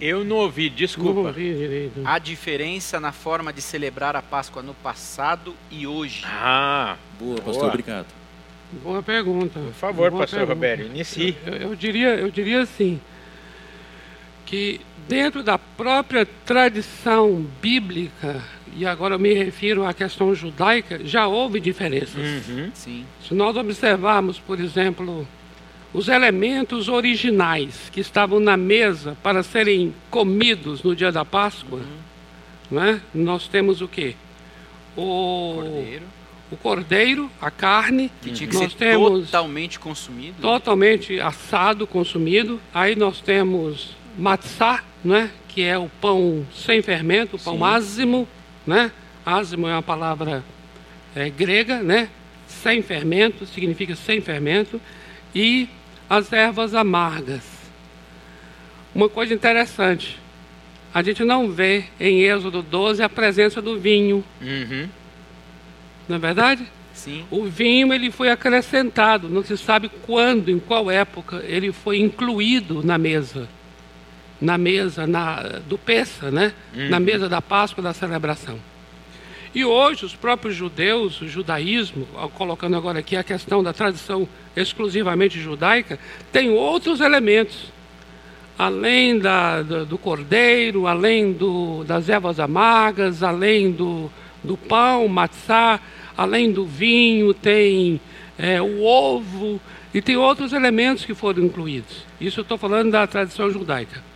Eu 0.00 0.24
não 0.24 0.36
ouvi, 0.36 0.70
desculpa. 0.70 1.22
Não 1.22 1.26
ouvi 1.26 1.52
direito. 1.52 2.02
A 2.04 2.20
diferença 2.20 3.00
na 3.00 3.10
forma 3.10 3.52
de 3.52 3.60
celebrar 3.60 4.14
a 4.14 4.22
Páscoa 4.22 4.62
no 4.62 4.74
passado 4.74 5.56
e 5.68 5.84
hoje. 5.84 6.22
Ah, 6.24 6.96
boa, 7.18 7.38
pastor, 7.38 7.54
boa. 7.54 7.66
obrigado. 7.66 8.06
Boa 8.80 9.02
pergunta. 9.02 9.58
Por 9.58 9.72
favor, 9.72 10.10
boa 10.12 10.22
pastor 10.22 10.38
pergunta. 10.38 10.54
Roberto, 10.54 10.86
inicie. 10.86 11.36
Eu, 11.44 11.54
eu, 11.54 11.74
diria, 11.74 12.14
eu 12.14 12.30
diria 12.30 12.62
assim, 12.62 13.00
que 14.52 14.82
dentro 15.08 15.42
da 15.42 15.56
própria 15.56 16.28
tradição 16.44 17.46
bíblica, 17.62 18.44
e 18.76 18.84
agora 18.84 19.14
eu 19.14 19.18
me 19.18 19.32
refiro 19.32 19.82
à 19.82 19.94
questão 19.94 20.34
judaica, 20.34 21.00
já 21.02 21.26
houve 21.26 21.58
diferenças. 21.58 22.46
Uhum. 22.46 22.70
Sim. 22.74 23.06
Se 23.26 23.32
nós 23.32 23.56
observarmos, 23.56 24.38
por 24.38 24.60
exemplo, 24.60 25.26
os 25.94 26.08
elementos 26.08 26.86
originais 26.86 27.88
que 27.90 28.00
estavam 28.00 28.38
na 28.38 28.54
mesa 28.54 29.16
para 29.22 29.42
serem 29.42 29.94
comidos 30.10 30.82
no 30.82 30.94
dia 30.94 31.10
da 31.10 31.24
Páscoa, 31.24 31.78
uhum. 31.78 32.78
né? 32.78 33.00
nós 33.14 33.48
temos 33.48 33.80
o 33.80 33.88
quê? 33.88 34.14
O 34.94 35.62
cordeiro, 35.62 36.04
o 36.50 36.56
cordeiro 36.58 37.30
a 37.40 37.50
carne. 37.50 38.10
Que 38.20 38.30
tinha 38.32 38.50
que 38.50 38.54
nós 38.54 38.70
ser 38.72 38.76
temos 38.76 39.24
totalmente 39.24 39.80
consumido. 39.80 40.34
Totalmente 40.42 41.18
assado, 41.20 41.86
consumido. 41.86 42.60
Aí 42.74 42.94
nós 42.94 43.22
temos 43.22 44.01
matzá, 44.16 44.82
né? 45.04 45.30
que 45.52 45.62
é 45.62 45.76
o 45.76 45.88
pão 46.00 46.46
sem 46.54 46.80
fermento, 46.80 47.36
o 47.36 47.38
pão 47.38 47.58
Sim. 47.58 47.64
ázimo, 47.64 48.28
né? 48.66 48.90
Ázimo 49.24 49.68
é 49.68 49.72
uma 49.72 49.82
palavra 49.82 50.42
é, 51.14 51.28
grega, 51.28 51.82
né? 51.82 52.08
Sem 52.46 52.82
fermento, 52.82 53.44
significa 53.44 53.94
sem 53.94 54.20
fermento, 54.20 54.80
e 55.34 55.68
as 56.08 56.32
ervas 56.32 56.74
amargas. 56.74 57.42
Uma 58.94 59.08
coisa 59.10 59.34
interessante, 59.34 60.18
a 60.92 61.02
gente 61.02 61.22
não 61.22 61.50
vê 61.50 61.84
em 62.00 62.22
Êxodo 62.22 62.62
12 62.62 63.02
a 63.02 63.08
presença 63.08 63.60
do 63.60 63.78
vinho. 63.78 64.24
Uhum. 64.40 64.88
Não 66.08 66.16
é 66.16 66.18
verdade? 66.18 66.66
Sim. 66.94 67.26
O 67.30 67.44
vinho 67.44 67.92
ele 67.92 68.10
foi 68.10 68.30
acrescentado, 68.30 69.28
não 69.28 69.42
se 69.42 69.56
sabe 69.58 69.90
quando, 70.06 70.50
em 70.50 70.58
qual 70.58 70.90
época 70.90 71.42
ele 71.46 71.72
foi 71.72 71.98
incluído 72.00 72.82
na 72.82 72.96
mesa 72.96 73.48
na 74.42 74.58
mesa 74.58 75.06
na, 75.06 75.60
do 75.68 75.78
Peça, 75.78 76.30
né? 76.30 76.52
Uhum. 76.74 76.90
na 76.90 77.00
mesa 77.00 77.28
da 77.28 77.40
Páscoa 77.40 77.82
da 77.82 77.94
celebração. 77.94 78.58
E 79.54 79.64
hoje 79.64 80.04
os 80.04 80.14
próprios 80.14 80.56
judeus, 80.56 81.20
o 81.20 81.28
judaísmo, 81.28 82.06
colocando 82.34 82.76
agora 82.76 82.98
aqui 82.98 83.16
a 83.16 83.22
questão 83.22 83.62
da 83.62 83.72
tradição 83.72 84.26
exclusivamente 84.56 85.38
judaica, 85.40 85.98
tem 86.32 86.50
outros 86.50 87.00
elementos. 87.00 87.70
Além 88.58 89.18
da, 89.18 89.62
do, 89.62 89.86
do 89.86 89.98
cordeiro, 89.98 90.86
além 90.86 91.32
do, 91.32 91.84
das 91.84 92.08
ervas 92.08 92.40
amargas, 92.40 93.22
além 93.22 93.70
do, 93.70 94.10
do 94.42 94.56
pão, 94.56 95.06
matzá, 95.06 95.80
além 96.16 96.50
do 96.50 96.64
vinho, 96.64 97.32
tem 97.32 98.00
é, 98.38 98.60
o 98.60 98.82
ovo 98.82 99.60
e 99.92 100.00
tem 100.00 100.16
outros 100.16 100.52
elementos 100.52 101.04
que 101.04 101.14
foram 101.14 101.44
incluídos. 101.44 102.04
Isso 102.20 102.40
eu 102.40 102.42
estou 102.42 102.56
falando 102.56 102.90
da 102.90 103.06
tradição 103.06 103.50
judaica. 103.50 104.11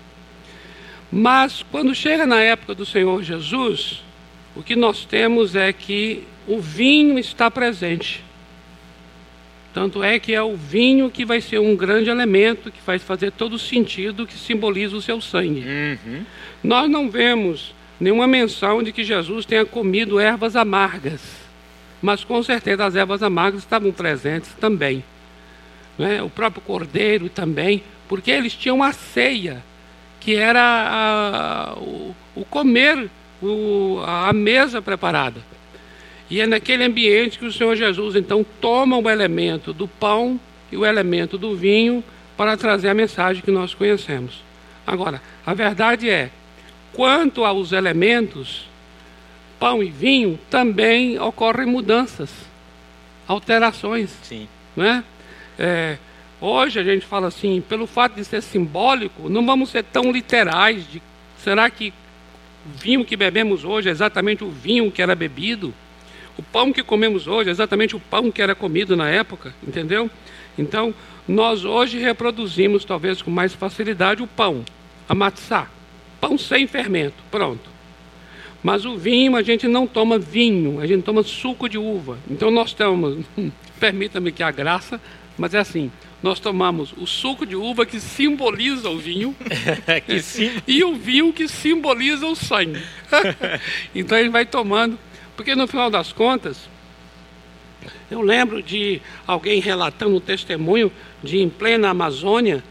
Mas 1.11 1.65
quando 1.71 1.95
chega 1.95 2.27
na 2.27 2.41
época 2.41 2.75
do 2.75 2.85
Senhor 2.85 3.23
Jesus, 3.23 4.03
o 4.55 4.63
que 4.63 4.75
nós 4.75 5.05
temos 5.05 5.55
é 5.55 5.73
que 5.73 6.25
o 6.47 6.61
vinho 6.61 7.19
está 7.19 7.51
presente. 7.51 8.25
Tanto 9.73 10.03
é 10.03 10.19
que 10.19 10.33
é 10.35 10.43
o 10.43 10.57
vinho 10.57 11.11
que 11.11 11.25
vai 11.25 11.41
ser 11.41 11.59
um 11.59 11.77
grande 11.77 12.09
elemento, 12.09 12.73
que 12.73 12.81
vai 12.87 12.99
fazer 12.99 13.31
todo 13.31 13.55
o 13.55 13.59
sentido, 13.59 14.27
que 14.27 14.35
simboliza 14.35 14.97
o 14.97 15.03
seu 15.03 15.21
sangue. 15.21 15.65
Uhum. 15.67 16.25
Nós 16.65 16.89
não 16.89 17.11
vemos 17.11 17.75
nenhuma 18.01 18.27
menção 18.27 18.83
de 18.83 18.91
que 18.91 19.05
Jesus 19.05 19.45
tenha 19.45 19.67
comido 19.67 20.19
ervas 20.19 20.57
amargas, 20.57 21.21
mas 22.01 22.25
com 22.25 22.43
certeza 22.43 22.87
as 22.87 22.97
ervas 22.97 23.23
amargas 23.23 23.61
estavam 23.61 23.93
presentes 23.93 24.51
também. 24.59 25.05
Né? 25.99 26.23
O 26.23 26.31
próprio 26.31 26.63
cordeiro 26.63 27.29
também, 27.29 27.83
porque 28.09 28.31
eles 28.31 28.55
tinham 28.55 28.83
a 28.83 28.93
ceia 28.93 29.63
que 30.27 30.35
era 30.35 30.61
a, 30.61 31.79
o, 31.79 32.13
o, 32.35 32.45
comer, 32.45 33.09
o, 33.41 34.01
a 34.05 34.33
mesa 34.33 34.83
preparada. 34.83 35.41
E 36.29 36.41
é 36.41 36.47
naquele 36.49 36.83
ambiente 36.83 37.39
que 37.39 37.45
o 37.45 37.53
Senhor 37.53 37.77
Jesus 37.77 38.17
então 38.17 38.45
toma 38.61 38.99
o 38.99 39.09
elemento 39.09 39.73
do 39.73 39.87
pão 39.87 40.41
e 40.73 40.77
o 40.77 40.85
elemento 40.85 41.39
do 41.39 41.55
vinho 41.55 42.03
para 42.37 42.57
trazer 42.57 42.89
a 42.89 42.95
mensagem 42.95 43.41
que 43.41 43.53
nós 43.53 43.73
conhecemos. 43.73 44.43
Agora, 44.85 45.23
a 45.47 45.55
verdade 45.55 46.11
é, 46.11 46.31
quanto 46.93 47.45
aos 47.45 47.71
elementos, 47.71 48.69
pão 49.61 49.81
e 49.81 49.89
vinho, 49.89 50.37
também 50.51 51.21
ocorrem 51.21 51.67
mudanças, 51.67 52.31
alterações. 53.29 54.11
Sim. 54.25 54.49
Né? 54.75 55.05
É, 55.57 55.99
Hoje 56.41 56.79
a 56.79 56.85
gente 56.85 57.07
fala 57.07 57.29
assim, 57.29 57.63
pelo 57.67 57.87
fato 57.87 58.15
de 58.15 58.25
ser 58.25 58.43
simbólico, 58.43 59.29
não 59.29 59.45
vamos 59.45 59.71
ser 59.71 59.83
tão 59.85 60.13
literais 60.13 60.87
de 60.91 61.03
será 61.39 61.71
que 61.71 61.93
o 62.67 62.79
vinho 62.79 63.05
que 63.05 63.17
bebemos 63.17 63.65
hoje 63.65 63.89
é 63.89 63.93
exatamente 63.93 64.45
o 64.45 64.51
vinho 64.51 64.91
que 64.91 65.01
era 65.01 65.15
bebido? 65.15 65.73
O 66.37 66.43
pão 66.43 66.73
que 66.73 66.83
comemos 66.83 67.27
hoje 67.27 67.49
é 67.49 67.53
exatamente 67.53 67.97
o 67.97 68.01
pão 68.01 68.31
que 68.31 68.43
era 68.43 68.55
comido 68.55 68.95
na 68.97 69.09
época, 69.09 69.55
entendeu? 69.67 70.11
Então, 70.59 70.95
nós 71.27 71.65
hoje 71.65 71.99
reproduzimos, 71.99 72.85
talvez 72.85 73.23
com 73.23 73.31
mais 73.31 73.55
facilidade, 73.55 74.23
o 74.23 74.27
pão, 74.27 74.63
a 75.09 75.15
matzá, 75.15 75.69
pão 76.21 76.37
sem 76.37 76.67
fermento, 76.67 77.17
pronto. 77.31 77.71
Mas 78.63 78.85
o 78.85 78.97
vinho, 78.97 79.37
a 79.37 79.43
gente 79.43 79.67
não 79.67 79.87
toma 79.87 80.19
vinho, 80.19 80.81
a 80.81 80.87
gente 80.87 81.05
toma 81.05 81.23
suco 81.23 81.69
de 81.69 81.79
uva. 81.79 82.19
Então 82.31 82.51
nós 82.51 82.75
temos, 82.75 83.25
permita-me 83.81 84.33
que 84.33 84.43
a 84.43 84.51
graça, 84.51 85.01
mas 85.39 85.55
é 85.55 85.59
assim, 85.59 85.91
nós 86.27 86.41
tomamos 86.41 86.93
o 86.99 87.07
suco 87.07 87.47
de 87.47 87.55
uva 87.55 87.87
que 87.87 88.01
simboliza 88.01 88.91
o 88.91 88.99
vinho 88.99 89.35
sim... 90.21 90.51
e 90.67 90.83
o 90.83 90.97
vinho 90.97 91.33
que 91.33 91.47
simboliza 91.47 92.27
o 92.27 92.35
sangue. 92.35 92.83
então 93.95 94.19
gente 94.19 94.33
vai 94.33 94.45
tomando, 94.45 94.99
porque 95.37 95.55
no 95.55 95.69
final 95.69 95.89
das 95.89 96.13
contas, 96.13 96.69
Eu 98.11 98.23
lembro 98.23 98.61
de 98.63 99.01
alguém 99.27 99.61
relatando 99.61 100.17
um 100.17 100.21
testemunho 100.21 100.91
de 101.23 101.39
em 101.39 101.49
plena 101.49 101.91
Amazônia, 101.91 102.63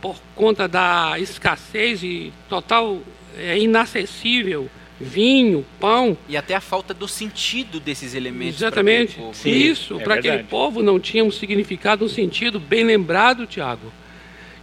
por 0.00 0.16
conta 0.34 0.66
da 0.66 1.18
escassez 1.18 2.02
e 2.02 2.32
total 2.48 3.00
é, 3.36 3.56
inacessível 3.58 4.68
vinho, 5.00 5.64
pão. 5.78 6.16
E 6.28 6.36
até 6.36 6.54
a 6.54 6.60
falta 6.60 6.94
do 6.94 7.06
sentido 7.06 7.78
desses 7.78 8.14
elementos. 8.14 8.56
Exatamente. 8.56 9.20
Sim, 9.32 9.50
Isso, 9.50 10.00
é 10.00 10.02
para 10.02 10.14
aquele 10.14 10.44
povo 10.44 10.82
não 10.82 10.98
tinha 10.98 11.24
um 11.24 11.30
significado, 11.30 12.04
um 12.04 12.08
sentido 12.08 12.58
bem 12.58 12.84
lembrado, 12.84 13.46
Tiago. 13.46 13.92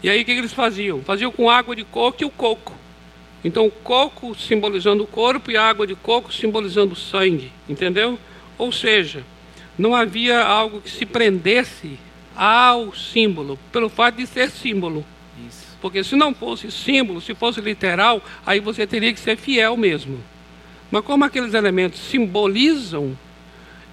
E 0.01 0.09
aí 0.09 0.21
o 0.21 0.25
que, 0.25 0.33
que 0.33 0.39
eles 0.39 0.53
faziam? 0.53 1.01
Faziam 1.01 1.31
com 1.31 1.49
água 1.49 1.75
de 1.75 1.83
coco 1.83 2.21
e 2.21 2.25
o 2.25 2.29
coco. 2.29 2.73
Então, 3.43 3.65
o 3.65 3.71
coco 3.71 4.33
simbolizando 4.35 5.03
o 5.03 5.07
corpo 5.07 5.51
e 5.51 5.57
a 5.57 5.63
água 5.63 5.85
de 5.85 5.95
coco 5.95 6.33
simbolizando 6.33 6.93
o 6.93 6.95
sangue, 6.95 7.51
entendeu? 7.67 8.17
Ou 8.57 8.71
seja, 8.71 9.23
não 9.77 9.93
havia 9.93 10.41
algo 10.41 10.79
que 10.79 10.89
se 10.89 11.05
prendesse 11.05 11.99
ao 12.35 12.93
símbolo, 12.95 13.59
pelo 13.71 13.89
fato 13.89 14.15
de 14.15 14.27
ser 14.27 14.49
símbolo. 14.49 15.05
Porque 15.83 16.01
se 16.01 16.15
não 16.15 16.33
fosse 16.33 16.71
símbolo, 16.71 17.19
se 17.19 17.35
fosse 17.35 17.59
literal, 17.59 18.23
aí 18.45 18.61
você 18.61 18.87
teria 18.87 19.11
que 19.11 19.19
ser 19.19 19.35
fiel 19.35 19.75
mesmo. 19.75 20.17
Mas 20.89 21.03
como 21.03 21.25
aqueles 21.25 21.53
elementos 21.53 21.99
simbolizam, 21.99 23.17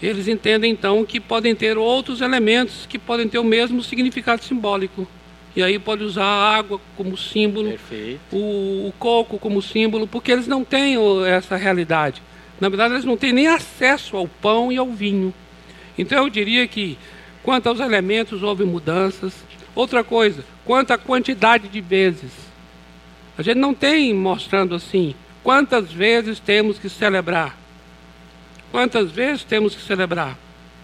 eles 0.01 0.28
entendem 0.28 0.70
então 0.70 1.05
que 1.05 1.18
podem 1.18 1.53
ter 1.53 1.76
outros 1.76 2.20
elementos 2.20 2.86
que 2.86 2.97
podem 2.97 3.26
ter 3.26 3.41
o 3.41 3.45
mesmo 3.45 3.82
significado 3.82 4.45
simbólico. 4.45 5.05
E 5.57 5.64
aí 5.64 5.80
pode 5.80 6.05
usar 6.05 6.26
a 6.26 6.57
água 6.57 6.80
como 6.97 7.16
símbolo, 7.16 7.76
o, 8.30 8.36
o, 8.86 8.93
coco 8.97 9.36
como 9.36 9.61
símbolo, 9.61 10.07
porque 10.07 10.30
eles 10.30 10.47
não 10.47 10.62
têm 10.62 10.95
essa 11.26 11.57
realidade. 11.57 12.22
Na 12.61 12.68
verdade, 12.68 12.95
eles 12.95 13.05
não 13.05 13.16
têm 13.16 13.32
nem 13.32 13.49
acesso 13.49 14.16
ao 14.16 14.28
pão 14.28 14.70
e 14.70 14.76
ao 14.76 14.93
vinho. 14.93 15.34
Então 15.99 16.22
eu 16.22 16.30
diria 16.30 16.68
que, 16.68 16.97
quanto 17.43 17.68
aos 17.68 17.80
elementos, 17.80 18.45
houve 18.45 18.62
mudanças. 18.62 19.50
Outra 19.81 20.05
coisa, 20.05 20.45
quanto 20.62 20.91
à 20.91 20.99
quantidade 20.99 21.66
de 21.66 21.81
vezes. 21.81 22.31
A 23.39 23.41
gente 23.41 23.57
não 23.57 23.72
tem 23.72 24.12
mostrando 24.12 24.74
assim 24.74 25.14
quantas 25.43 25.91
vezes 25.91 26.39
temos 26.39 26.78
que 26.78 26.91
celebrar. 26.91 27.57
Quantas 28.70 29.11
vezes 29.11 29.43
temos 29.43 29.74
que 29.74 29.81
celebrar? 29.81 30.37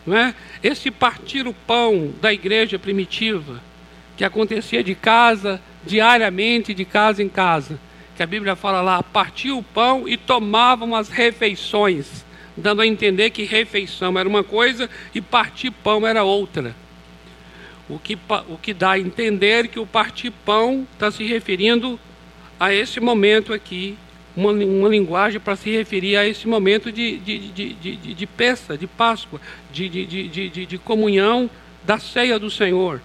Não 0.06 0.16
é? 0.16 0.34
Esse 0.62 0.90
partir 0.90 1.46
o 1.46 1.52
pão 1.52 2.10
da 2.22 2.32
igreja 2.32 2.78
primitiva 2.78 3.60
que 4.16 4.24
acontecia 4.24 4.82
de 4.82 4.94
casa, 4.94 5.60
diariamente, 5.84 6.72
de 6.72 6.86
casa 6.86 7.22
em 7.22 7.28
casa. 7.28 7.78
Que 8.16 8.22
a 8.22 8.26
Bíblia 8.26 8.56
fala 8.56 8.80
lá, 8.80 9.02
partiu 9.02 9.58
o 9.58 9.62
pão 9.62 10.08
e 10.08 10.16
tomavam 10.16 10.96
as 10.96 11.10
refeições, 11.10 12.24
dando 12.56 12.80
a 12.80 12.86
entender 12.86 13.28
que 13.28 13.44
refeição 13.44 14.18
era 14.18 14.26
uma 14.26 14.42
coisa 14.42 14.88
e 15.14 15.20
partir 15.20 15.70
pão 15.70 16.06
era 16.06 16.24
outra. 16.24 16.74
O 17.88 17.98
que, 17.98 18.18
o 18.48 18.58
que 18.58 18.74
dá 18.74 18.92
a 18.92 18.98
entender 18.98 19.68
que 19.68 19.78
o 19.78 19.86
partir 19.86 20.32
pão 20.44 20.86
está 20.92 21.10
se 21.10 21.24
referindo 21.24 21.98
a 22.58 22.72
esse 22.72 22.98
momento 22.98 23.52
aqui, 23.52 23.96
uma, 24.36 24.52
uma 24.52 24.88
linguagem 24.88 25.40
para 25.40 25.56
se 25.56 25.70
referir 25.70 26.16
a 26.16 26.26
esse 26.26 26.48
momento 26.48 26.90
de, 26.90 27.16
de, 27.18 27.38
de, 27.52 27.72
de, 27.74 28.14
de, 28.14 28.26
peça, 28.26 28.76
de 28.76 28.86
Páscoa, 28.86 29.40
de, 29.72 29.88
de, 29.88 30.04
de, 30.06 30.48
de, 30.48 30.66
de 30.66 30.78
comunhão 30.78 31.48
da 31.84 31.98
ceia 31.98 32.38
do 32.38 32.50
Senhor. 32.50 33.00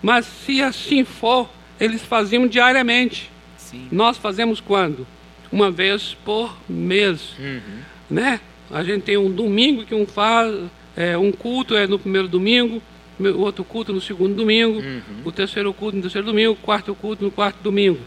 Mas 0.00 0.24
se 0.24 0.62
assim 0.62 1.04
for, 1.04 1.48
eles 1.78 2.02
faziam 2.02 2.46
diariamente. 2.46 3.30
Sim. 3.56 3.88
Nós 3.90 4.16
fazemos 4.16 4.60
quando? 4.60 5.06
Uma 5.50 5.70
vez 5.70 6.16
por 6.24 6.56
mês. 6.68 7.34
Uhum. 7.38 7.60
Né? 8.08 8.40
A 8.70 8.82
gente 8.82 9.02
tem 9.02 9.16
um 9.16 9.30
domingo 9.30 9.84
que 9.84 9.94
um 9.94 10.06
faz, 10.06 10.54
é, 10.96 11.18
um 11.18 11.32
culto 11.32 11.74
é 11.74 11.86
no 11.86 11.98
primeiro 11.98 12.28
domingo, 12.28 12.80
o 13.28 13.40
outro 13.40 13.64
culto 13.64 13.92
no 13.92 14.00
segundo 14.00 14.34
domingo, 14.34 14.80
uhum. 14.80 15.02
o 15.24 15.32
terceiro 15.32 15.72
culto 15.72 15.96
no 15.96 16.02
terceiro 16.02 16.26
domingo, 16.26 16.52
o 16.52 16.56
quarto 16.56 16.94
culto 16.94 17.24
no 17.24 17.30
quarto 17.30 17.62
domingo. 17.62 18.00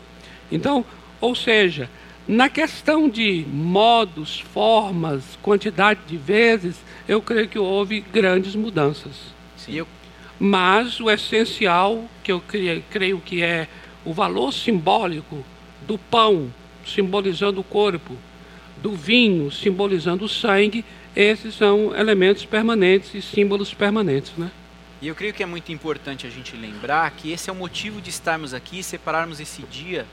Então, 0.51 0.85
ou 1.21 1.35
seja, 1.35 1.89
na 2.27 2.49
questão 2.49 3.09
de 3.09 3.45
modos, 3.51 4.39
formas, 4.39 5.37
quantidade 5.41 5.99
de 6.07 6.17
vezes, 6.17 6.75
eu 7.07 7.21
creio 7.21 7.47
que 7.47 7.59
houve 7.59 8.01
grandes 8.01 8.55
mudanças. 8.55 9.11
Sim. 9.57 9.85
Mas 10.39 10.99
o 10.99 11.09
essencial, 11.09 12.05
que 12.23 12.31
eu 12.31 12.41
creio 12.89 13.19
que 13.19 13.41
é 13.41 13.67
o 14.05 14.13
valor 14.13 14.51
simbólico 14.51 15.43
do 15.87 15.97
pão, 15.97 16.51
simbolizando 16.85 17.61
o 17.61 17.63
corpo, 17.63 18.15
do 18.81 18.91
vinho, 18.93 19.49
simbolizando 19.51 20.25
o 20.25 20.29
sangue, 20.29 20.83
esses 21.15 21.55
são 21.55 21.95
elementos 21.95 22.45
permanentes 22.45 23.13
e 23.13 23.21
símbolos 23.21 23.73
permanentes, 23.73 24.33
né? 24.37 24.51
E 25.03 25.07
eu 25.09 25.15
creio 25.15 25.33
que 25.33 25.43
é 25.43 25.45
muito 25.45 25.69
importante 25.69 26.25
a 26.25 26.29
gente 26.29 26.55
lembrar 26.55 27.11
que 27.11 27.29
esse 27.29 27.49
é 27.49 27.53
o 27.53 27.55
motivo 27.57 27.99
de 27.99 28.09
estarmos 28.09 28.53
aqui 28.53 28.79
e 28.79 28.83
separarmos 28.83 29.41
esse 29.41 29.61
dia 29.63 30.07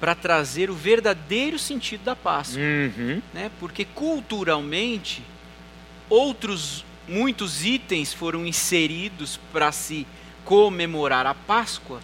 para 0.00 0.14
trazer 0.14 0.70
o 0.70 0.74
verdadeiro 0.74 1.58
sentido 1.58 2.04
da 2.04 2.16
Páscoa. 2.16 2.58
Uhum. 2.58 3.20
Né? 3.34 3.50
Porque 3.60 3.84
culturalmente, 3.84 5.22
outros 6.08 6.86
muitos 7.06 7.66
itens 7.66 8.14
foram 8.14 8.46
inseridos 8.46 9.38
para 9.52 9.70
se 9.70 10.06
comemorar 10.42 11.26
a 11.26 11.34
Páscoa, 11.34 12.00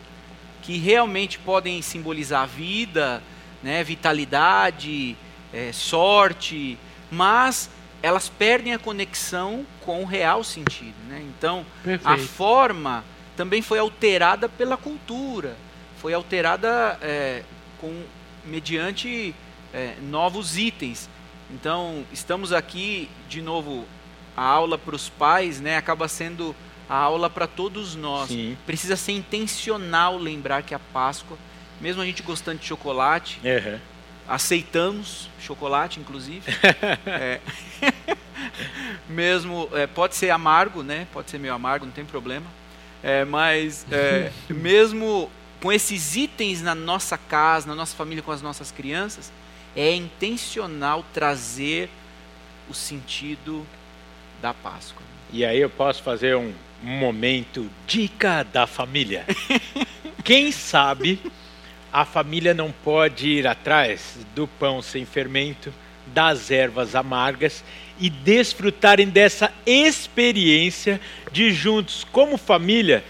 que 0.60 0.76
realmente 0.76 1.38
podem 1.38 1.80
simbolizar 1.80 2.46
vida, 2.46 3.22
né, 3.62 3.82
vitalidade, 3.82 5.16
é, 5.54 5.72
sorte, 5.72 6.76
mas 7.10 7.70
elas 8.02 8.28
perdem 8.28 8.72
a 8.72 8.78
conexão 8.78 9.66
com 9.84 10.02
o 10.02 10.06
real 10.06 10.42
sentido. 10.42 10.94
Né? 11.08 11.22
Então, 11.36 11.64
Perfeito. 11.82 12.08
a 12.08 12.18
forma 12.18 13.04
também 13.36 13.62
foi 13.62 13.78
alterada 13.78 14.48
pela 14.48 14.76
cultura, 14.76 15.56
foi 15.98 16.14
alterada 16.14 16.98
é, 17.02 17.42
com, 17.80 18.02
mediante 18.44 19.34
é, 19.72 19.94
novos 20.02 20.56
itens. 20.56 21.08
Então, 21.50 22.04
estamos 22.12 22.52
aqui, 22.52 23.08
de 23.28 23.42
novo, 23.42 23.84
a 24.36 24.44
aula 24.44 24.78
para 24.78 24.94
os 24.94 25.08
pais, 25.08 25.60
né, 25.60 25.76
acaba 25.76 26.08
sendo 26.08 26.54
a 26.88 26.96
aula 26.96 27.28
para 27.28 27.46
todos 27.46 27.94
nós. 27.94 28.28
Sim. 28.28 28.56
Precisa 28.66 28.96
ser 28.96 29.12
intencional 29.12 30.16
lembrar 30.16 30.62
que 30.62 30.74
a 30.74 30.78
Páscoa, 30.78 31.36
mesmo 31.80 32.02
a 32.02 32.04
gente 32.04 32.22
gostando 32.22 32.58
de 32.58 32.66
chocolate, 32.66 33.40
uhum. 33.44 33.78
Aceitamos 34.30 35.28
chocolate, 35.40 35.98
inclusive. 35.98 36.42
é. 37.04 37.40
mesmo 39.10 39.68
é, 39.72 39.86
pode 39.88 40.14
ser 40.14 40.30
amargo, 40.30 40.82
né? 40.82 41.08
Pode 41.12 41.30
ser 41.30 41.38
meio 41.38 41.52
amargo, 41.52 41.84
não 41.84 41.92
tem 41.92 42.04
problema. 42.04 42.46
É, 43.02 43.24
mas 43.24 43.84
é, 43.90 44.30
mesmo 44.48 45.28
com 45.60 45.72
esses 45.72 46.16
itens 46.16 46.62
na 46.62 46.74
nossa 46.74 47.18
casa, 47.18 47.66
na 47.66 47.74
nossa 47.74 47.94
família, 47.94 48.22
com 48.22 48.30
as 48.30 48.40
nossas 48.40 48.70
crianças, 48.70 49.32
é 49.74 49.92
intencional 49.92 51.04
trazer 51.12 51.90
o 52.68 52.74
sentido 52.74 53.66
da 54.40 54.54
Páscoa. 54.54 55.02
E 55.32 55.44
aí 55.44 55.60
eu 55.60 55.68
posso 55.68 56.02
fazer 56.02 56.36
um, 56.36 56.52
um 56.84 56.98
momento 56.98 57.68
dica 57.86 58.44
da 58.44 58.66
família. 58.66 59.26
Quem 60.24 60.50
sabe 60.52 61.20
a 61.92 62.04
família 62.04 62.54
não 62.54 62.72
pode 62.72 63.28
ir 63.28 63.46
atrás 63.46 64.18
do 64.34 64.46
pão 64.46 64.80
sem 64.80 65.04
fermento, 65.04 65.72
das 66.06 66.50
ervas 66.50 66.94
amargas 66.94 67.64
e 67.98 68.08
desfrutarem 68.08 69.08
dessa 69.08 69.52
experiência 69.66 71.00
de 71.30 71.52
juntos, 71.52 72.06
como 72.10 72.36
família, 72.36 73.04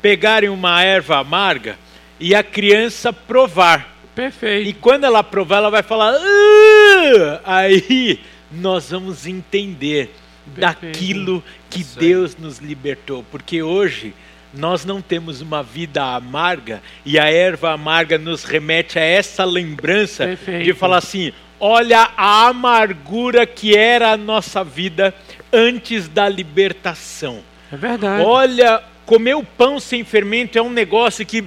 pegarem 0.00 0.48
uma 0.48 0.82
erva 0.82 1.18
amarga 1.18 1.78
e 2.18 2.34
a 2.34 2.42
criança 2.42 3.12
provar. 3.12 3.96
Perfeito. 4.14 4.68
E 4.68 4.72
quando 4.72 5.04
ela 5.04 5.22
provar, 5.22 5.58
ela 5.58 5.70
vai 5.70 5.82
falar. 5.82 6.14
Ah! 6.14 7.40
Aí 7.44 8.20
nós 8.50 8.90
vamos 8.90 9.26
entender 9.26 10.14
daquilo 10.46 11.42
que 11.68 11.84
Deus 11.84 12.36
nos 12.36 12.58
libertou. 12.58 13.24
Porque 13.30 13.62
hoje 13.62 14.14
nós 14.52 14.84
não 14.84 15.00
temos 15.00 15.40
uma 15.40 15.62
vida 15.62 16.02
amarga 16.02 16.82
e 17.04 17.18
a 17.18 17.30
erva 17.30 17.72
amarga 17.72 18.18
nos 18.18 18.44
remete 18.44 18.98
a 18.98 19.02
essa 19.02 19.44
lembrança 19.44 20.24
Perfeito. 20.24 20.64
de 20.64 20.72
falar 20.72 20.98
assim: 20.98 21.32
olha 21.58 22.10
a 22.16 22.48
amargura 22.48 23.46
que 23.46 23.76
era 23.76 24.12
a 24.12 24.16
nossa 24.16 24.64
vida 24.64 25.14
antes 25.52 26.08
da 26.08 26.28
libertação. 26.28 27.40
É 27.72 27.76
verdade. 27.76 28.24
Olha, 28.24 28.82
comer 29.06 29.34
o 29.34 29.44
pão 29.44 29.78
sem 29.78 30.02
fermento 30.04 30.58
é 30.58 30.62
um 30.62 30.70
negócio 30.70 31.24
que 31.24 31.44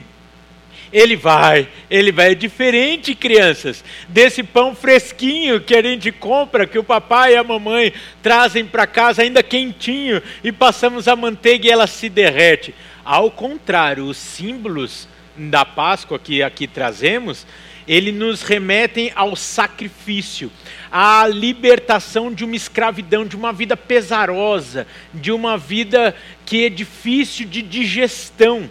ele 0.93 1.15
vai, 1.15 1.67
ele 1.89 2.11
vai. 2.11 2.31
É 2.31 2.35
diferente, 2.35 3.15
crianças, 3.15 3.83
desse 4.07 4.43
pão 4.43 4.75
fresquinho 4.75 5.59
que 5.59 5.75
a 5.75 5.81
gente 5.81 6.11
compra, 6.11 6.67
que 6.67 6.77
o 6.77 6.83
papai 6.83 7.33
e 7.33 7.35
a 7.35 7.43
mamãe 7.43 7.91
trazem 8.21 8.63
para 8.63 8.85
casa 8.85 9.23
ainda 9.23 9.41
quentinho 9.41 10.21
e 10.43 10.51
passamos 10.51 11.07
a 11.07 11.15
manteiga 11.15 11.67
e 11.67 11.71
ela 11.71 11.87
se 11.87 12.07
derrete. 12.07 12.75
Ao 13.03 13.29
contrário, 13.29 14.05
os 14.05 14.17
símbolos 14.17 15.07
da 15.35 15.65
Páscoa 15.65 16.19
que 16.19 16.43
aqui 16.43 16.67
trazemos, 16.67 17.45
ele 17.87 18.11
nos 18.11 18.43
remetem 18.43 19.11
ao 19.15 19.35
sacrifício, 19.35 20.51
à 20.91 21.27
libertação 21.27 22.33
de 22.33 22.45
uma 22.45 22.55
escravidão, 22.55 23.25
de 23.25 23.35
uma 23.35 23.51
vida 23.51 23.75
pesarosa, 23.75 24.87
de 25.13 25.31
uma 25.31 25.57
vida 25.57 26.15
que 26.45 26.65
é 26.65 26.69
difícil 26.69 27.47
de 27.47 27.61
digestão. 27.61 28.69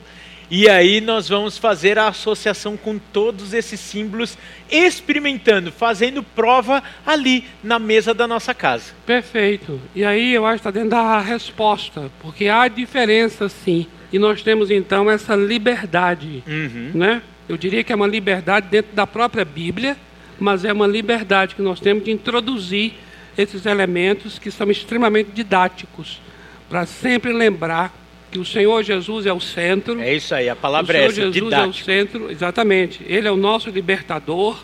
E 0.50 0.68
aí 0.68 1.00
nós 1.00 1.28
vamos 1.28 1.56
fazer 1.56 1.98
a 1.98 2.08
associação 2.08 2.76
com 2.76 2.98
todos 2.98 3.54
esses 3.54 3.80
símbolos, 3.80 4.36
experimentando, 4.70 5.72
fazendo 5.72 6.22
prova 6.22 6.82
ali 7.06 7.44
na 7.62 7.78
mesa 7.78 8.12
da 8.12 8.26
nossa 8.26 8.52
casa. 8.52 8.92
Perfeito. 9.06 9.80
E 9.94 10.04
aí 10.04 10.34
eu 10.34 10.44
acho 10.44 10.62
que 10.62 10.68
está 10.68 10.70
dentro 10.70 10.90
da 10.90 11.20
resposta, 11.20 12.10
porque 12.20 12.48
há 12.48 12.68
diferença 12.68 13.48
sim. 13.48 13.86
E 14.12 14.18
nós 14.18 14.42
temos 14.42 14.70
então 14.70 15.10
essa 15.10 15.34
liberdade, 15.34 16.42
uhum. 16.46 16.90
né? 16.94 17.22
Eu 17.48 17.56
diria 17.56 17.82
que 17.82 17.92
é 17.92 17.96
uma 17.96 18.06
liberdade 18.06 18.68
dentro 18.70 18.94
da 18.94 19.06
própria 19.06 19.44
Bíblia, 19.44 19.96
mas 20.38 20.64
é 20.64 20.72
uma 20.72 20.86
liberdade 20.86 21.54
que 21.54 21.62
nós 21.62 21.80
temos 21.80 22.04
de 22.04 22.10
introduzir 22.10 22.92
esses 23.36 23.64
elementos 23.66 24.38
que 24.38 24.50
são 24.50 24.70
extremamente 24.70 25.30
didáticos, 25.32 26.20
para 26.68 26.86
sempre 26.86 27.32
lembrar 27.32 27.94
que 28.30 28.38
o 28.38 28.44
Senhor 28.44 28.82
Jesus 28.82 29.26
é 29.26 29.32
o 29.32 29.40
centro. 29.40 30.00
É 30.00 30.14
isso 30.14 30.34
aí, 30.34 30.48
a 30.48 30.56
palavra 30.56 30.96
é 30.96 31.04
essa, 31.04 31.12
O 31.12 31.14
Senhor 31.14 31.32
Jesus 31.32 31.50
didático. 31.50 31.68
é 31.68 31.68
o 31.68 31.84
centro, 31.84 32.30
exatamente. 32.30 33.00
Ele 33.06 33.28
é 33.28 33.30
o 33.30 33.36
nosso 33.36 33.68
libertador 33.70 34.62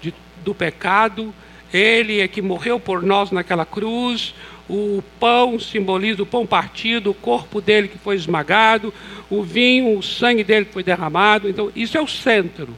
de, 0.00 0.14
do 0.42 0.54
pecado. 0.54 1.34
Ele 1.72 2.20
é 2.20 2.26
que 2.26 2.40
morreu 2.40 2.80
por 2.80 3.02
nós 3.02 3.30
naquela 3.30 3.66
cruz. 3.66 4.34
O 4.72 5.02
pão 5.18 5.58
simboliza 5.58 6.22
o 6.22 6.26
pão 6.26 6.46
partido, 6.46 7.10
o 7.10 7.14
corpo 7.14 7.60
dele 7.60 7.88
que 7.88 7.98
foi 7.98 8.14
esmagado, 8.14 8.94
o 9.28 9.42
vinho, 9.42 9.98
o 9.98 10.02
sangue 10.02 10.44
dele 10.44 10.66
que 10.66 10.72
foi 10.72 10.84
derramado. 10.84 11.48
Então, 11.48 11.72
isso 11.74 11.98
é 11.98 12.00
o 12.00 12.06
centro. 12.06 12.68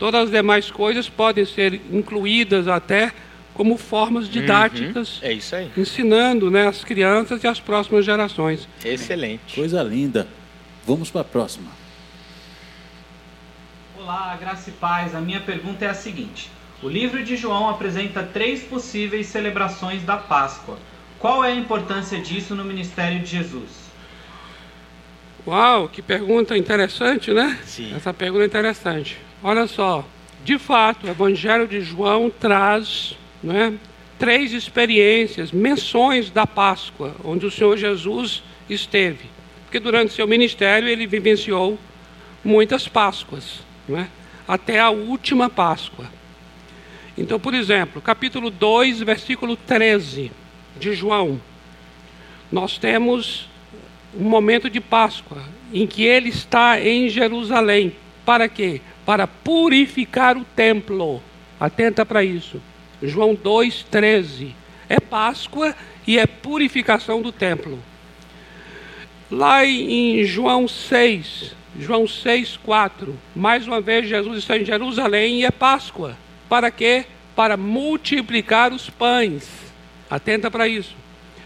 Todas 0.00 0.24
as 0.24 0.30
demais 0.32 0.68
coisas 0.68 1.08
podem 1.08 1.44
ser 1.44 1.80
incluídas 1.92 2.66
até 2.66 3.12
como 3.54 3.76
formas 3.78 4.28
didáticas, 4.28 5.20
uhum, 5.20 5.28
é 5.28 5.32
isso 5.34 5.54
aí. 5.54 5.70
ensinando 5.76 6.50
né, 6.50 6.66
as 6.66 6.82
crianças 6.82 7.44
e 7.44 7.46
as 7.46 7.60
próximas 7.60 8.04
gerações. 8.04 8.66
Excelente. 8.84 9.54
Coisa 9.54 9.80
linda. 9.80 10.26
Vamos 10.84 11.08
para 11.08 11.20
a 11.20 11.24
próxima. 11.24 11.70
Olá, 13.96 14.36
graça 14.40 14.70
e 14.70 14.72
paz. 14.72 15.14
A 15.14 15.20
minha 15.20 15.40
pergunta 15.40 15.84
é 15.84 15.88
a 15.88 15.94
seguinte: 15.94 16.50
o 16.82 16.88
livro 16.88 17.22
de 17.22 17.36
João 17.36 17.68
apresenta 17.68 18.24
três 18.24 18.64
possíveis 18.64 19.28
celebrações 19.28 20.02
da 20.02 20.16
Páscoa. 20.16 20.76
Qual 21.22 21.44
é 21.44 21.52
a 21.52 21.54
importância 21.54 22.18
disso 22.18 22.52
no 22.52 22.64
ministério 22.64 23.20
de 23.20 23.26
Jesus? 23.26 23.92
Uau, 25.46 25.88
que 25.88 26.02
pergunta 26.02 26.58
interessante, 26.58 27.32
né? 27.32 27.60
Sim. 27.64 27.94
Essa 27.94 28.12
pergunta 28.12 28.42
é 28.42 28.46
interessante. 28.46 29.16
Olha 29.40 29.68
só, 29.68 30.04
de 30.44 30.58
fato, 30.58 31.06
o 31.06 31.10
Evangelho 31.10 31.68
de 31.68 31.80
João 31.80 32.28
traz 32.28 33.16
né, 33.40 33.72
três 34.18 34.52
experiências, 34.52 35.52
menções 35.52 36.28
da 36.28 36.44
Páscoa, 36.44 37.14
onde 37.22 37.46
o 37.46 37.52
Senhor 37.52 37.76
Jesus 37.76 38.42
esteve. 38.68 39.30
Porque 39.62 39.78
durante 39.78 40.12
seu 40.12 40.26
ministério 40.26 40.88
ele 40.88 41.06
vivenciou 41.06 41.78
muitas 42.42 42.88
Páscoas, 42.88 43.60
né, 43.88 44.08
até 44.48 44.80
a 44.80 44.90
última 44.90 45.48
Páscoa. 45.48 46.06
Então, 47.16 47.38
por 47.38 47.54
exemplo, 47.54 48.02
capítulo 48.02 48.50
2, 48.50 49.02
versículo 49.02 49.54
13 49.54 50.41
de 50.78 50.94
João, 50.94 51.40
nós 52.50 52.78
temos 52.78 53.48
um 54.14 54.28
momento 54.28 54.68
de 54.68 54.80
Páscoa 54.80 55.42
em 55.72 55.86
que 55.86 56.04
ele 56.04 56.28
está 56.28 56.80
em 56.80 57.08
Jerusalém. 57.08 57.94
Para 58.24 58.48
quê? 58.48 58.80
Para 59.06 59.26
purificar 59.26 60.36
o 60.36 60.44
templo. 60.44 61.22
Atenta 61.58 62.04
para 62.04 62.22
isso. 62.22 62.60
João 63.02 63.34
2,13. 63.34 64.52
É 64.88 65.00
Páscoa 65.00 65.74
e 66.06 66.18
é 66.18 66.26
purificação 66.26 67.22
do 67.22 67.32
templo. 67.32 67.78
Lá 69.30 69.64
em 69.64 70.22
João 70.24 70.68
6, 70.68 71.56
João 71.78 72.06
6, 72.06 72.58
4, 72.58 73.18
mais 73.34 73.66
uma 73.66 73.80
vez 73.80 74.06
Jesus 74.06 74.38
está 74.38 74.58
em 74.58 74.64
Jerusalém 74.64 75.40
e 75.40 75.44
é 75.46 75.50
Páscoa. 75.50 76.18
Para 76.48 76.70
quê? 76.70 77.06
Para 77.34 77.56
multiplicar 77.56 78.74
os 78.74 78.90
pães. 78.90 79.71
Atenta 80.12 80.50
para 80.50 80.68
isso. 80.68 80.94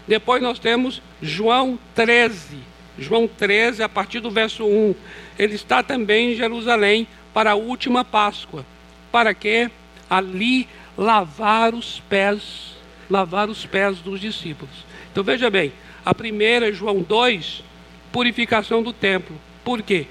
Depois 0.05 0.41
nós 0.41 0.59
temos 0.59 1.01
João 1.21 1.79
13. 1.95 2.57
João 2.99 3.25
13, 3.25 3.81
a 3.81 3.87
partir 3.87 4.19
do 4.19 4.29
verso 4.29 4.65
1. 4.65 4.93
Ele 5.39 5.55
está 5.55 5.81
também 5.81 6.33
em 6.33 6.35
Jerusalém 6.35 7.07
para 7.33 7.51
a 7.51 7.55
última 7.55 8.03
Páscoa. 8.03 8.65
Para 9.09 9.33
quê? 9.33 9.71
Ali 10.09 10.67
lavar 10.97 11.73
os 11.73 12.01
pés, 12.09 12.75
lavar 13.09 13.49
os 13.49 13.65
pés 13.65 13.99
dos 13.99 14.19
discípulos. 14.19 14.83
Então 15.13 15.23
veja 15.23 15.49
bem, 15.49 15.71
a 16.03 16.13
primeira, 16.13 16.69
João 16.73 17.01
2, 17.01 17.63
purificação 18.11 18.83
do 18.83 18.91
templo. 18.91 19.39
Por 19.63 19.81
quê? 19.81 20.07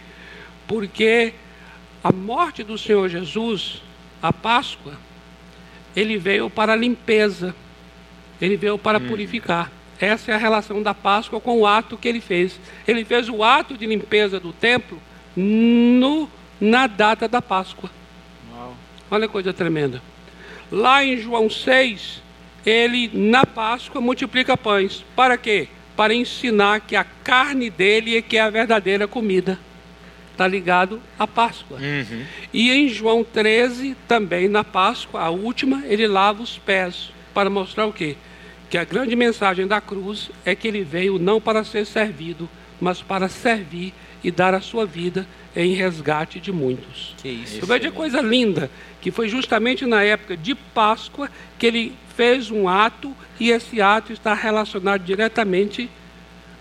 Porque 0.66 1.34
a 2.02 2.11
morte 2.11 2.62
do 2.62 2.78
Senhor 2.78 3.07
Jesus, 3.11 3.82
a 4.22 4.32
Páscoa, 4.32 4.94
ele 5.94 6.16
veio 6.16 6.48
para 6.48 6.72
a 6.72 6.76
limpeza, 6.76 7.54
ele 8.41 8.57
veio 8.57 8.78
para 8.78 8.99
hum. 8.99 9.07
purificar. 9.07 9.70
Essa 9.99 10.32
é 10.32 10.34
a 10.34 10.39
relação 10.39 10.82
da 10.82 10.93
Páscoa 10.93 11.41
com 11.41 11.61
o 11.61 11.66
ato 11.66 11.97
que 11.97 12.07
ele 12.07 12.20
fez. 12.20 12.61
Ele 12.87 13.05
fez 13.05 13.28
o 13.28 13.43
ato 13.43 13.76
de 13.76 13.87
limpeza 13.87 14.39
do 14.39 14.53
templo 14.53 15.01
no, 15.34 16.28
na 16.61 16.87
data 16.87 17.26
da 17.26 17.41
Páscoa. 17.41 17.91
Uau. 18.53 18.76
Olha 19.11 19.26
que 19.26 19.32
coisa 19.32 19.53
tremenda. 19.53 20.03
Lá 20.70 21.03
em 21.05 21.16
João 21.16 21.49
6, 21.49 22.22
ele 22.64 23.11
na 23.14 23.47
Páscoa 23.47 24.01
multiplica 24.01 24.57
pães. 24.57 25.05
Para 25.14 25.39
quê? 25.39 25.68
Para 25.97 26.12
ensinar 26.12 26.80
que 26.80 26.95
a 26.95 27.05
carne 27.05 27.70
dele 27.70 28.18
é 28.18 28.22
que 28.22 28.37
é 28.37 28.41
a 28.41 28.51
verdadeira 28.51 29.09
comida. 29.09 29.59
Está 30.32 30.47
ligado 30.47 31.01
à 31.18 31.26
Páscoa. 31.26 31.78
Uhum. 31.78 32.24
E 32.53 32.70
em 32.70 32.91
João 32.91 33.24
13, 33.24 33.97
também 34.07 34.49
na 34.49 34.62
Páscoa, 34.62 35.22
a 35.22 35.30
última, 35.30 35.82
ele 35.87 36.07
lava 36.07 36.43
os 36.43 36.59
pés. 36.59 37.11
Para 37.32 37.49
mostrar 37.49 37.87
o 37.87 37.93
quê? 37.93 38.16
Que 38.68 38.78
a 38.78 38.84
grande 38.84 39.14
mensagem 39.14 39.66
da 39.66 39.80
cruz 39.80 40.30
é 40.44 40.54
que 40.54 40.66
ele 40.66 40.82
veio 40.82 41.18
não 41.18 41.40
para 41.40 41.62
ser 41.62 41.86
servido, 41.86 42.48
mas 42.80 43.00
para 43.00 43.28
servir 43.28 43.94
e 44.22 44.30
dar 44.30 44.54
a 44.54 44.60
sua 44.60 44.84
vida 44.84 45.26
em 45.54 45.74
resgate 45.74 46.40
de 46.40 46.52
muitos. 46.52 47.14
Que 47.18 47.28
isso. 47.28 47.60
Eu 47.60 47.66
vejo 47.66 47.92
coisa 47.92 48.20
linda, 48.20 48.70
que 49.00 49.10
foi 49.10 49.28
justamente 49.28 49.86
na 49.86 50.02
época 50.02 50.36
de 50.36 50.54
Páscoa 50.54 51.30
que 51.58 51.66
ele 51.66 51.94
fez 52.16 52.50
um 52.50 52.68
ato 52.68 53.14
e 53.38 53.50
esse 53.50 53.80
ato 53.80 54.12
está 54.12 54.34
relacionado 54.34 55.02
diretamente 55.02 55.88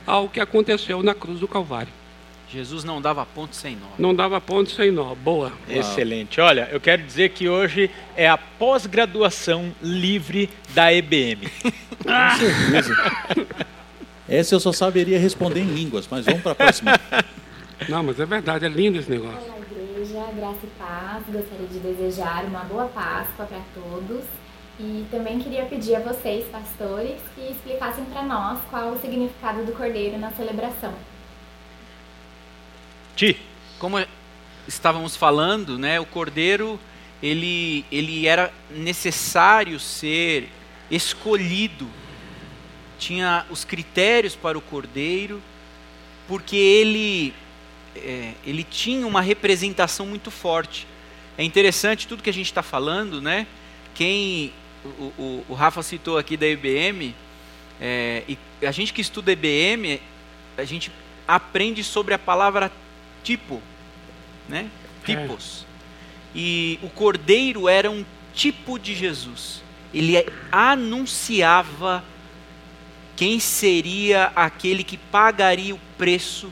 ao 0.06 0.30
que 0.30 0.39
aconteceu 0.39 1.01
na 1.01 1.16
cruz 1.16 1.39
do 1.39 1.47
Calvário. 1.47 1.91
Jesus 2.50 2.84
não 2.84 3.02
dava 3.02 3.26
ponto 3.26 3.56
sem 3.56 3.76
nó. 3.76 3.88
Não 3.98 4.14
dava 4.14 4.39
ponto 4.39 4.70
sem 4.70 4.91
nó. 4.91 5.16
Boa. 5.16 5.52
Excelente. 5.68 6.39
Olha, 6.39 6.70
eu 6.72 6.80
quero 6.80 7.02
dizer 7.02 7.30
que 7.30 7.50
hoje 7.50 7.89
é 8.16 8.30
a 8.30 8.38
pós-graduação 8.38 9.74
livre 9.82 10.50
da 10.74 10.93
EBM. 10.93 11.50
Com 12.04 12.38
certeza. 12.38 12.96
Essa 14.30 14.56
eu 14.56 14.60
só 14.60 14.72
saberia 14.72 15.20
responder 15.20 15.62
em 15.62 15.74
línguas, 15.74 16.08
mas 16.10 16.26
vamos 16.26 16.41
para 16.41 16.52
a 16.52 16.56
próxima. 16.56 17.00
Não, 17.89 18.04
mas 18.04 18.20
é 18.20 18.26
verdade, 18.26 18.66
é 18.66 18.70
lindo 18.70 19.00
esse 19.00 19.10
negócio. 19.10 19.38
Olá, 19.38 19.58
igreja, 19.72 20.26
graça 20.36 20.60
e 20.64 20.68
paz. 20.78 21.24
Gostaria 21.28 21.68
de 21.68 21.80
desejar 21.80 22.46
uma 22.46 22.62
boa 22.62 22.86
Páscoa 22.86 23.46
para 23.46 23.62
todos. 23.74 24.24
E 24.80 25.06
também 25.10 25.39
queria 25.39 25.66
pedir 25.66 25.96
a 25.96 26.00
vocês, 26.02 26.46
pastores, 26.48 27.16
que 27.34 27.50
explicassem 27.50 28.04
para 28.06 28.24
nós 28.24 28.60
qual 28.70 28.91
o 28.91 29.00
significado 29.00 29.64
do 29.64 29.72
cordeiro 29.72 30.18
na 30.18 30.32
celebração. 30.32 30.93
Ti. 33.16 33.38
Como 33.80 34.03
estávamos 34.68 35.16
falando, 35.16 35.78
né, 35.78 35.99
o 35.99 36.05
cordeiro 36.05 36.80
ele, 37.22 37.86
ele 37.91 38.28
era 38.28 38.53
necessário 38.70 39.80
ser 39.80 40.49
escolhido. 40.91 41.88
Tinha 42.99 43.45
os 43.49 43.63
critérios 43.63 44.36
para 44.36 44.57
o 44.57 44.61
cordeiro, 44.61 45.41
porque 46.28 46.55
ele 46.55 47.34
é, 47.95 48.34
ele 48.45 48.63
tinha 48.63 49.07
uma 49.07 49.22
representação 49.22 50.05
muito 50.05 50.30
forte. 50.30 50.86
É 51.38 51.43
interessante 51.43 52.07
tudo 52.07 52.24
que 52.24 52.30
a 52.30 52.34
gente 52.34 52.47
está 52.47 52.63
falando, 52.63 53.22
né? 53.22 53.47
Quem 53.93 54.53
o, 54.84 55.03
o, 55.18 55.45
o, 55.49 55.53
Rafa 55.53 55.82
citou 55.82 56.18
aqui 56.18 56.38
da 56.38 56.47
IBM, 56.47 57.16
é, 57.80 58.24
e 58.28 58.38
a 58.66 58.72
gente 58.72 58.93
que 58.93 59.01
estuda 59.01 59.32
IBM, 59.32 60.01
a 60.57 60.63
gente 60.63 60.91
aprende 61.28 61.84
sobre 61.84 62.13
a 62.13 62.20
palavra 62.20 62.72
tipo, 63.26 63.60
né? 64.48 64.70
Tipos. 65.04 65.66
É. 65.72 66.38
E 66.38 66.80
o 66.84 66.90
cordeiro 66.90 67.68
era 67.68 67.90
um 67.90 68.06
tipo 68.34 68.78
de 68.78 68.94
Jesus. 68.94 69.64
Ele 69.92 70.16
anunciava 70.52 72.04
quem 73.16 73.40
seria 73.40 74.32
aquele 74.36 74.84
que 74.84 74.98
pagaria 74.98 75.74
o 75.74 75.80
preço 75.98 76.52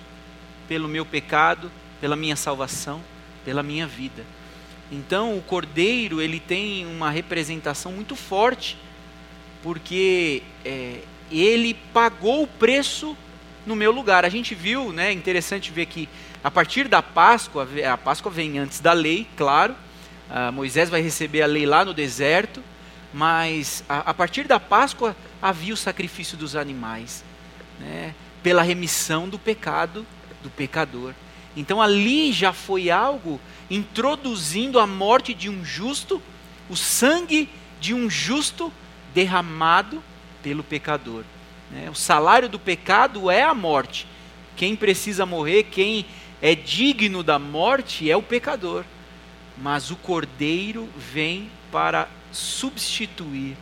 pelo 0.68 0.88
meu 0.88 1.06
pecado, 1.06 1.72
pela 2.02 2.16
minha 2.16 2.36
salvação, 2.36 3.02
pela 3.46 3.62
minha 3.62 3.86
vida. 3.86 4.26
Então, 4.92 5.38
o 5.38 5.42
cordeiro 5.42 6.22
ele 6.22 6.40
tem 6.40 6.86
uma 6.86 7.10
representação 7.10 7.92
muito 7.92 8.16
forte, 8.16 8.78
porque 9.62 10.42
é, 10.64 11.00
ele 11.30 11.74
pagou 11.94 12.44
o 12.44 12.48
preço 12.48 13.18
no 13.66 13.76
meu 13.76 13.92
lugar. 13.92 14.26
A 14.26 14.30
gente 14.30 14.54
viu, 14.56 14.92
né? 14.92 15.12
Interessante 15.12 15.72
ver 15.72 15.86
que 15.86 16.08
a 16.44 16.52
partir 16.52 16.88
da 16.88 17.02
Páscoa, 17.02 17.68
a 17.92 17.98
Páscoa 17.98 18.32
vem 18.32 18.60
antes 18.60 18.80
da 18.80 18.94
lei, 18.94 19.28
claro. 19.38 19.76
Uh, 20.30 20.52
Moisés 20.52 20.90
vai 20.90 21.02
receber 21.02 21.42
a 21.42 21.46
lei 21.46 21.66
lá 21.66 21.86
no 21.86 21.94
deserto, 21.94 22.64
mas 23.14 23.84
a, 23.88 24.10
a, 24.10 24.14
partir 24.14 24.48
da 24.48 24.60
Páscoa 24.60 25.16
havia 25.42 25.74
o 25.74 25.78
sacrifício 25.78 26.38
dos 26.38 26.56
animais, 26.56 27.24
né? 27.80 28.14
Pela 28.42 28.62
remissão 28.62 29.30
do 29.30 29.40
pecado 29.40 30.06
do 30.42 30.50
pecador. 30.50 31.14
Então 31.56 31.82
ali 31.82 32.32
já 32.34 32.52
foi 32.52 32.90
algo 32.90 33.40
introduzindo 33.70 34.80
a 34.80 34.86
morte 34.86 35.34
de 35.34 35.50
um 35.50 35.64
justo, 35.64 36.22
o 36.70 36.76
sangue 36.76 37.50
de 37.80 37.94
um 37.94 38.10
justo 38.10 38.72
derramado 39.14 40.04
pelo 40.42 40.64
pecador. 40.64 41.24
Né? 41.74 41.90
O 41.90 41.96
salário 41.96 42.48
do 42.48 42.60
pecado 42.60 43.30
é 43.32 43.42
a 43.42 43.54
morte. 43.54 44.08
Quem 44.56 44.76
precisa 44.76 45.26
morrer, 45.26 45.64
quem 45.64 46.06
é 46.42 46.54
digno 46.54 47.24
da 47.24 47.40
morte 47.40 48.10
é 48.10 48.16
o 48.16 48.22
pecador. 48.22 48.84
Mas 49.58 49.92
o 49.92 49.96
cordeiro 49.96 50.88
vem 50.96 51.50
para 51.72 52.08
substituir 52.32 53.56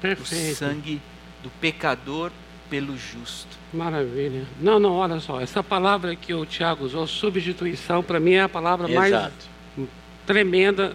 Perfeito. 0.00 0.52
o 0.52 0.56
sangue 0.56 1.00
do 1.42 1.50
pecador 1.60 2.32
pelo 2.68 2.96
justo. 2.96 3.56
Maravilha. 3.72 4.46
Não, 4.60 4.78
não, 4.78 4.92
olha 4.94 5.20
só. 5.20 5.40
Essa 5.40 5.62
palavra 5.62 6.14
que 6.14 6.34
o 6.34 6.44
Tiago 6.44 6.84
usou, 6.84 7.06
substituição, 7.06 8.02
para 8.02 8.20
mim 8.20 8.34
é 8.34 8.42
a 8.42 8.48
palavra 8.48 8.90
Exato. 8.90 9.10
mais 9.76 9.88
tremenda 10.26 10.94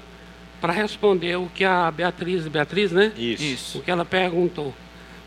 para 0.62 0.72
responder 0.72 1.36
o 1.38 1.50
que 1.54 1.66
a 1.66 1.90
Beatriz, 1.92 2.48
Beatriz, 2.48 2.92
né? 2.92 3.12
Isso. 3.18 3.44
Isso. 3.44 3.80
O 3.80 3.82
que 3.82 3.92
ela 3.92 4.06
perguntou. 4.06 4.74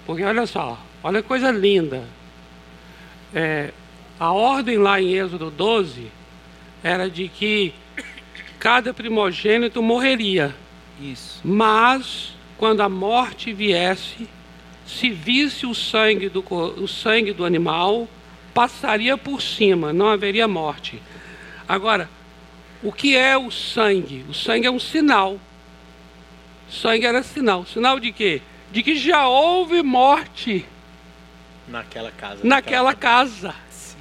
Porque 0.06 0.22
olha 0.22 0.46
só, 0.46 0.78
olha 1.06 1.22
que 1.22 1.28
coisa 1.28 1.52
linda. 1.52 2.02
É, 3.32 3.70
a 4.18 4.32
ordem 4.32 4.76
lá 4.76 5.00
em 5.00 5.14
Êxodo 5.14 5.52
12 5.52 6.10
era 6.82 7.08
de 7.08 7.28
que 7.28 7.72
cada 8.58 8.92
primogênito 8.92 9.80
morreria. 9.80 10.52
Isso. 11.00 11.40
Mas 11.44 12.34
quando 12.58 12.80
a 12.80 12.88
morte 12.88 13.52
viesse, 13.52 14.28
se 14.84 15.08
visse 15.10 15.64
o 15.64 15.76
sangue 15.76 16.28
do, 16.28 16.44
o 16.50 16.88
sangue 16.88 17.32
do 17.32 17.44
animal, 17.44 18.08
passaria 18.52 19.16
por 19.16 19.40
cima, 19.40 19.92
não 19.92 20.08
haveria 20.08 20.48
morte. 20.48 21.00
Agora, 21.68 22.10
o 22.82 22.90
que 22.90 23.16
é 23.16 23.38
o 23.38 23.52
sangue? 23.52 24.24
O 24.28 24.34
sangue 24.34 24.66
é 24.66 24.70
um 24.72 24.80
sinal. 24.80 25.38
O 26.68 26.72
sangue 26.72 27.06
era 27.06 27.22
sinal. 27.22 27.64
Sinal 27.64 28.00
de 28.00 28.10
quê? 28.10 28.42
De 28.72 28.82
que 28.82 28.96
já 28.96 29.28
houve 29.28 29.82
morte. 29.82 30.66
Naquela 31.68 32.10
casa. 32.10 32.40
Naquela 32.42 32.94
casa. 32.94 33.54
Sim. 33.70 33.96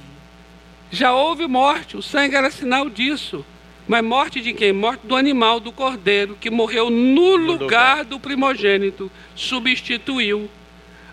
Já 0.90 1.12
houve 1.12 1.46
morte. 1.46 1.96
O 1.96 2.02
sangue 2.02 2.36
era 2.36 2.50
sinal 2.50 2.88
disso. 2.88 3.44
Mas 3.88 4.04
morte 4.04 4.40
de 4.40 4.52
quem? 4.52 4.72
Morte 4.72 5.06
do 5.06 5.14
animal, 5.14 5.60
do 5.60 5.70
cordeiro, 5.70 6.36
que 6.40 6.50
morreu 6.50 6.90
no, 6.90 6.98
no 6.98 7.36
lugar, 7.36 7.60
lugar 7.60 8.04
do 8.04 8.18
primogênito. 8.18 9.10
Substituiu. 9.34 10.50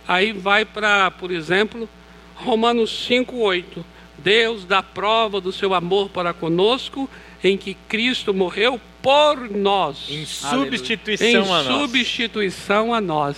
Aí 0.07 0.31
vai 0.31 0.65
para, 0.65 1.11
por 1.11 1.31
exemplo, 1.31 1.87
Romanos 2.35 3.07
5,8. 3.09 3.83
Deus 4.17 4.65
dá 4.65 4.81
prova 4.81 5.41
do 5.41 5.51
seu 5.51 5.73
amor 5.73 6.09
para 6.09 6.33
conosco, 6.33 7.09
em 7.43 7.57
que 7.57 7.73
Cristo 7.73 8.33
morreu 8.33 8.79
por 9.01 9.49
nós. 9.49 10.09
Em 10.09 10.25
substituição 10.25 11.53
a 11.53 11.63
nós. 11.63 11.67
Em 11.67 11.79
substituição 11.79 12.93
a 12.93 13.01
nós, 13.01 13.37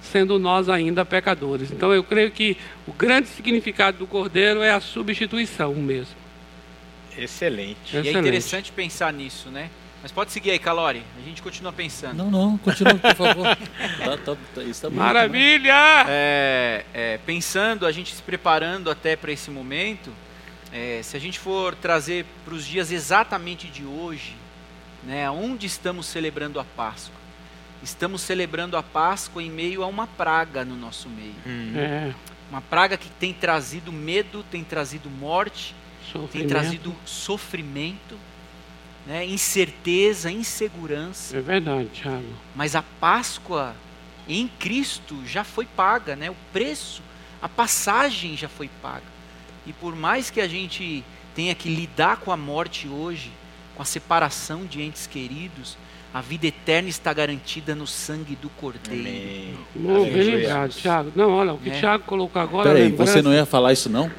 sendo 0.00 0.38
nós 0.38 0.68
ainda 0.68 1.04
pecadores. 1.04 1.70
Então 1.70 1.92
eu 1.92 2.02
creio 2.02 2.30
que 2.30 2.56
o 2.86 2.92
grande 2.92 3.28
significado 3.28 3.98
do 3.98 4.06
Cordeiro 4.06 4.62
é 4.62 4.70
a 4.70 4.80
substituição 4.80 5.74
mesmo. 5.74 6.14
Excelente. 7.16 7.76
Excelente. 7.86 8.12
E 8.12 8.16
é 8.16 8.18
interessante 8.18 8.72
pensar 8.72 9.12
nisso, 9.12 9.50
né? 9.50 9.70
Mas 10.02 10.10
pode 10.10 10.32
seguir 10.32 10.52
aí, 10.52 10.58
Calori. 10.58 11.02
A 11.18 11.28
gente 11.28 11.42
continua 11.42 11.72
pensando. 11.72 12.16
Não, 12.16 12.30
não, 12.30 12.58
continua, 12.58 12.94
por 12.94 13.14
favor. 13.14 13.44
tá, 13.98 14.16
tá, 14.16 14.36
tá, 14.54 14.62
isso 14.62 14.80
tá 14.80 14.88
Maravilha! 14.88 16.06
É, 16.08 16.84
é, 16.94 17.18
pensando, 17.26 17.84
a 17.84 17.92
gente 17.92 18.14
se 18.14 18.22
preparando 18.22 18.90
até 18.90 19.14
para 19.14 19.30
esse 19.30 19.50
momento, 19.50 20.10
é, 20.72 21.00
se 21.02 21.16
a 21.16 21.20
gente 21.20 21.38
for 21.38 21.74
trazer 21.74 22.24
para 22.44 22.54
os 22.54 22.66
dias 22.66 22.90
exatamente 22.90 23.66
de 23.66 23.84
hoje, 23.84 24.34
né, 25.04 25.30
onde 25.30 25.66
estamos 25.66 26.06
celebrando 26.06 26.58
a 26.58 26.64
Páscoa? 26.64 27.19
Estamos 27.82 28.20
celebrando 28.20 28.76
a 28.76 28.82
Páscoa 28.82 29.42
em 29.42 29.50
meio 29.50 29.82
a 29.82 29.86
uma 29.86 30.06
praga 30.06 30.64
no 30.64 30.76
nosso 30.76 31.08
meio. 31.08 31.34
Hum. 31.46 31.72
É. 31.76 32.14
Uma 32.50 32.60
praga 32.60 32.96
que 32.96 33.08
tem 33.08 33.32
trazido 33.32 33.92
medo, 33.92 34.44
tem 34.50 34.64
trazido 34.64 35.08
morte, 35.08 35.74
tem 36.32 36.46
trazido 36.46 36.94
sofrimento 37.04 38.18
né, 39.06 39.24
incerteza, 39.24 40.30
insegurança. 40.30 41.36
É 41.36 41.40
verdade, 41.40 41.88
Thiago. 41.88 42.32
Mas 42.54 42.76
a 42.76 42.82
Páscoa 42.82 43.74
em 44.28 44.46
Cristo 44.46 45.16
já 45.26 45.42
foi 45.42 45.66
paga, 45.66 46.14
né? 46.14 46.30
O 46.30 46.36
preço, 46.52 47.02
a 47.40 47.48
passagem 47.48 48.36
já 48.36 48.48
foi 48.48 48.70
paga. 48.80 49.02
E 49.66 49.72
por 49.72 49.96
mais 49.96 50.30
que 50.30 50.40
a 50.40 50.48
gente 50.48 51.04
tenha 51.34 51.54
que 51.54 51.68
lidar 51.68 52.18
com 52.18 52.30
a 52.30 52.36
morte 52.36 52.88
hoje, 52.88 53.32
com 53.74 53.82
a 53.82 53.86
separação 53.86 54.64
de 54.64 54.82
entes 54.82 55.06
queridos, 55.06 55.76
a 56.12 56.20
vida 56.20 56.46
eterna 56.46 56.88
está 56.88 57.12
garantida 57.12 57.74
no 57.74 57.86
sangue 57.86 58.34
do 58.34 58.48
Cordeiro. 58.50 59.58
Obrigado, 59.76 60.70
Tiago. 60.70 61.12
Não, 61.14 61.30
olha, 61.30 61.52
o 61.52 61.58
que 61.58 61.68
o 61.68 61.72
é. 61.72 61.78
Tiago 61.78 62.04
colocou 62.04 62.42
agora. 62.42 62.70
Peraí, 62.70 62.88
lembrança... 62.88 63.12
você 63.12 63.22
não 63.22 63.32
ia 63.32 63.46
falar 63.46 63.72
isso 63.72 63.88
não? 63.88 64.10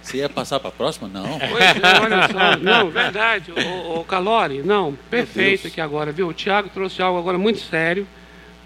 Você 0.00 0.18
ia 0.18 0.28
passar 0.28 0.60
para 0.60 0.68
a 0.68 0.72
próxima? 0.72 1.08
Não. 1.08 1.38
Pois 1.38 1.64
é, 1.64 2.00
olha 2.00 2.28
só. 2.28 2.56
Não, 2.62 2.90
verdade. 2.90 3.52
O, 3.52 4.00
o 4.00 4.04
Calori, 4.04 4.62
não, 4.62 4.96
perfeito 5.10 5.66
aqui 5.66 5.80
agora, 5.80 6.12
viu? 6.12 6.28
O 6.28 6.32
Tiago 6.32 6.70
trouxe 6.70 7.02
algo 7.02 7.18
agora 7.18 7.36
muito 7.36 7.58
sério, 7.58 8.06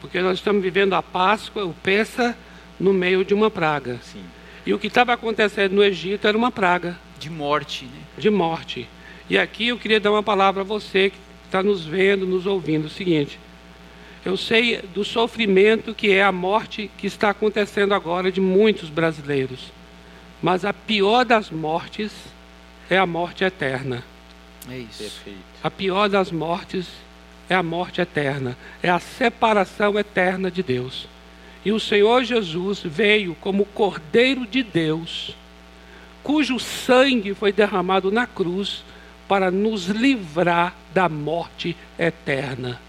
porque 0.01 0.21
nós 0.21 0.39
estamos 0.39 0.63
vivendo 0.63 0.93
a 0.93 1.03
Páscoa, 1.03 1.65
o 1.65 1.73
Peça, 1.73 2.37
no 2.79 2.93
meio 2.93 3.25
de 3.25 3.35
uma 3.35 3.51
praga. 3.51 3.99
Sim. 4.03 4.23
E 4.65 4.75
o 4.75 4.79
que 4.79 4.87
estava 4.87 5.15
acontecendo 5.15 5.73
no 5.73 5.83
Egito 5.83 6.29
era 6.29 6.37
uma 6.37 6.53
praga. 6.53 6.97
De 7.19 7.31
morte, 7.31 7.87
né? 7.87 8.01
De 8.17 8.31
morte. 8.31 8.87
E 9.29 9.39
aqui 9.39 9.69
eu 9.69 9.79
queria 9.79 9.99
dar 9.99 10.11
uma 10.11 10.23
palavra 10.23 10.61
a 10.61 10.65
você 10.65 11.11
que 11.11 11.19
está 11.51 11.65
nos 11.65 11.85
vendo, 11.85 12.25
nos 12.25 12.47
ouvindo. 12.47 12.87
O 12.87 12.91
seguinte. 12.91 13.39
Eu 14.25 14.37
sei 14.37 14.79
do 14.95 15.05
sofrimento 15.05 15.95
que 15.95 16.13
é 16.13 16.23
a 16.23 16.31
morte 16.31 16.91
que 16.97 17.07
está 17.07 17.31
acontecendo 17.31 17.93
agora 17.93 18.31
de 18.31 18.41
muitos 18.41 18.89
brasileiros. 18.89 19.73
Mas 20.41 20.65
a 20.65 20.73
pior 20.73 21.25
das 21.25 21.51
mortes 21.51 22.13
é 22.89 22.97
a 22.97 23.07
morte 23.07 23.45
eterna. 23.45 24.05
É 24.71 24.79
isso. 24.79 25.03
Perfeito. 25.03 25.39
A 25.63 25.71
pior 25.71 26.09
das 26.09 26.31
mortes 26.31 26.87
é 27.49 27.55
a 27.55 27.63
morte 27.63 28.01
eterna, 28.01 28.57
é 28.81 28.89
a 28.89 29.01
separação 29.01 29.99
eterna 29.99 30.51
de 30.51 30.63
Deus. 30.63 31.09
E 31.65 31.73
o 31.73 31.81
Senhor 31.81 32.23
Jesus 32.23 32.81
veio 32.85 33.35
como 33.41 33.65
Cordeiro 33.65 34.47
de 34.47 34.63
Deus, 34.63 35.37
cujo 36.23 36.59
sangue 36.61 37.35
foi 37.35 37.53
derramado 37.53 38.11
na 38.11 38.27
cruz 38.27 38.85
para 39.31 39.49
nos 39.49 39.87
livrar 39.87 40.75
da 40.93 41.09
morte 41.09 41.77
eterna. 41.97 42.81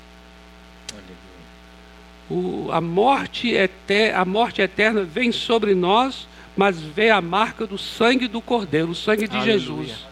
O, 2.27 2.69
a, 2.72 2.81
morte 2.81 3.53
eter, 3.53 4.15
a 4.15 4.26
morte 4.26 4.59
eterna 4.59 5.03
vem 5.03 5.31
sobre 5.31 5.76
nós 5.76 6.27
mas 6.55 6.80
vê 6.80 7.09
a 7.09 7.22
marca 7.22 7.65
do 7.65 7.77
sangue 7.77 8.27
do 8.27 8.41
Cordeiro, 8.41 8.89
o 8.89 8.95
sangue 8.95 9.27
de 9.27 9.38
Aleluia. 9.38 9.59
Jesus. 9.59 10.07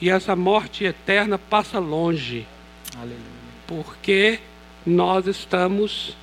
E 0.00 0.10
essa 0.10 0.34
morte 0.34 0.84
eterna 0.84 1.38
passa 1.38 1.78
longe. 1.78 2.46
Aleluia. 2.96 3.18
Porque 3.66 4.40
nós 4.84 5.26
estamos 5.26 6.16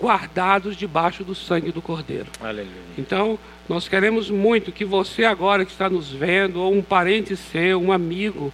guardados 0.00 0.76
debaixo 0.76 1.24
do 1.24 1.34
sangue 1.34 1.72
do 1.72 1.82
Cordeiro. 1.82 2.26
Aleluia. 2.40 2.72
Então, 2.96 3.38
nós 3.68 3.88
queremos 3.88 4.30
muito 4.30 4.72
que 4.72 4.84
você 4.84 5.24
agora 5.24 5.64
que 5.64 5.72
está 5.72 5.90
nos 5.90 6.10
vendo, 6.10 6.60
ou 6.60 6.72
um 6.72 6.82
parente 6.82 7.36
seu, 7.36 7.80
um 7.80 7.92
amigo, 7.92 8.52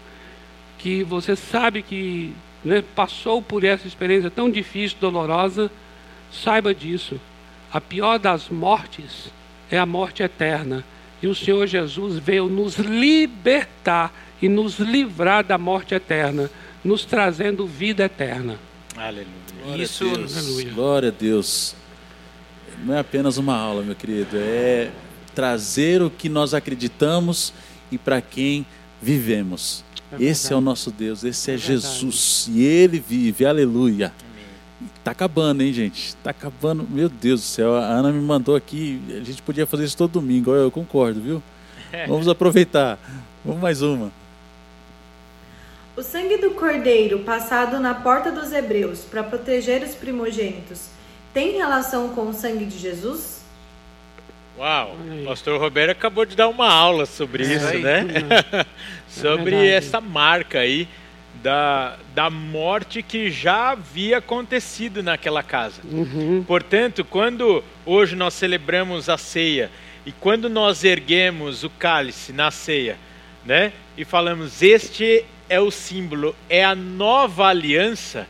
que 0.85 1.03
você 1.03 1.35
sabe 1.35 1.81
que 1.81 2.35
né, 2.63 2.85
passou 2.95 3.41
por 3.41 3.65
essa 3.65 3.89
experiência 3.89 4.31
tão 4.31 4.51
difícil, 4.51 4.99
dolorosa, 5.01 5.71
saiba 6.31 6.75
disso. 6.75 7.19
A 7.73 7.81
pior 7.81 8.19
das 8.19 8.51
mortes 8.51 9.33
é 9.71 9.79
a 9.79 9.87
morte 9.87 10.23
eterna. 10.23 10.85
E 11.23 11.27
o 11.27 11.35
Senhor 11.35 11.67
Jesus 11.67 12.19
veio 12.19 12.51
nos 12.51 12.77
libertar 12.77 14.13
e 14.43 14.47
nos 14.47 14.79
livrar 14.79 15.43
da 15.43 15.57
morte 15.57 15.95
eterna, 15.95 16.51
nos 16.85 17.07
trazendo 17.07 17.67
vida 17.67 18.05
eterna. 18.05 18.59
Aleluia. 18.95 19.27
Glória 19.65 19.83
Isso, 19.83 20.05
a 20.07 20.13
Deus. 20.13 20.37
Aleluia. 20.37 20.71
Glória 20.75 21.09
a 21.09 21.13
Deus. 21.13 21.75
Não 22.85 22.95
é 22.95 22.99
apenas 22.99 23.39
uma 23.39 23.57
aula, 23.57 23.83
meu 23.83 23.95
querido, 23.95 24.37
é 24.37 24.91
trazer 25.35 26.03
o 26.03 26.11
que 26.11 26.29
nós 26.29 26.53
acreditamos 26.53 27.55
e 27.91 27.97
para 27.97 28.21
quem 28.21 28.67
vivemos. 29.01 29.83
Esse 30.21 30.53
é 30.53 30.57
o 30.57 30.61
nosso 30.61 30.91
Deus, 30.91 31.25
esse 31.25 31.53
é, 31.53 31.57
Jesus. 31.57 32.49
E 32.51 32.63
ele 32.63 32.99
vive, 32.99 33.45
aleluia. 33.47 34.13
Tá 35.03 35.11
acabando, 35.11 35.63
hein, 35.63 35.73
gente? 35.73 36.15
Tá 36.17 36.31
acabando. 36.31 36.87
Meu 36.89 37.09
Deus 37.09 37.41
do 37.41 37.47
céu, 37.47 37.77
a 37.77 37.87
Ana 37.87 38.13
me 38.13 38.21
mandou 38.21 38.57
aqui. 38.57 39.01
A 39.11 39.25
gente 39.25 39.43
podia 39.43 39.67
fazer 39.67 39.85
isso 39.85 39.97
todo 39.97 40.13
domingo. 40.13 40.51
Eu 40.53 40.71
concordo, 40.71 41.21
viu? 41.21 41.43
Vamos 42.09 42.29
aproveitar. 42.29 42.99
Vamos 43.45 43.61
mais 43.61 43.83
uma. 43.83 44.11
O 45.97 46.03
sangue 46.03 46.37
do 46.39 46.51
cordeiro 46.53 47.21
passado 47.21 47.79
na 47.79 47.95
porta 47.95 48.33
dos 48.33 48.53
hebreus 48.53 49.01
para 49.01 49.23
proteger 49.23 49.83
os 49.83 49.95
primogênitos 49.95 50.89
tem 51.33 51.57
relação 51.57 52.09
com 52.11 52.29
o 52.29 52.33
sangue 52.33 52.65
de 52.65 52.79
Jesus? 52.79 53.34
Uau, 54.57 54.97
o 55.23 55.25
pastor 55.25 55.61
Roberto 55.61 55.91
acabou 55.91 56.25
de 56.25 56.37
dar 56.37 56.49
uma 56.49 56.69
aula 56.73 57.07
sobre 57.07 57.45
É 57.45 57.57
isso, 57.57 57.67
aí. 57.67 57.83
né? 57.83 58.05
É 58.61 58.67
sobre 59.21 59.51
verdade. 59.51 59.69
essa 59.71 60.01
marca 60.01 60.61
aí 60.61 60.89
da, 61.43 61.97
da 62.15 62.31
morte 62.31 63.03
que 63.03 63.31
já 63.31 63.71
havia 63.71 64.19
acontecido 64.19 65.03
naquela 65.03 65.43
casa. 65.43 65.81
Portanto, 66.47 67.05
quando 67.05 67.63
hoje 67.85 68.15
nós 68.17 68.35
celebramos 68.35 69.09
a 69.09 69.19
ceia 69.19 69.71
e 70.07 70.13
quando 70.13 70.49
nós 70.49 70.85
erguemos 70.85 71.65
o 71.65 71.71
cálice 71.71 72.33
na 72.33 72.51
ceia, 72.51 72.97
né? 73.45 73.73
E 73.97 74.05
falamos, 74.05 74.63
este 74.63 75.25
é 75.49 75.61
o 75.61 75.71
símbolo, 75.71 76.35
é 76.49 76.65
a 76.65 76.75
nova 76.75 77.47
aliança. 77.49 78.27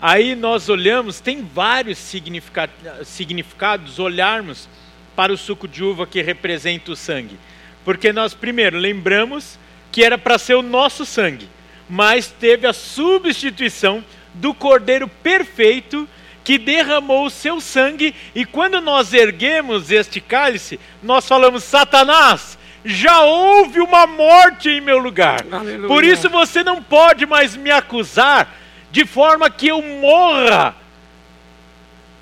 Aí 0.00 0.34
nós 0.34 0.68
olhamos, 0.68 1.20
tem 1.20 1.42
vários 1.42 1.98
significa- 1.98 2.68
significados, 3.04 3.98
olharmos 3.98 4.68
para 5.14 5.32
o 5.32 5.36
suco 5.36 5.68
de 5.68 5.82
uva 5.82 6.06
que 6.06 6.22
representa 6.22 6.92
o 6.92 6.96
sangue. 6.96 7.38
Porque 7.84 8.12
nós, 8.12 8.34
primeiro, 8.34 8.78
lembramos 8.78 9.58
que 9.92 10.02
era 10.02 10.18
para 10.18 10.38
ser 10.38 10.54
o 10.54 10.62
nosso 10.62 11.04
sangue, 11.04 11.48
mas 11.88 12.28
teve 12.28 12.66
a 12.66 12.72
substituição 12.72 14.04
do 14.34 14.52
cordeiro 14.52 15.06
perfeito 15.06 16.08
que 16.42 16.58
derramou 16.58 17.24
o 17.26 17.30
seu 17.30 17.58
sangue, 17.60 18.14
e 18.34 18.44
quando 18.44 18.80
nós 18.80 19.14
erguemos 19.14 19.90
este 19.90 20.20
cálice, 20.20 20.78
nós 21.02 21.26
falamos: 21.26 21.64
Satanás, 21.64 22.58
já 22.84 23.22
houve 23.22 23.80
uma 23.80 24.06
morte 24.06 24.68
em 24.68 24.80
meu 24.80 24.98
lugar. 24.98 25.44
Aleluia. 25.50 25.88
Por 25.88 26.04
isso 26.04 26.28
você 26.28 26.62
não 26.62 26.82
pode 26.82 27.24
mais 27.24 27.56
me 27.56 27.70
acusar 27.70 28.54
de 28.90 29.06
forma 29.06 29.48
que 29.48 29.68
eu 29.68 29.80
morra 29.80 30.76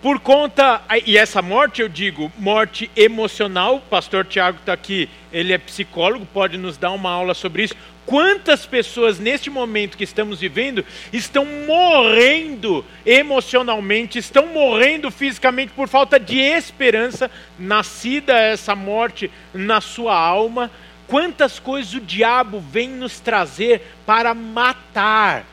por 0.03 0.19
conta. 0.19 0.83
E 1.07 1.17
essa 1.17 1.41
morte, 1.41 1.81
eu 1.81 1.89
digo, 1.89 2.31
morte 2.37 2.91
emocional. 2.97 3.77
O 3.77 3.81
pastor 3.81 4.27
Tiago 4.27 4.59
está 4.59 4.73
aqui, 4.73 5.09
ele 5.33 5.53
é 5.53 5.59
psicólogo, 5.59 6.27
pode 6.27 6.59
nos 6.59 6.77
dar 6.77 6.91
uma 6.91 7.11
aula 7.11 7.33
sobre 7.33 7.63
isso. 7.63 7.77
Quantas 8.05 8.67
pessoas 8.67 9.21
neste 9.21 9.49
momento 9.49 9.97
que 9.97 10.03
estamos 10.03 10.41
vivendo 10.41 10.85
estão 11.13 11.47
morrendo 11.47 12.85
emocionalmente, 13.07 14.19
estão 14.19 14.49
morrendo 14.49 15.09
fisicamente 15.09 15.73
por 15.73 15.87
falta 15.87 16.19
de 16.19 16.37
esperança, 16.37 17.31
nascida 17.57 18.37
essa 18.37 18.75
morte 18.75 19.31
na 19.55 19.81
sua 19.81 20.19
alma? 20.19 20.69
Quantas 21.07 21.61
coisas 21.61 21.95
o 21.95 22.01
diabo 22.01 22.59
vem 22.59 22.89
nos 22.89 23.21
trazer 23.21 23.83
para 24.05 24.35
matar 24.35 25.47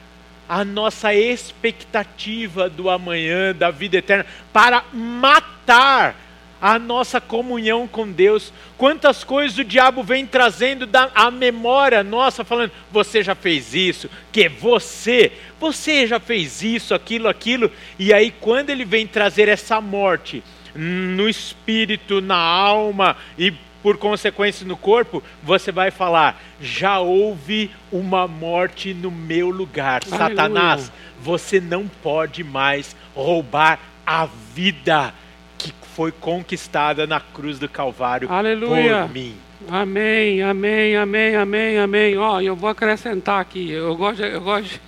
a 0.50 0.66
nossa 0.66 1.14
expectativa 1.14 2.68
do 2.68 2.90
amanhã, 2.90 3.54
da 3.54 3.70
vida 3.70 3.98
eterna, 3.98 4.26
para 4.52 4.84
matar 4.92 6.16
a 6.60 6.78
nossa 6.80 7.22
comunhão 7.22 7.88
com 7.88 8.12
Deus. 8.12 8.52
Quantas 8.76 9.24
coisas 9.24 9.60
o 9.60 9.64
diabo 9.64 10.04
vem 10.04 10.26
trazendo 10.26 10.88
da 10.88 11.12
a 11.14 11.30
memória 11.30 12.04
nossa, 12.04 12.44
falando: 12.44 12.72
você 12.92 13.22
já 13.24 13.36
fez 13.36 13.76
isso, 13.76 14.10
que 14.32 14.50
você, 14.50 15.32
você 15.60 16.08
já 16.08 16.20
fez 16.20 16.64
isso, 16.64 16.96
aquilo, 16.96 17.28
aquilo. 17.28 17.72
E 18.00 18.12
aí, 18.12 18.32
quando 18.32 18.72
ele 18.72 18.86
vem 18.86 19.06
trazer 19.06 19.48
essa 19.48 19.80
morte 19.80 20.44
no 20.74 21.30
espírito, 21.30 22.22
na 22.22 22.38
alma 22.38 23.16
e 23.38 23.54
por 23.82 23.98
consequência 23.98 24.66
no 24.66 24.78
corpo, 24.78 25.24
você 25.44 25.72
vai 25.72 25.92
falar: 25.92 26.42
já 26.62 27.00
houve 27.00 27.72
uma 27.92 28.28
morte 28.28 28.94
no 28.94 29.12
meu 29.12 29.50
lugar. 29.50 30.02
Aleluia. 30.06 30.30
Satanás, 30.30 30.92
você 31.22 31.60
não 31.60 31.88
pode 31.88 32.44
mais 32.44 32.96
roubar 33.16 33.80
a 34.06 34.28
vida 34.54 35.14
que 35.58 35.74
foi 35.96 36.12
conquistada 36.12 37.06
na 37.06 37.20
cruz 37.20 37.60
do 37.60 37.68
Calvário 37.68 38.32
Aleluia. 38.32 39.04
por 39.04 39.14
mim. 39.14 39.36
Amém, 39.68 40.42
amém, 40.42 40.96
amém, 40.96 41.36
amém, 41.36 41.78
amém. 41.78 42.18
Ó, 42.18 42.40
eu 42.40 42.56
vou 42.56 42.70
acrescentar 42.70 43.42
aqui. 43.42 43.70
Eu 43.72 43.96
gosto, 43.96 44.24
eu 44.24 44.42
gosto, 44.42 44.80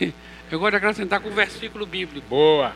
eu 0.49 0.59
gosto 0.59 0.71
de 0.71 0.77
acrescentar 0.77 1.19
com 1.19 1.29
o 1.29 1.33
versículo 1.33 1.85
bíblico. 1.85 2.25
Boa. 2.29 2.71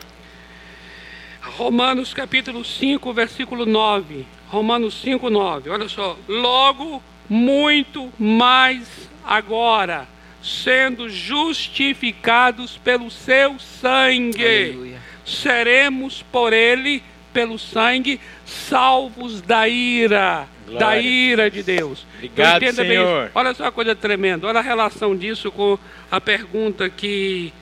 Romanos 1.40 2.12
capítulo 2.12 2.64
5, 2.64 3.12
versículo 3.12 3.64
9. 3.64 4.26
Romanos 4.48 5.00
5, 5.02 5.28
9. 5.30 5.70
Olha 5.70 5.88
só. 5.88 6.16
Logo, 6.28 7.02
muito 7.28 8.12
mais 8.18 9.08
agora, 9.24 10.06
sendo 10.42 11.08
justificados 11.08 12.76
pelo 12.78 13.10
seu 13.10 13.58
sangue, 13.58 14.44
Aleluia. 14.44 14.98
seremos 15.24 16.22
por 16.30 16.52
ele, 16.52 17.02
pelo 17.32 17.58
sangue, 17.58 18.20
salvos 18.44 19.40
da 19.42 19.68
ira, 19.68 20.46
da 20.66 20.70
Glória. 20.78 21.00
ira 21.00 21.50
de 21.50 21.62
Deus. 21.62 22.06
Obrigado, 22.14 22.62
Então, 22.62 22.84
Senhor. 22.84 23.30
Olha 23.34 23.52
só 23.54 23.64
uma 23.64 23.72
coisa 23.72 23.94
tremenda. 23.94 24.46
Olha 24.46 24.60
a 24.60 24.62
relação 24.62 25.16
disso 25.16 25.50
com 25.50 25.78
a 26.10 26.20
pergunta 26.20 26.88
que, 26.88 27.52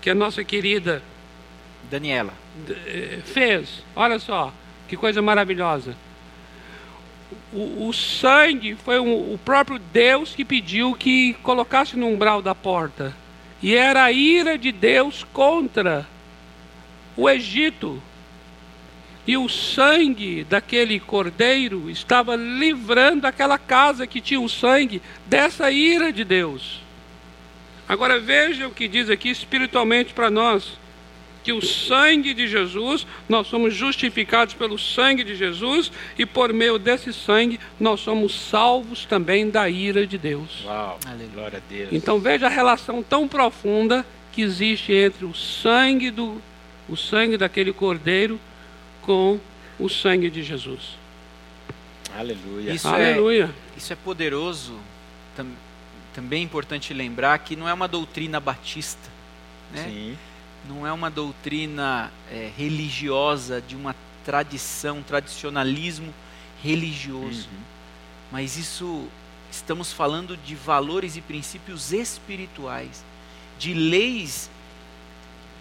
que 0.00 0.08
a 0.10 0.14
nossa 0.14 0.42
querida 0.44 1.02
Daniela. 1.90 2.32
eh, 2.86 3.18
fez. 3.24 3.82
Olha 3.96 4.18
só, 4.18 4.52
que 4.88 4.96
coisa 4.96 5.20
maravilhosa. 5.20 5.96
O, 7.52 7.88
o 7.88 7.92
sangue 7.92 8.74
foi 8.74 9.00
um- 9.00 9.32
o 9.34 9.40
próprio 9.42 9.78
Deus 9.78 10.34
que 10.34 10.44
pediu 10.44 10.94
que 10.94 11.34
colocasse 11.42 11.96
no 11.96 12.06
umbral 12.06 12.42
da 12.42 12.54
porta. 12.54 13.14
E 13.62 13.74
era 13.74 14.04
a 14.04 14.12
ira 14.12 14.56
de 14.58 14.70
Deus 14.70 15.24
contra 15.32 16.06
o 17.16 17.28
Egito. 17.28 18.02
E 19.26 19.36
o 19.36 19.48
sangue 19.48 20.44
daquele 20.44 21.00
cordeiro 21.00 21.90
estava 21.90 22.36
livrando 22.36 23.26
aquela 23.26 23.58
casa 23.58 24.06
que 24.06 24.20
tinha 24.20 24.40
o 24.40 24.48
sangue 24.48 25.02
dessa 25.26 25.70
ira 25.70 26.12
de 26.12 26.24
Deus. 26.24 26.80
Agora 27.88 28.20
veja 28.20 28.68
o 28.68 28.70
que 28.70 28.86
diz 28.86 29.10
aqui 29.10 29.30
espiritualmente 29.30 30.12
para 30.12 30.30
nós 30.30 30.78
que 31.42 31.52
o 31.52 31.64
sangue 31.64 32.34
de 32.34 32.46
Jesus, 32.46 33.06
nós 33.28 33.46
somos 33.46 33.74
justificados 33.74 34.54
pelo 34.54 34.78
sangue 34.78 35.24
de 35.24 35.34
Jesus 35.34 35.90
e 36.18 36.26
por 36.26 36.52
meio 36.52 36.78
desse 36.78 37.12
sangue 37.12 37.58
nós 37.78 38.00
somos 38.00 38.34
salvos 38.34 39.04
também 39.04 39.48
da 39.48 39.68
ira 39.68 40.06
de 40.06 40.18
Deus. 40.18 40.64
Uau. 40.64 40.98
Glória 41.32 41.58
a 41.58 41.72
Deus. 41.72 41.88
Então 41.92 42.18
veja 42.18 42.46
a 42.46 42.50
relação 42.50 43.02
tão 43.02 43.26
profunda 43.26 44.04
que 44.32 44.42
existe 44.42 44.92
entre 44.92 45.24
o 45.24 45.34
sangue 45.34 46.10
do 46.10 46.40
o 46.88 46.96
sangue 46.96 47.36
daquele 47.36 47.72
cordeiro 47.72 48.40
com 49.02 49.38
o 49.78 49.88
sangue 49.88 50.30
de 50.30 50.42
Jesus. 50.42 50.96
Aleluia. 52.16 52.72
Isso 52.72 52.88
Aleluia. 52.88 53.54
É, 53.74 53.78
isso 53.78 53.92
é 53.92 53.96
poderoso. 53.96 54.74
Tam- 55.36 55.46
também 56.14 56.40
é 56.40 56.44
importante 56.44 56.92
lembrar 56.92 57.38
que 57.38 57.54
não 57.54 57.68
é 57.68 57.72
uma 57.72 57.86
doutrina 57.86 58.40
batista. 58.40 59.08
Né? 59.72 59.84
Sim. 59.84 60.18
Não 60.68 60.86
é 60.86 60.92
uma 60.92 61.10
doutrina 61.10 62.12
é, 62.30 62.50
religiosa 62.56 63.60
de 63.60 63.74
uma 63.74 63.94
tradição, 64.24 65.02
tradicionalismo 65.02 66.12
religioso. 66.62 67.48
Mas 68.30 68.56
isso 68.58 69.08
estamos 69.50 69.92
falando 69.92 70.36
de 70.36 70.54
valores 70.54 71.16
e 71.16 71.22
princípios 71.22 71.92
espirituais, 71.92 73.02
de 73.58 73.72
leis 73.72 74.50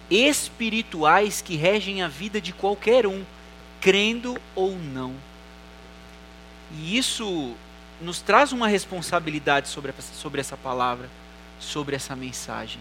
espirituais 0.10 1.42
que 1.42 1.56
regem 1.56 2.02
a 2.02 2.08
vida 2.08 2.40
de 2.42 2.52
qualquer 2.52 3.06
um, 3.08 3.24
crendo 3.80 4.38
ou 4.56 4.76
não. 4.78 5.14
E 6.74 6.98
isso 6.98 7.54
nos 8.02 8.20
traz 8.22 8.52
uma 8.52 8.68
responsabilidade 8.68 9.70
sobre, 9.70 9.92
essa- 9.98 10.14
sobre 10.14 10.42
essa 10.42 10.58
palavra, 10.58 11.10
sobre 11.60 11.96
essa 11.96 12.16
mensagem. 12.16 12.80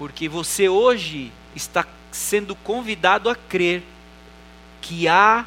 Porque 0.00 0.30
você 0.30 0.66
hoje 0.66 1.30
está 1.54 1.86
sendo 2.10 2.56
convidado 2.56 3.28
a 3.28 3.34
crer 3.36 3.82
que 4.80 5.06
há 5.06 5.44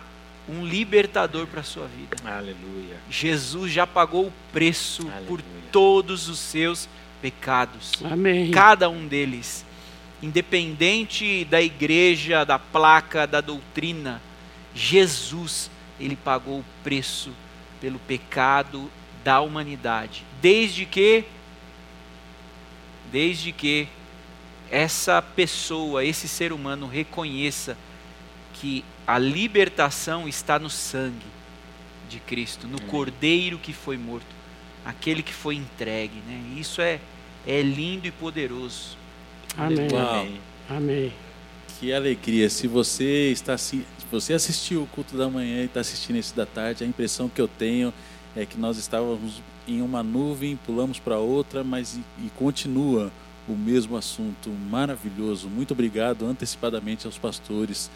um 0.48 0.64
libertador 0.64 1.48
para 1.48 1.62
a 1.62 1.64
sua 1.64 1.88
vida. 1.88 2.18
Aleluia. 2.24 2.98
Jesus 3.10 3.72
já 3.72 3.88
pagou 3.88 4.28
o 4.28 4.34
preço 4.52 5.08
por 5.28 5.42
todos 5.72 6.30
os 6.30 6.38
seus 6.38 6.88
pecados. 7.20 7.94
Amém. 8.04 8.52
Cada 8.52 8.88
um 8.92 9.08
deles. 9.08 9.66
Independente 10.22 11.46
da 11.46 11.60
igreja, 11.60 12.46
da 12.46 12.60
placa, 12.60 13.26
da 13.26 13.42
doutrina, 13.42 14.22
Jesus, 14.76 15.72
ele 16.00 16.16
pagou 16.16 16.60
o 16.60 16.66
preço 16.84 17.32
pelo 17.82 17.98
pecado 17.98 18.88
da 19.24 19.42
humanidade. 19.42 20.24
Desde 20.40 20.86
que 20.86 21.24
desde 23.12 23.52
que 23.52 23.88
essa 24.74 25.22
pessoa, 25.22 26.04
esse 26.04 26.28
ser 26.28 26.52
humano 26.52 26.88
reconheça 26.88 27.78
que 28.56 28.84
a 29.06 29.20
libertação 29.20 30.28
está 30.28 30.58
no 30.58 30.68
sangue 30.68 31.28
de 32.10 32.20
Cristo, 32.20 32.68
no 32.68 32.82
Cordeiro 32.82 33.60
que 33.60 33.72
foi 33.72 33.98
morto, 33.98 34.26
aquele 34.84 35.22
que 35.22 35.32
foi 35.32 35.58
entregue. 35.58 36.18
Né? 36.26 36.58
Isso 36.58 36.82
é, 36.82 37.00
é 37.46 37.62
lindo 37.62 38.08
e 38.08 38.12
poderoso. 38.12 38.98
Amém. 39.56 39.88
Uau. 39.92 40.28
Amém. 40.68 41.14
Que 41.80 41.94
alegria. 41.94 42.50
Se 42.50 42.68
você 42.68 43.30
está 43.32 43.56
se 43.60 43.86
você 44.12 44.34
assistiu 44.34 44.82
o 44.82 44.88
culto 44.88 45.16
da 45.16 45.30
manhã 45.30 45.62
e 45.62 45.66
está 45.66 45.82
assistindo 45.82 46.16
esse 46.16 46.36
da 46.36 46.48
tarde, 46.48 46.84
a 46.84 46.88
impressão 46.88 47.30
que 47.30 47.40
eu 47.40 47.48
tenho 47.48 47.94
é 48.36 48.44
que 48.44 48.58
nós 48.58 48.80
estávamos 48.80 49.40
em 49.68 49.84
uma 49.84 50.02
nuvem, 50.02 50.56
pulamos 50.56 50.98
para 50.98 51.20
outra, 51.20 51.64
mas 51.64 51.96
e, 51.96 52.26
e 52.26 52.30
continua 52.32 53.12
o 53.48 53.54
mesmo 53.54 53.98
assunto 53.98 54.50
maravilhoso. 54.50 55.50
Muito 55.50 55.72
obrigado 55.72 56.26
antecipadamente 56.26 57.06
aos 57.06 57.18
pastores. 57.18 57.90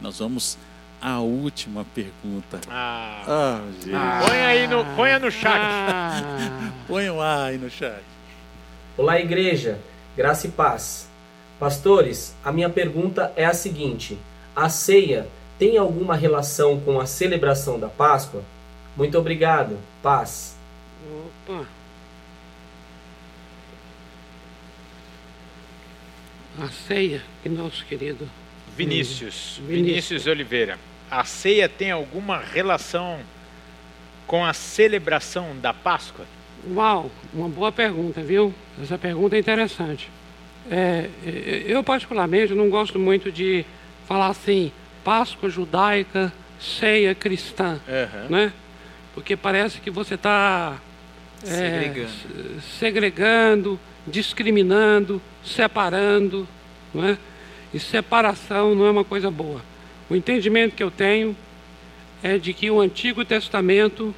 Nós 0.00 0.18
vamos 0.18 0.56
à 1.00 1.20
última 1.20 1.84
pergunta. 1.94 2.60
Ah, 2.68 3.22
Ah, 3.26 3.60
gente. 3.82 4.28
Põe 4.28 4.38
aí 4.38 4.66
no, 4.66 4.84
ponha 4.96 5.18
no 5.18 5.30
chat. 5.30 5.60
Põe 6.88 7.10
um 7.10 7.20
A 7.20 7.44
aí 7.44 7.58
no 7.58 7.68
chat. 7.70 8.02
Olá, 8.96 9.18
igreja, 9.20 9.78
graça 10.16 10.46
e 10.46 10.50
paz. 10.50 11.08
Pastores, 11.58 12.34
a 12.44 12.52
minha 12.52 12.70
pergunta 12.70 13.32
é 13.36 13.44
a 13.44 13.54
seguinte: 13.54 14.18
a 14.54 14.68
ceia 14.68 15.26
tem 15.58 15.76
alguma 15.76 16.14
relação 16.16 16.80
com 16.80 17.00
a 17.00 17.06
celebração 17.06 17.78
da 17.78 17.88
Páscoa? 17.88 18.42
Muito 18.96 19.18
obrigado, 19.18 19.78
paz. 20.02 20.56
Opa. 21.48 21.66
A 26.60 26.68
ceia 26.68 27.22
que 27.42 27.48
nosso 27.48 27.84
querido 27.84 28.28
Vinícius, 28.76 29.60
Hum, 29.62 29.66
Vinícius 29.66 30.26
Oliveira. 30.26 30.78
A 31.10 31.24
ceia 31.24 31.68
tem 31.68 31.90
alguma 31.90 32.38
relação 32.38 33.20
com 34.26 34.44
a 34.44 34.52
celebração 34.52 35.56
da 35.60 35.72
Páscoa? 35.72 36.24
Uau, 36.74 37.10
uma 37.32 37.48
boa 37.48 37.70
pergunta, 37.70 38.22
viu? 38.22 38.54
Essa 38.82 38.96
pergunta 38.98 39.36
é 39.36 39.38
interessante. 39.38 40.08
É, 40.70 41.08
é, 41.26 41.62
eu, 41.66 41.84
particularmente, 41.84 42.54
não 42.54 42.70
gosto 42.70 42.98
muito 42.98 43.30
de 43.30 43.64
falar 44.08 44.28
assim, 44.28 44.72
Páscoa 45.04 45.50
judaica, 45.50 46.32
ceia 46.58 47.14
cristã, 47.14 47.78
Aham. 47.86 48.28
né? 48.30 48.52
Porque 49.14 49.36
parece 49.36 49.80
que 49.80 49.90
você 49.90 50.14
está 50.14 50.78
Segregando. 51.44 52.10
segregando, 52.78 53.80
discriminando, 54.06 55.20
separando, 55.44 56.46
não 56.92 57.04
é? 57.04 57.18
E 57.72 57.78
separação 57.78 58.74
não 58.74 58.86
é 58.86 58.90
uma 58.90 59.04
coisa 59.04 59.30
boa. 59.30 59.60
O 60.08 60.14
entendimento 60.14 60.74
que 60.74 60.82
eu 60.82 60.90
tenho 60.90 61.36
é 62.22 62.38
de 62.38 62.52
que 62.52 62.70
o 62.70 62.80
Antigo 62.80 63.24
Testamento 63.24 64.14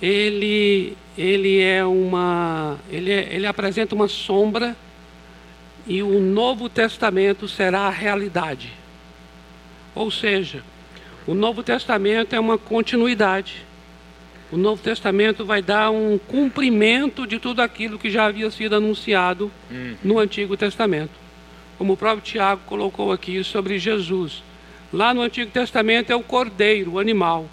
ele 0.00 0.96
ele 1.16 1.62
é 1.62 1.82
uma 1.84 2.78
ele, 2.90 3.10
é- 3.10 3.34
ele 3.34 3.46
apresenta 3.46 3.94
uma 3.94 4.08
sombra 4.08 4.76
e 5.86 6.02
o 6.02 6.20
Novo 6.20 6.68
Testamento 6.68 7.48
será 7.48 7.82
a 7.82 7.90
realidade. 7.90 8.72
Ou 9.94 10.10
seja, 10.10 10.62
o 11.26 11.32
Novo 11.34 11.62
Testamento 11.62 12.34
é 12.34 12.40
uma 12.40 12.58
continuidade. 12.58 13.64
O 14.50 14.56
Novo 14.56 14.80
Testamento 14.80 15.44
vai 15.44 15.60
dar 15.60 15.90
um 15.90 16.18
cumprimento 16.18 17.26
de 17.26 17.38
tudo 17.38 17.60
aquilo 17.60 17.98
que 17.98 18.10
já 18.10 18.26
havia 18.26 18.50
sido 18.50 18.76
anunciado 18.76 19.50
no 20.04 20.18
Antigo 20.18 20.56
Testamento. 20.56 21.10
Como 21.76 21.94
o 21.94 21.96
próprio 21.96 22.22
Tiago 22.22 22.62
colocou 22.64 23.12
aqui 23.12 23.42
sobre 23.42 23.78
Jesus. 23.78 24.42
Lá 24.92 25.12
no 25.12 25.20
Antigo 25.20 25.50
Testamento 25.50 26.10
é 26.10 26.16
o 26.16 26.22
cordeiro, 26.22 26.92
o 26.92 26.98
animal. 26.98 27.48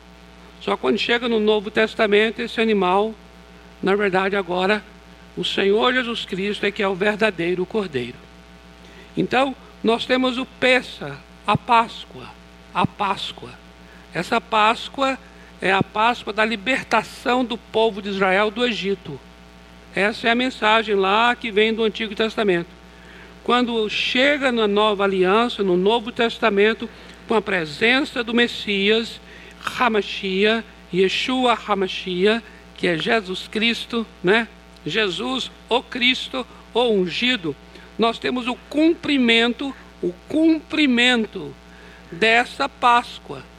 Só 0.62 0.78
quando 0.78 0.98
chega 0.98 1.28
no 1.28 1.40
Novo 1.40 1.72
Testamento, 1.72 2.42
esse 2.42 2.62
animal, 2.62 3.14
na 3.82 3.96
verdade, 3.96 4.36
agora, 4.36 4.84
o 5.36 5.44
Senhor 5.44 5.94
Jesus 5.94 6.26
Cristo 6.26 6.66
é 6.66 6.72
que 6.72 6.84
é 6.84 6.88
o 6.88 6.96
verdadeiro 6.96 7.66
cordeiro. 7.66 8.16
Então, 9.18 9.56
nós 9.84 10.06
temos 10.06 10.38
o 10.38 10.46
Pessa, 10.46 11.20
a 11.46 11.58
Páscoa, 11.58 12.30
a 12.74 12.86
Páscoa. 12.86 13.50
Essa 14.14 14.40
Páscoa 14.40 15.18
é 15.64 15.72
a 15.72 15.82
Páscoa 15.82 16.34
da 16.34 16.44
libertação 16.44 17.46
do 17.46 17.58
povo 17.58 18.02
de 18.02 18.10
Israel 18.10 18.52
do 18.52 18.66
Egito. 18.66 19.18
Essa 19.96 20.28
é 20.28 20.32
a 20.32 20.36
mensagem 20.36 20.94
lá 20.94 21.34
que 21.38 21.52
vem 21.52 21.74
do 21.74 21.86
Antigo 21.86 22.14
Testamento. 22.14 22.68
Quando 23.46 23.90
chega 23.90 24.52
na 24.52 24.68
nova 24.68 25.06
aliança, 25.06 25.64
no 25.64 25.78
Novo 25.78 26.12
Testamento, 26.12 26.90
com 27.30 27.34
a 27.34 27.42
presença 27.42 28.22
do 28.22 28.34
Messias, 28.34 29.22
Hamashia, 29.80 30.66
Yeshua 30.94 31.58
Hamashia, 31.66 32.44
que 32.76 32.86
é 32.86 32.98
Jesus 32.98 33.48
Cristo, 33.48 34.06
né? 34.22 34.50
Jesus, 34.86 35.50
o 35.70 35.82
Cristo, 35.82 36.46
o 36.74 36.90
ungido, 36.90 37.56
nós 37.98 38.20
temos 38.20 38.50
o 38.50 38.56
cumprimento, 38.70 39.74
o 40.02 40.14
cumprimento 40.28 41.56
dessa 42.12 42.68
Páscoa. 42.68 43.53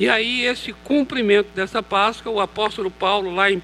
E 0.00 0.08
aí, 0.08 0.46
esse 0.46 0.72
cumprimento 0.72 1.48
dessa 1.54 1.82
Páscoa, 1.82 2.32
o 2.32 2.40
apóstolo 2.40 2.90
Paulo, 2.90 3.34
lá 3.34 3.50
em 3.50 3.58
1 3.58 3.60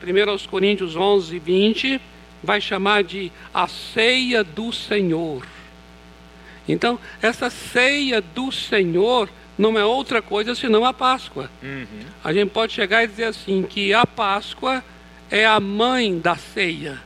Coríntios 0.51 0.95
11, 0.95 1.39
20, 1.39 1.99
vai 2.43 2.61
chamar 2.61 3.05
de 3.05 3.33
a 3.55 3.67
ceia 3.67 4.45
do 4.45 4.71
Senhor. 4.71 5.47
Então, 6.69 7.01
essa 7.23 7.49
ceia 7.49 8.21
do 8.21 8.53
Senhor 8.53 9.31
não 9.57 9.79
é 9.79 9.85
outra 9.87 10.21
coisa 10.21 10.55
senão 10.55 10.85
a 10.85 10.93
Páscoa. 10.93 11.51
A 12.23 12.35
gente 12.35 12.51
pode 12.51 12.75
chegar 12.75 13.03
e 13.03 13.07
dizer 13.07 13.25
assim: 13.25 13.63
que 13.63 13.95
a 13.95 14.05
Páscoa 14.05 14.85
é 15.31 15.47
a 15.47 15.59
mãe 15.59 16.19
da 16.19 16.37
ceia. 16.37 17.01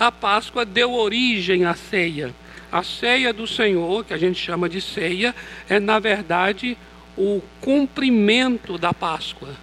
A 0.00 0.10
Páscoa 0.10 0.64
deu 0.64 0.94
origem 0.94 1.64
à 1.64 1.76
ceia. 1.76 2.34
A 2.72 2.82
ceia 2.82 3.32
do 3.32 3.46
Senhor, 3.46 4.04
que 4.04 4.12
a 4.12 4.18
gente 4.18 4.40
chama 4.40 4.68
de 4.68 4.80
ceia, 4.80 5.32
é 5.68 5.78
na 5.78 6.00
verdade 6.00 6.76
o 7.18 7.42
cumprimento 7.60 8.78
da 8.78 8.94
Páscoa. 8.94 9.54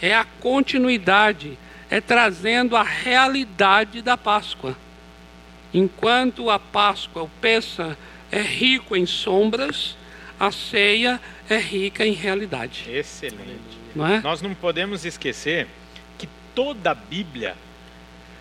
É 0.00 0.14
a 0.14 0.24
continuidade, 0.40 1.58
é 1.90 2.00
trazendo 2.00 2.74
a 2.74 2.82
realidade 2.82 4.00
da 4.00 4.16
Páscoa. 4.16 4.74
Enquanto 5.72 6.48
a 6.48 6.58
Páscoa, 6.58 7.24
o 7.24 7.28
Pessa, 7.40 7.96
é 8.32 8.40
rico 8.40 8.96
em 8.96 9.04
sombras, 9.04 9.96
a 10.40 10.50
ceia 10.50 11.20
é 11.48 11.58
rica 11.58 12.06
em 12.06 12.12
realidade. 12.12 12.90
Excelente. 12.90 13.76
Não 13.94 14.06
é? 14.06 14.20
Nós 14.20 14.40
não 14.40 14.54
podemos 14.54 15.04
esquecer 15.04 15.66
que 16.16 16.26
toda 16.54 16.92
a 16.92 16.94
Bíblia 16.94 17.54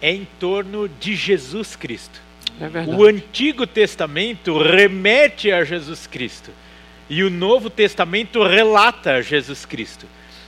é 0.02 0.12
em 0.12 0.26
torno 0.40 0.88
de 0.88 1.16
Jesus 1.16 1.76
Cristo. 1.76 2.22
É. 2.62 2.96
O 2.96 3.04
Antigo 3.04 3.68
Testamento 3.68 4.58
remete 4.58 5.52
a 5.52 5.66
Jesus 5.66 6.08
Cristo 6.08 6.52
e 7.10 7.24
o 7.24 7.30
Novo 7.30 7.70
Testamento 7.70 8.44
relata 8.44 9.22
Jesus 9.22 9.66
Cristo. 9.66 10.06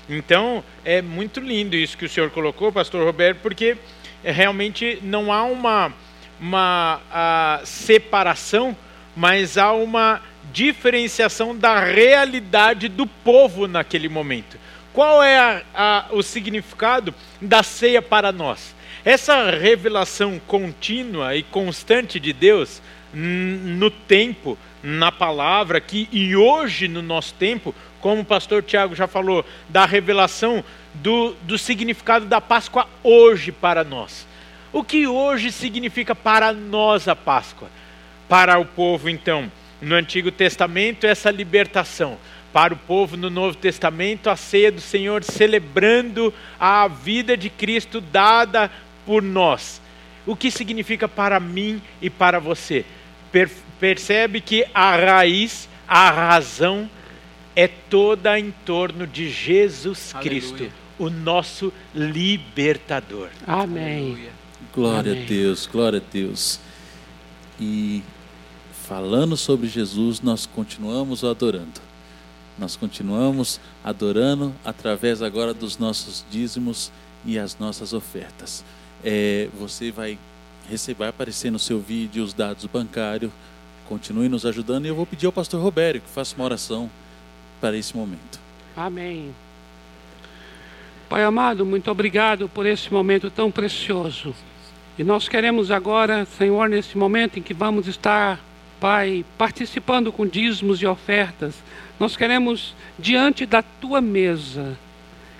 Então 0.09 0.63
é 0.85 1.01
muito 1.01 1.39
lindo 1.39 1.75
isso 1.75 1.97
que 1.97 2.05
o 2.05 2.09
senhor 2.09 2.29
colocou, 2.31 2.71
Pastor 2.71 3.03
Roberto, 3.05 3.39
porque 3.41 3.77
é, 4.23 4.31
realmente 4.31 4.99
não 5.03 5.31
há 5.31 5.43
uma, 5.43 5.93
uma 6.39 7.61
separação, 7.65 8.75
mas 9.15 9.57
há 9.57 9.71
uma 9.73 10.21
diferenciação 10.53 11.55
da 11.55 11.79
realidade 11.83 12.87
do 12.87 13.05
povo 13.05 13.67
naquele 13.67 14.07
momento. 14.07 14.57
Qual 14.93 15.21
é 15.21 15.37
a- 15.37 15.61
a- 15.75 16.05
o 16.11 16.23
significado 16.23 17.13
da 17.41 17.61
ceia 17.61 18.01
para 18.01 18.31
nós? 18.31 18.73
Essa 19.05 19.51
revelação 19.51 20.39
contínua 20.47 21.35
e 21.35 21.43
constante 21.43 22.19
de 22.19 22.33
Deus 22.33 22.81
no 23.13 23.89
tempo, 23.89 24.57
na 24.87 25.11
palavra, 25.11 25.81
que, 25.81 26.07
e 26.13 26.33
hoje 26.33 26.87
no 26.87 27.01
nosso 27.01 27.33
tempo, 27.33 27.75
como 27.99 28.21
o 28.21 28.25
pastor 28.25 28.63
Tiago 28.63 28.95
já 28.95 29.05
falou, 29.05 29.45
da 29.67 29.85
revelação 29.85 30.63
do, 30.93 31.35
do 31.41 31.57
significado 31.57 32.25
da 32.25 32.39
Páscoa 32.39 32.87
hoje 33.03 33.51
para 33.51 33.83
nós. 33.83 34.25
O 34.71 34.85
que 34.85 35.05
hoje 35.05 35.51
significa 35.51 36.15
para 36.15 36.53
nós 36.53 37.09
a 37.09 37.17
Páscoa? 37.17 37.67
Para 38.29 38.57
o 38.59 38.65
povo, 38.65 39.09
então, 39.09 39.51
no 39.81 39.93
Antigo 39.93 40.31
Testamento, 40.31 41.05
essa 41.05 41.29
libertação. 41.29 42.17
Para 42.53 42.73
o 42.73 42.77
povo 42.77 43.17
no 43.17 43.29
Novo 43.29 43.57
Testamento, 43.57 44.29
a 44.29 44.37
ceia 44.37 44.71
do 44.71 44.79
Senhor 44.79 45.21
celebrando 45.21 46.33
a 46.57 46.87
vida 46.87 47.35
de 47.35 47.49
Cristo 47.49 47.99
dada 47.99 48.71
por 49.05 49.21
nós. 49.21 49.81
O 50.25 50.33
que 50.33 50.49
significa 50.49 51.09
para 51.09 51.41
mim 51.41 51.81
e 52.01 52.09
para 52.09 52.39
você? 52.39 52.85
Per- 53.33 53.66
percebe 53.79 54.41
que 54.41 54.65
a 54.73 54.95
raiz, 54.95 55.67
a 55.87 56.09
razão, 56.11 56.89
é 57.55 57.67
toda 57.67 58.39
em 58.39 58.51
torno 58.65 59.07
de 59.07 59.29
Jesus 59.29 60.13
Cristo, 60.21 60.53
Aleluia. 60.55 60.73
o 60.99 61.09
nosso 61.09 61.73
libertador. 61.93 63.29
Amém. 63.45 64.29
Glória 64.73 65.11
Amém. 65.13 65.23
a 65.23 65.27
Deus, 65.27 65.65
glória 65.65 65.99
a 65.99 66.11
Deus. 66.11 66.59
e 67.59 68.03
falando 68.87 69.35
sobre 69.35 69.67
Jesus, 69.67 70.21
nós 70.21 70.45
continuamos 70.45 71.23
o 71.23 71.27
adorando. 71.27 71.81
Nós 72.57 72.75
continuamos 72.75 73.59
adorando 73.83 74.53
através 74.63 75.21
agora 75.21 75.53
dos 75.53 75.77
nossos 75.77 76.23
dízimos 76.31 76.91
e 77.25 77.37
as 77.37 77.57
nossas 77.59 77.91
ofertas. 77.93 78.63
É, 79.03 79.49
você 79.59 79.91
vai 79.91 80.17
receber, 80.69 80.99
vai 80.99 81.09
aparecer 81.09 81.51
no 81.51 81.59
seu 81.59 81.79
vídeo 81.79 82.23
os 82.23 82.33
dados 82.33 82.65
bancários. 82.65 83.31
Continue 83.87 84.27
nos 84.27 84.45
ajudando 84.45 84.85
e 84.85 84.89
eu 84.89 84.95
vou 84.95 85.05
pedir 85.05 85.25
ao 85.25 85.31
pastor 85.31 85.61
Robério 85.61 86.01
que 86.01 86.09
faça 86.09 86.35
uma 86.35 86.45
oração 86.45 86.89
para 87.61 87.77
esse 87.77 87.95
momento. 87.95 88.39
Amém. 88.75 89.33
Pai 91.09 91.23
amado, 91.23 91.65
muito 91.65 91.89
obrigado 91.89 92.49
por 92.49 92.65
esse 92.65 92.91
momento 92.91 93.31
tão 93.31 93.49
precioso. 93.49 94.35
E 94.99 95.03
nós 95.03 95.29
queremos 95.29 95.71
agora, 95.71 96.25
Senhor, 96.25 96.67
nesse 96.67 96.97
momento 96.97 97.39
em 97.39 97.41
que 97.41 97.53
vamos 97.53 97.87
estar, 97.87 98.39
Pai, 98.79 99.23
participando 99.37 100.11
com 100.11 100.27
dízimos 100.27 100.81
e 100.81 100.85
ofertas, 100.85 101.55
nós 101.99 102.17
queremos, 102.17 102.75
diante 102.99 103.45
da 103.45 103.61
tua 103.61 104.01
mesa, 104.01 104.77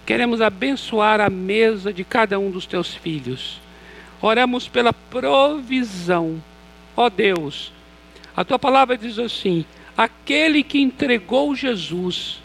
queremos 0.06 0.42
abençoar 0.42 1.20
a 1.20 1.30
mesa 1.30 1.92
de 1.92 2.04
cada 2.04 2.40
um 2.40 2.50
dos 2.50 2.66
teus 2.66 2.96
filhos. 2.96 3.60
Oramos 4.22 4.68
pela 4.68 4.94
provisão. 4.94 6.42
Ó 6.96 7.10
Deus, 7.10 7.72
a 8.38 8.46
tua 8.46 8.60
palavra 8.60 8.96
diz 8.96 9.18
assim: 9.18 9.66
aquele 9.98 10.62
que 10.62 10.80
entregou 10.80 11.56
Jesus 11.56 12.40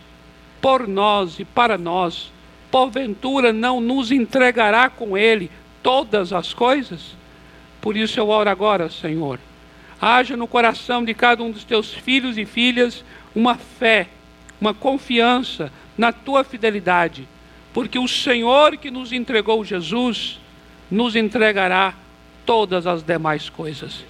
por 0.59 0.89
nós 0.89 1.39
e 1.39 1.45
para 1.45 1.77
nós, 1.77 2.33
porventura 2.71 3.53
não 3.53 3.79
nos 3.79 4.11
entregará 4.11 4.89
com 4.89 5.19
ele 5.19 5.51
todas 5.83 6.33
as 6.33 6.55
coisas? 6.55 7.15
Por 7.79 7.95
isso 7.95 8.19
eu 8.19 8.31
oro 8.31 8.49
agora, 8.49 8.89
Senhor. 8.89 9.39
Haja 10.01 10.35
no 10.35 10.49
coração 10.49 11.05
de 11.05 11.13
cada 11.13 11.43
um 11.43 11.51
dos 11.51 11.63
teus 11.63 11.93
filhos 11.93 12.39
e 12.39 12.47
filhas 12.47 13.05
uma 13.35 13.57
fé, 13.57 14.09
uma 14.59 14.73
confiança 14.73 15.71
na 15.97 16.11
tua 16.11 16.43
fidelidade, 16.43 17.29
porque 17.75 17.99
o 17.99 18.09
Senhor 18.09 18.79
que 18.79 18.91
nos 18.91 19.13
entregou 19.13 19.63
Jesus 19.63 20.41
nos 20.91 21.15
entregará 21.15 21.95
todas 22.47 22.87
as 22.87 23.03
demais 23.03 23.51
coisas. 23.51 24.05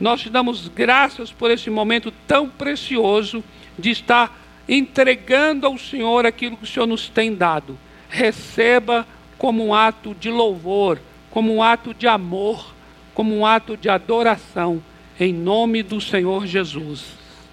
Nós 0.00 0.22
te 0.22 0.30
damos 0.30 0.66
graças 0.68 1.30
por 1.30 1.50
esse 1.50 1.68
momento 1.68 2.10
tão 2.26 2.48
precioso 2.48 3.44
de 3.78 3.90
estar 3.90 4.38
entregando 4.68 5.66
ao 5.66 5.76
Senhor 5.76 6.24
aquilo 6.24 6.56
que 6.56 6.64
o 6.64 6.66
Senhor 6.66 6.86
nos 6.86 7.08
tem 7.08 7.34
dado 7.34 7.78
receba 8.10 9.06
como 9.38 9.64
um 9.64 9.72
ato 9.72 10.14
de 10.14 10.28
louvor, 10.28 11.00
como 11.30 11.54
um 11.54 11.62
ato 11.62 11.94
de 11.94 12.06
amor, 12.06 12.74
como 13.14 13.34
um 13.34 13.46
ato 13.46 13.76
de 13.76 13.88
adoração, 13.88 14.82
em 15.18 15.32
nome 15.32 15.82
do 15.82 16.00
Senhor 16.00 16.46
Jesus. 16.46 17.04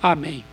Amém. 0.01 0.43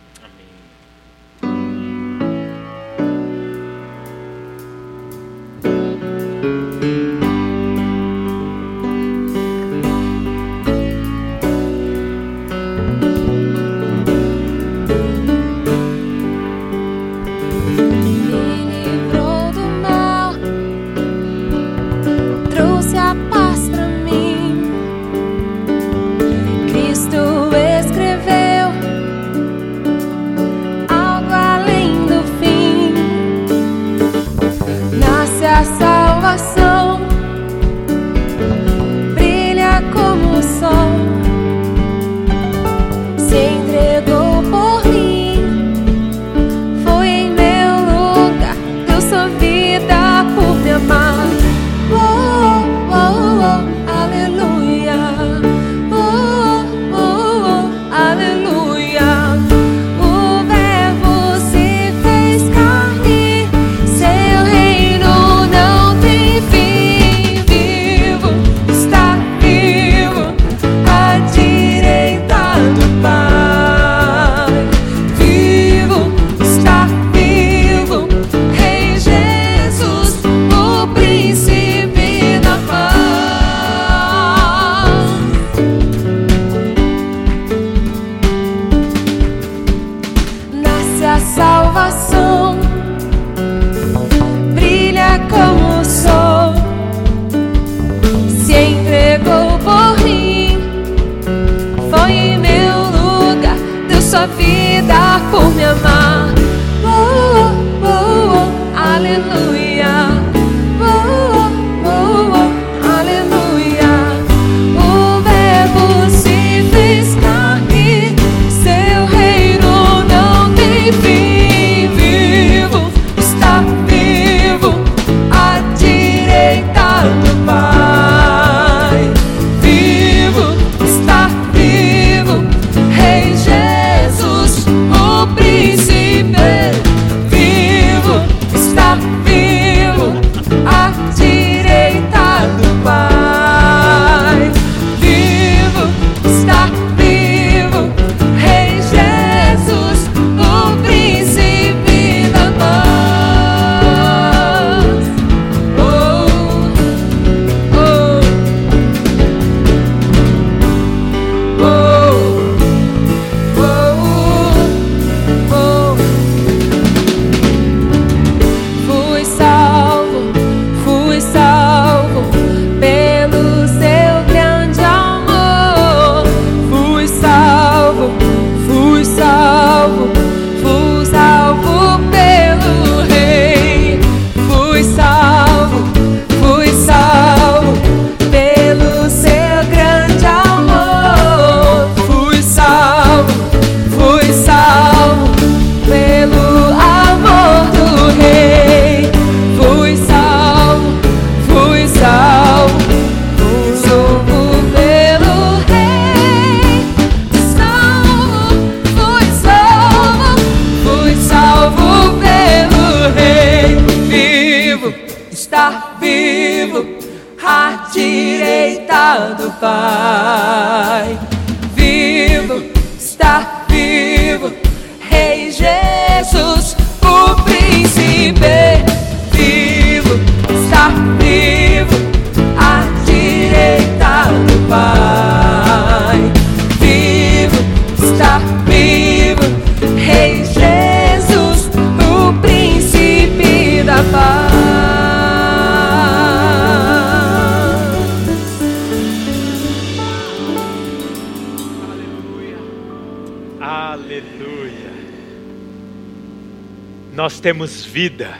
Vida 257.95 258.37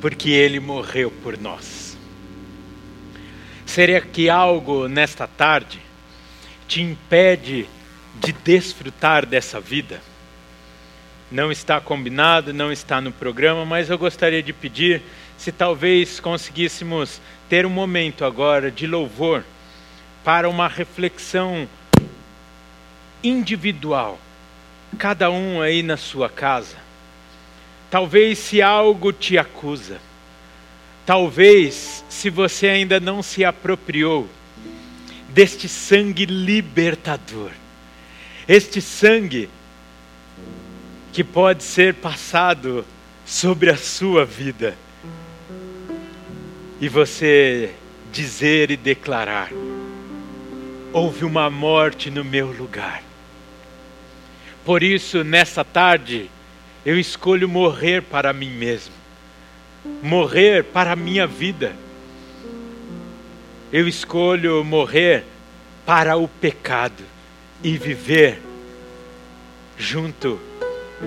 porque 0.00 0.28
Ele 0.28 0.58
morreu 0.58 1.08
por 1.08 1.38
nós. 1.38 1.96
Seria 3.64 4.00
que 4.00 4.28
algo 4.28 4.88
nesta 4.88 5.24
tarde 5.24 5.78
te 6.66 6.82
impede 6.82 7.68
de 8.16 8.32
desfrutar 8.32 9.24
dessa 9.24 9.60
vida? 9.60 10.00
Não 11.30 11.52
está 11.52 11.80
combinado, 11.80 12.52
não 12.52 12.72
está 12.72 13.00
no 13.00 13.12
programa, 13.12 13.64
mas 13.64 13.88
eu 13.88 13.96
gostaria 13.96 14.42
de 14.42 14.52
pedir 14.52 15.00
se 15.36 15.52
talvez 15.52 16.18
conseguíssemos 16.18 17.20
ter 17.48 17.64
um 17.64 17.70
momento 17.70 18.24
agora 18.24 18.68
de 18.68 18.84
louvor 18.84 19.44
para 20.24 20.48
uma 20.48 20.66
reflexão 20.66 21.68
individual, 23.22 24.18
cada 24.98 25.30
um 25.30 25.62
aí 25.62 25.84
na 25.84 25.96
sua 25.96 26.28
casa. 26.28 26.87
Talvez 27.90 28.38
se 28.38 28.60
algo 28.60 29.12
te 29.12 29.38
acusa, 29.38 29.98
talvez 31.06 32.04
se 32.08 32.28
você 32.28 32.68
ainda 32.68 33.00
não 33.00 33.22
se 33.22 33.44
apropriou 33.44 34.28
deste 35.30 35.68
sangue 35.68 36.26
libertador, 36.26 37.50
este 38.46 38.80
sangue 38.80 39.48
que 41.12 41.24
pode 41.24 41.62
ser 41.64 41.94
passado 41.94 42.84
sobre 43.24 43.70
a 43.70 43.76
sua 43.76 44.24
vida. 44.24 44.76
E 46.80 46.88
você 46.88 47.74
dizer 48.12 48.70
e 48.70 48.76
declarar: 48.76 49.50
houve 50.92 51.24
uma 51.24 51.50
morte 51.50 52.10
no 52.10 52.24
meu 52.24 52.52
lugar. 52.52 53.02
Por 54.64 54.82
isso, 54.82 55.24
nessa 55.24 55.64
tarde, 55.64 56.30
eu 56.84 56.98
escolho 56.98 57.48
morrer 57.48 58.02
para 58.02 58.32
mim 58.32 58.50
mesmo, 58.50 58.94
morrer 60.02 60.64
para 60.64 60.92
a 60.92 60.96
minha 60.96 61.26
vida. 61.26 61.74
Eu 63.72 63.86
escolho 63.86 64.64
morrer 64.64 65.24
para 65.84 66.16
o 66.16 66.26
pecado 66.26 67.04
e 67.62 67.76
viver 67.76 68.40
junto 69.76 70.40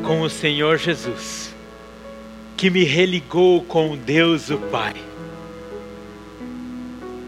com 0.04 0.22
o 0.22 0.30
Senhor 0.30 0.78
Jesus, 0.78 1.54
que 2.56 2.70
me 2.70 2.84
religou 2.84 3.64
com 3.64 3.98
Deus 3.98 4.50
o 4.50 4.58
Pai. 4.58 4.96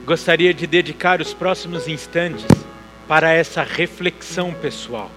Gostaria 0.05 0.53
de 0.53 0.67
dedicar 0.67 1.21
os 1.21 1.33
próximos 1.33 1.87
instantes 1.87 2.45
para 3.07 3.31
essa 3.31 3.63
reflexão 3.63 4.53
pessoal. 4.53 5.11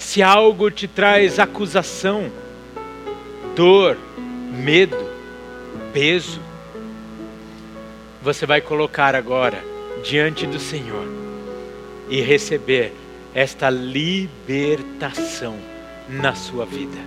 Se 0.00 0.22
algo 0.22 0.70
te 0.70 0.88
traz 0.88 1.38
acusação, 1.38 2.32
dor, 3.54 3.96
medo, 4.50 4.96
peso, 5.92 6.40
você 8.20 8.46
vai 8.46 8.60
colocar 8.60 9.14
agora 9.14 9.62
diante 10.02 10.46
do 10.46 10.58
Senhor 10.58 11.06
e 12.08 12.20
receber 12.22 12.92
esta 13.34 13.68
libertação 13.70 15.56
na 16.08 16.34
sua 16.34 16.64
vida. 16.64 16.98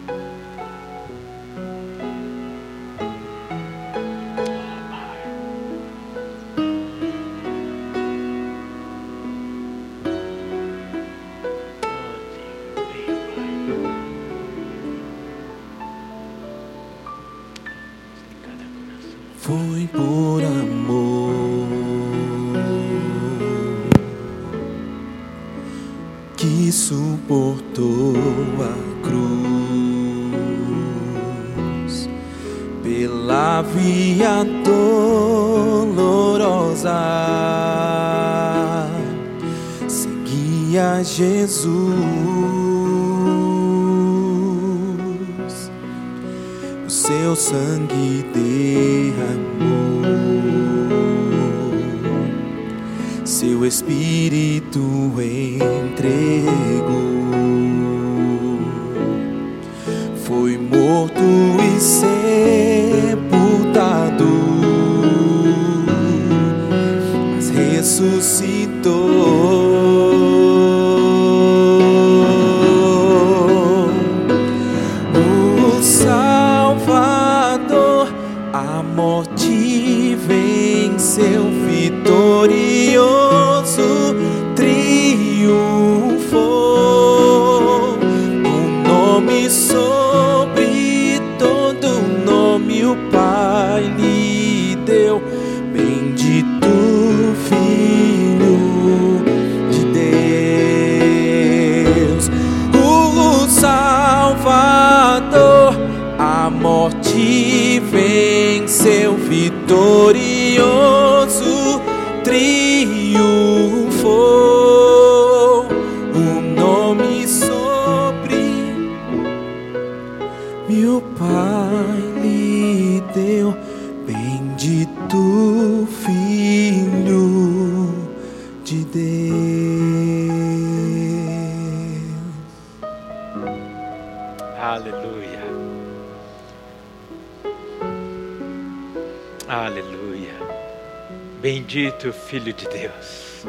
Bendito 142.03 142.11
Filho 142.11 142.51
de 142.51 142.67
Deus. 142.67 143.45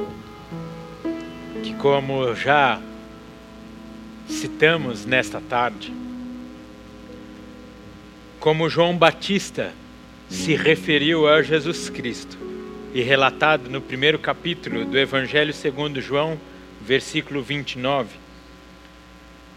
Que, 1.65 1.75
como 1.75 2.33
já 2.37 2.81
citamos 4.29 5.05
nesta 5.05 5.41
tarde, 5.41 5.93
como 8.39 8.69
João 8.69 8.97
Batista 8.97 9.73
se 10.29 10.55
referiu 10.55 11.29
a 11.29 11.43
Jesus 11.43 11.89
Cristo 11.91 12.39
e 12.95 13.03
relatado 13.03 13.69
no 13.69 13.81
primeiro 13.81 14.21
capítulo 14.21 14.85
do 14.85 14.97
Evangelho 14.97 15.53
segundo 15.53 16.01
João, 16.01 16.39
versículo 16.81 17.43
29, 17.43 18.11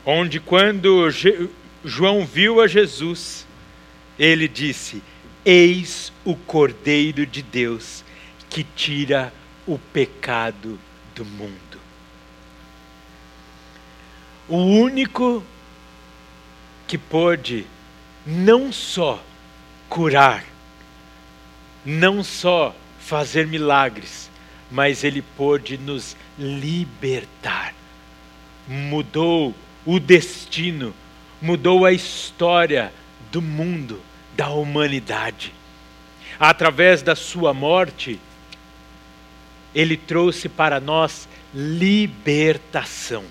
onde 0.03 0.39
quando 0.39 1.07
João 1.85 2.25
viu 2.25 2.61
a 2.61 2.67
Jesus, 2.67 3.45
ele 4.17 4.47
disse: 4.47 5.03
Eis 5.45 6.11
o 6.25 6.35
Cordeiro 6.35 7.27
de 7.27 7.43
Deus 7.43 8.06
que 8.49 8.63
tira 8.63 9.33
o 9.65 9.77
pecado 9.77 10.79
do 11.15 11.25
mundo. 11.25 11.79
O 14.47 14.57
único 14.57 15.43
que 16.87 16.97
pôde 16.97 17.67
não 18.25 18.71
só 18.71 19.21
curar, 19.89 20.43
não 21.85 22.23
só 22.23 22.75
fazer 22.99 23.45
milagres, 23.47 24.29
mas 24.71 25.03
ele 25.03 25.21
pôde 25.21 25.77
nos 25.77 26.15
libertar. 26.37 27.73
Mudou 28.67 29.53
o 29.85 29.99
destino, 29.99 30.93
mudou 31.41 31.85
a 31.85 31.91
história 31.91 32.93
do 33.31 33.41
mundo, 33.41 34.01
da 34.35 34.49
humanidade. 34.49 35.53
Através 36.39 37.01
da 37.01 37.15
sua 37.15 37.53
morte, 37.53 38.19
ele 39.77 39.95
trouxe 39.95 40.49
para 40.49 40.79
nós 40.79 41.29
libertação. 41.53 43.23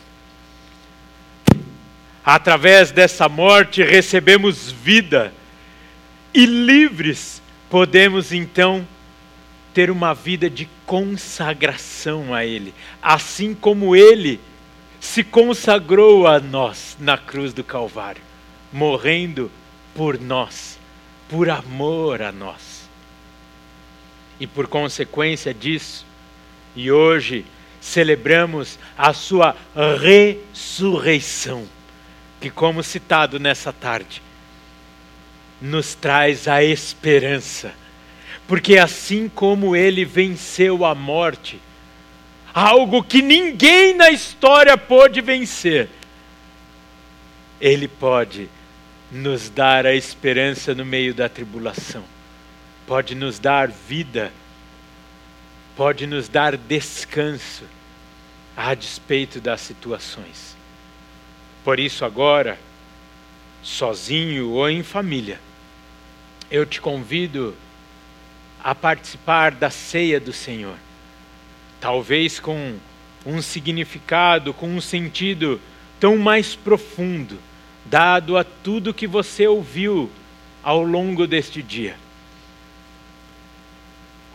Através 2.25 2.93
dessa 2.93 3.29
morte 3.29 3.83
recebemos 3.83 4.71
vida 4.71 5.35
e 6.33 6.47
livres 6.47 7.43
podemos 7.69 8.33
então 8.33 8.87
ter 9.75 9.91
uma 9.91 10.15
vida 10.15 10.49
de 10.49 10.69
consagração 10.87 12.33
a 12.33 12.45
Ele, 12.45 12.73
assim 13.03 13.53
como 13.53 13.97
Ele 13.97 14.39
se 15.01 15.25
consagrou 15.25 16.29
a 16.29 16.39
nós 16.39 16.97
na 17.01 17.19
cruz 17.19 17.53
do 17.53 17.65
Calvário, 17.65 18.23
morrendo 18.73 19.51
por 19.97 20.17
nós, 20.21 20.79
por 21.29 21.51
amor 21.51 22.23
a 22.23 22.31
nós. 22.31 22.89
E 24.39 24.47
por 24.47 24.69
consequência 24.69 25.53
disso, 25.53 26.07
e 26.77 26.93
hoje 26.93 27.45
celebramos 27.81 28.79
a 28.97 29.13
Sua 29.13 29.57
ressurreição 30.01 31.67
que, 32.41 32.51
como 32.51 32.83
citado 32.83 33.41
nessa 33.41 33.73
tarde, 33.73 34.23
nos 35.61 35.95
traz 35.95 36.47
a 36.47 36.63
esperança. 36.63 37.73
Porque 38.47 38.77
assim 38.79 39.29
como 39.29 39.75
ele 39.75 40.05
venceu 40.05 40.85
a 40.85 40.95
morte, 40.95 41.61
algo 42.55 43.03
que 43.03 43.23
ninguém 43.23 43.95
na 43.95 44.11
história 44.11 44.77
pôde 44.77 45.21
vencer, 45.21 45.89
ele 47.61 47.89
pode 47.89 48.49
nos 49.11 49.49
dar 49.49 49.87
a 49.87 49.95
esperança 49.95 50.75
no 50.75 50.85
meio 50.85 51.15
da 51.15 51.29
tribulação, 51.29 52.05
pode 52.87 53.15
nos 53.15 53.39
dar 53.39 53.69
vida, 53.69 54.33
pode 55.77 56.07
nos 56.07 56.29
dar 56.29 56.57
descanso 56.57 57.65
a 58.57 58.75
despeito 58.75 59.41
das 59.41 59.61
situações. 59.61 60.57
Por 61.63 61.79
isso, 61.79 62.05
agora, 62.05 62.59
sozinho 63.63 64.51
ou 64.53 64.71
em 64.71 64.83
família, 64.83 65.39
eu 66.51 66.65
te 66.65 66.81
convido 66.81 67.55
a 68.65 68.75
participar 68.75 69.53
da 69.53 69.69
ceia 69.69 70.19
do 70.19 70.33
Senhor. 70.33 70.77
Talvez 71.79 72.41
com 72.41 72.79
um 73.27 73.43
significado, 73.43 74.55
com 74.55 74.69
um 74.69 74.81
sentido 74.81 75.61
tão 76.01 76.17
mais 76.17 76.57
profundo, 76.57 77.39
dado 77.85 78.39
a 78.39 78.45
tudo 78.45 78.95
que 78.95 79.07
você 79.07 79.47
ouviu 79.47 80.11
ao 80.63 80.83
longo 80.83 81.27
deste 81.27 81.63
dia. 81.63 81.97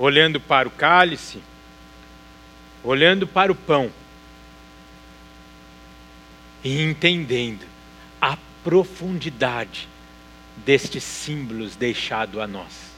Olhando 0.02 0.40
para 0.40 0.68
o 0.68 0.72
cálice, 0.72 1.44
olhando 2.84 3.28
para 3.28 3.52
o 3.52 3.56
pão 3.56 3.92
e 6.64 6.82
entendendo 6.82 7.64
a 8.20 8.36
profundidade 8.64 9.88
destes 10.66 11.04
símbolos 11.04 11.76
deixados 11.76 12.42
a 12.42 12.48
nós. 12.48 12.92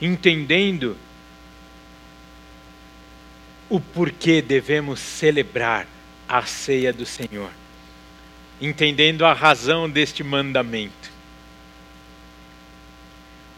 Entendendo 0.00 0.96
o 3.68 3.80
porquê 3.80 4.40
devemos 4.40 5.00
celebrar 5.00 5.88
a 6.28 6.42
ceia 6.46 6.92
do 6.92 7.04
Senhor. 7.04 7.50
Entendendo 8.60 9.26
a 9.26 9.32
razão 9.32 9.90
deste 9.90 10.22
mandamento. 10.22 11.10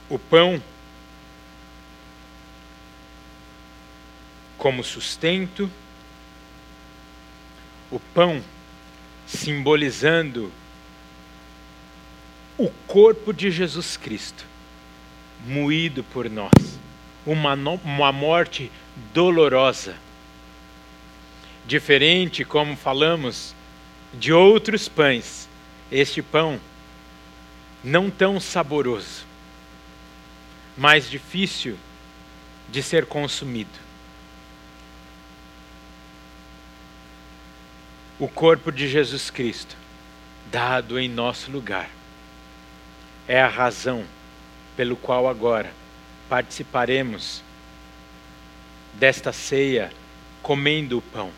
O 0.08 0.18
pão 0.18 0.62
como 4.62 4.84
sustento, 4.84 5.68
o 7.90 7.98
pão 7.98 8.40
simbolizando 9.26 10.52
o 12.56 12.70
corpo 12.86 13.32
de 13.32 13.50
Jesus 13.50 13.96
Cristo, 13.96 14.46
moído 15.44 16.04
por 16.04 16.30
nós, 16.30 16.78
uma, 17.26 17.54
uma 17.54 18.12
morte 18.12 18.70
dolorosa. 19.12 19.96
Diferente, 21.66 22.44
como 22.44 22.76
falamos, 22.76 23.56
de 24.14 24.32
outros 24.32 24.88
pães, 24.88 25.48
este 25.90 26.22
pão 26.22 26.60
não 27.82 28.08
tão 28.08 28.38
saboroso, 28.38 29.26
mais 30.78 31.10
difícil 31.10 31.76
de 32.70 32.80
ser 32.80 33.06
consumido. 33.06 33.91
O 38.18 38.28
corpo 38.28 38.70
de 38.70 38.88
Jesus 38.88 39.30
Cristo, 39.30 39.76
dado 40.50 40.98
em 40.98 41.08
nosso 41.08 41.50
lugar. 41.50 41.88
É 43.26 43.40
a 43.40 43.48
razão 43.48 44.04
pelo 44.76 44.96
qual 44.96 45.28
agora 45.28 45.72
participaremos 46.28 47.42
desta 48.94 49.32
ceia 49.32 49.92
comendo 50.42 50.98
o 50.98 51.02
pão. 51.02 51.30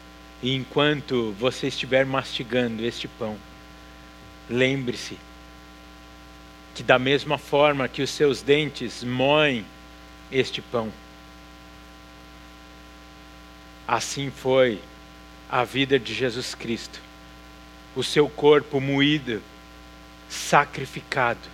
E 0.42 0.54
enquanto 0.54 1.32
você 1.38 1.68
estiver 1.68 2.04
mastigando 2.04 2.84
este 2.84 3.08
pão, 3.08 3.36
lembre-se 4.48 5.18
que, 6.74 6.82
da 6.82 6.98
mesma 6.98 7.38
forma 7.38 7.88
que 7.88 8.02
os 8.02 8.10
seus 8.10 8.42
dentes 8.42 9.02
moem 9.04 9.64
este 10.30 10.60
pão, 10.60 10.92
assim 13.86 14.30
foi 14.30 14.80
a 15.54 15.62
vida 15.62 16.00
de 16.00 16.12
Jesus 16.12 16.52
Cristo, 16.52 17.00
o 17.94 18.02
seu 18.02 18.28
corpo 18.28 18.80
moído, 18.80 19.40
sacrificado 20.28 21.48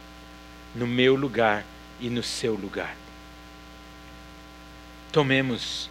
no 0.74 0.86
meu 0.86 1.14
lugar 1.14 1.66
e 2.01 2.09
no 2.09 2.22
seu 2.22 2.55
lugar. 2.55 2.97
Tomemos 5.12 5.90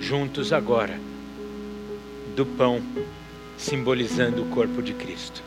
juntos 0.00 0.50
agora 0.50 0.98
do 2.34 2.46
pão 2.46 2.80
simbolizando 3.58 4.44
o 4.44 4.48
corpo 4.48 4.80
de 4.80 4.94
Cristo. 4.94 5.42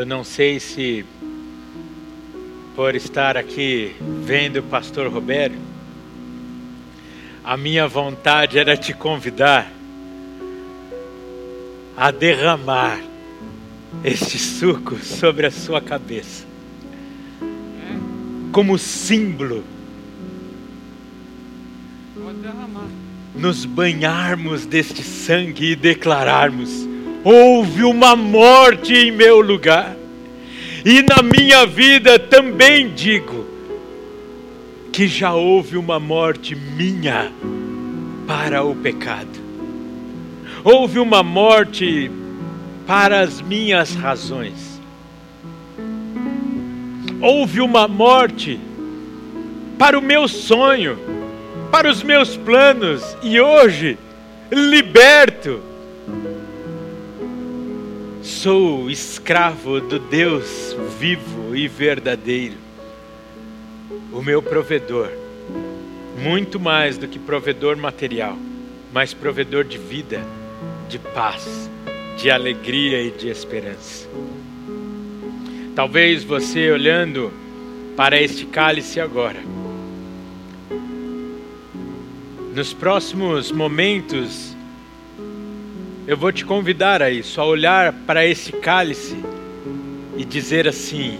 Eu 0.00 0.06
não 0.06 0.24
sei 0.24 0.58
se 0.58 1.04
por 2.74 2.94
estar 2.94 3.36
aqui 3.36 3.94
vendo 4.24 4.60
o 4.60 4.62
pastor 4.62 5.12
Roberto, 5.12 5.58
a 7.44 7.54
minha 7.54 7.86
vontade 7.86 8.58
era 8.58 8.78
te 8.78 8.94
convidar 8.94 9.70
a 11.94 12.10
derramar 12.10 12.98
este 14.02 14.38
suco 14.38 14.96
sobre 15.04 15.44
a 15.44 15.50
sua 15.50 15.82
cabeça, 15.82 16.46
como 18.52 18.78
símbolo, 18.78 19.62
nos 23.34 23.66
banharmos 23.66 24.64
deste 24.64 25.02
sangue 25.02 25.72
e 25.72 25.76
declararmos: 25.76 26.88
houve 27.24 27.84
uma 27.84 28.16
morte 28.16 28.94
em 28.94 29.10
meu 29.10 29.40
lugar, 29.40 29.96
e 30.84 31.02
na 31.02 31.22
minha 31.22 31.66
vida 31.66 32.18
também 32.18 32.88
digo 32.88 33.46
que 34.92 35.06
já 35.06 35.34
houve 35.34 35.76
uma 35.76 36.00
morte 36.00 36.54
minha 36.54 37.30
para 38.26 38.64
o 38.64 38.74
pecado, 38.74 39.38
houve 40.64 40.98
uma 40.98 41.22
morte 41.22 42.10
para 42.86 43.20
as 43.20 43.40
minhas 43.40 43.94
razões. 43.94 44.80
Houve 47.22 47.60
uma 47.60 47.86
morte 47.86 48.58
para 49.78 49.98
o 49.98 50.02
meu 50.02 50.26
sonho, 50.26 50.98
para 51.70 51.88
os 51.90 52.02
meus 52.02 52.36
planos, 52.36 53.02
e 53.22 53.38
hoje, 53.38 53.98
liberto, 54.50 55.60
sou 58.22 58.90
escravo 58.90 59.80
do 59.80 59.98
Deus 59.98 60.76
vivo 60.98 61.54
e 61.56 61.66
verdadeiro, 61.66 62.56
o 64.12 64.22
meu 64.22 64.42
provedor, 64.42 65.10
muito 66.18 66.60
mais 66.60 66.98
do 66.98 67.08
que 67.08 67.18
provedor 67.18 67.76
material, 67.76 68.36
mas 68.92 69.14
provedor 69.14 69.64
de 69.64 69.78
vida, 69.78 70.22
de 70.88 70.98
paz 70.98 71.70
de 72.20 72.30
alegria 72.30 73.02
e 73.02 73.10
de 73.10 73.28
esperança. 73.28 74.06
Talvez 75.74 76.22
você 76.22 76.70
olhando 76.70 77.32
para 77.96 78.20
este 78.20 78.44
cálice 78.44 79.00
agora, 79.00 79.40
nos 82.54 82.74
próximos 82.74 83.50
momentos, 83.50 84.49
eu 86.10 86.16
vou 86.16 86.32
te 86.32 86.44
convidar 86.44 87.00
a 87.02 87.08
isso, 87.08 87.40
a 87.40 87.44
olhar 87.44 87.92
para 87.92 88.26
esse 88.26 88.50
cálice 88.50 89.16
e 90.16 90.24
dizer 90.24 90.66
assim: 90.66 91.16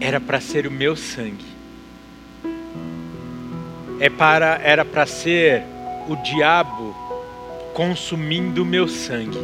era 0.00 0.18
para 0.18 0.40
ser 0.40 0.66
o 0.66 0.70
meu 0.70 0.96
sangue, 0.96 1.44
é 4.00 4.08
para, 4.08 4.58
era 4.64 4.86
para 4.86 5.04
ser 5.04 5.64
o 6.08 6.16
diabo 6.16 6.96
consumindo 7.74 8.64
meu 8.64 8.88
sangue, 8.88 9.36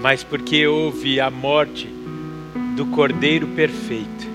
mas 0.00 0.24
porque 0.24 0.66
houve 0.66 1.20
a 1.20 1.30
morte 1.30 1.86
do 2.74 2.86
Cordeiro 2.86 3.48
perfeito. 3.48 4.26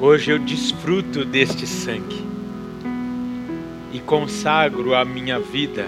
Hoje 0.00 0.32
eu 0.32 0.40
desfruto 0.40 1.24
deste 1.24 1.64
sangue 1.64 2.26
e 3.96 4.00
consagro 4.00 4.94
a 4.94 5.06
minha 5.06 5.40
vida 5.40 5.86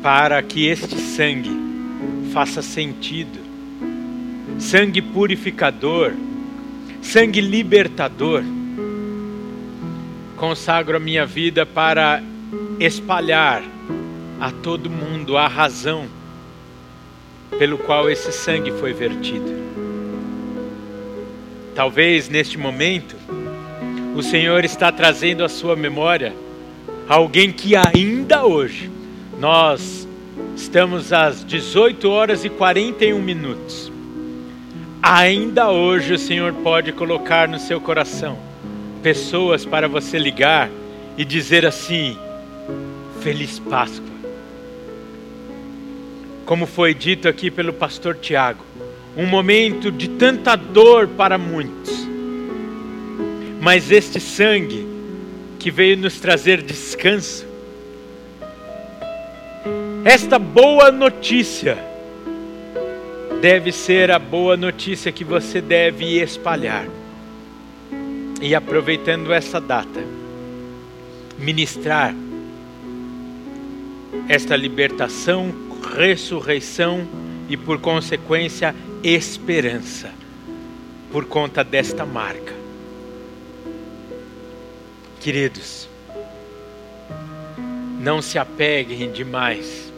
para 0.00 0.40
que 0.40 0.68
este 0.68 0.96
sangue 0.96 1.50
faça 2.32 2.62
sentido. 2.62 3.40
Sangue 4.60 5.02
purificador, 5.02 6.12
sangue 7.02 7.40
libertador 7.40 8.44
consagro 10.36 10.96
a 10.96 11.00
minha 11.00 11.26
vida 11.26 11.66
para 11.66 12.22
espalhar 12.78 13.60
a 14.38 14.52
todo 14.52 14.88
mundo 14.88 15.36
a 15.36 15.48
razão 15.48 16.06
pelo 17.58 17.78
qual 17.78 18.08
esse 18.08 18.30
sangue 18.30 18.70
foi 18.78 18.92
vertido. 18.92 19.58
Talvez 21.74 22.28
neste 22.28 22.56
momento 22.56 23.16
o 24.18 24.22
Senhor 24.22 24.64
está 24.64 24.90
trazendo 24.90 25.44
à 25.44 25.48
sua 25.48 25.76
memória 25.76 26.34
alguém 27.08 27.52
que 27.52 27.74
ainda 27.76 28.44
hoje 28.44 28.90
nós 29.38 30.08
estamos 30.56 31.12
às 31.12 31.44
18 31.44 32.10
horas 32.10 32.44
e 32.44 32.48
41 32.48 33.22
minutos. 33.22 33.92
Ainda 35.00 35.70
hoje 35.70 36.14
o 36.14 36.18
Senhor 36.18 36.52
pode 36.52 36.90
colocar 36.90 37.46
no 37.46 37.60
seu 37.60 37.80
coração 37.80 38.36
pessoas 39.04 39.64
para 39.64 39.86
você 39.86 40.18
ligar 40.18 40.68
e 41.16 41.24
dizer 41.24 41.64
assim: 41.64 42.18
Feliz 43.20 43.60
Páscoa. 43.60 44.18
Como 46.44 46.66
foi 46.66 46.92
dito 46.92 47.28
aqui 47.28 47.52
pelo 47.52 47.72
pastor 47.72 48.16
Tiago, 48.16 48.64
um 49.16 49.26
momento 49.26 49.92
de 49.92 50.08
tanta 50.08 50.56
dor 50.56 51.06
para 51.06 51.38
muitos, 51.38 52.07
mas 53.60 53.90
este 53.90 54.20
sangue 54.20 54.86
que 55.58 55.70
veio 55.70 55.96
nos 55.96 56.20
trazer 56.20 56.62
descanso, 56.62 57.46
esta 60.04 60.38
boa 60.38 60.90
notícia, 60.90 61.76
deve 63.40 63.70
ser 63.70 64.10
a 64.10 64.18
boa 64.18 64.56
notícia 64.56 65.12
que 65.12 65.22
você 65.22 65.60
deve 65.60 66.20
espalhar 66.20 66.86
e 68.40 68.54
aproveitando 68.54 69.32
essa 69.32 69.60
data, 69.60 70.02
ministrar 71.38 72.14
esta 74.28 74.56
libertação, 74.56 75.54
ressurreição 75.96 77.06
e, 77.48 77.56
por 77.56 77.78
consequência, 77.80 78.74
esperança, 79.02 80.10
por 81.10 81.24
conta 81.24 81.62
desta 81.64 82.04
marca. 82.04 82.57
Queridos, 85.28 85.86
não 88.00 88.22
se 88.22 88.38
apeguem 88.38 89.12
demais 89.12 89.92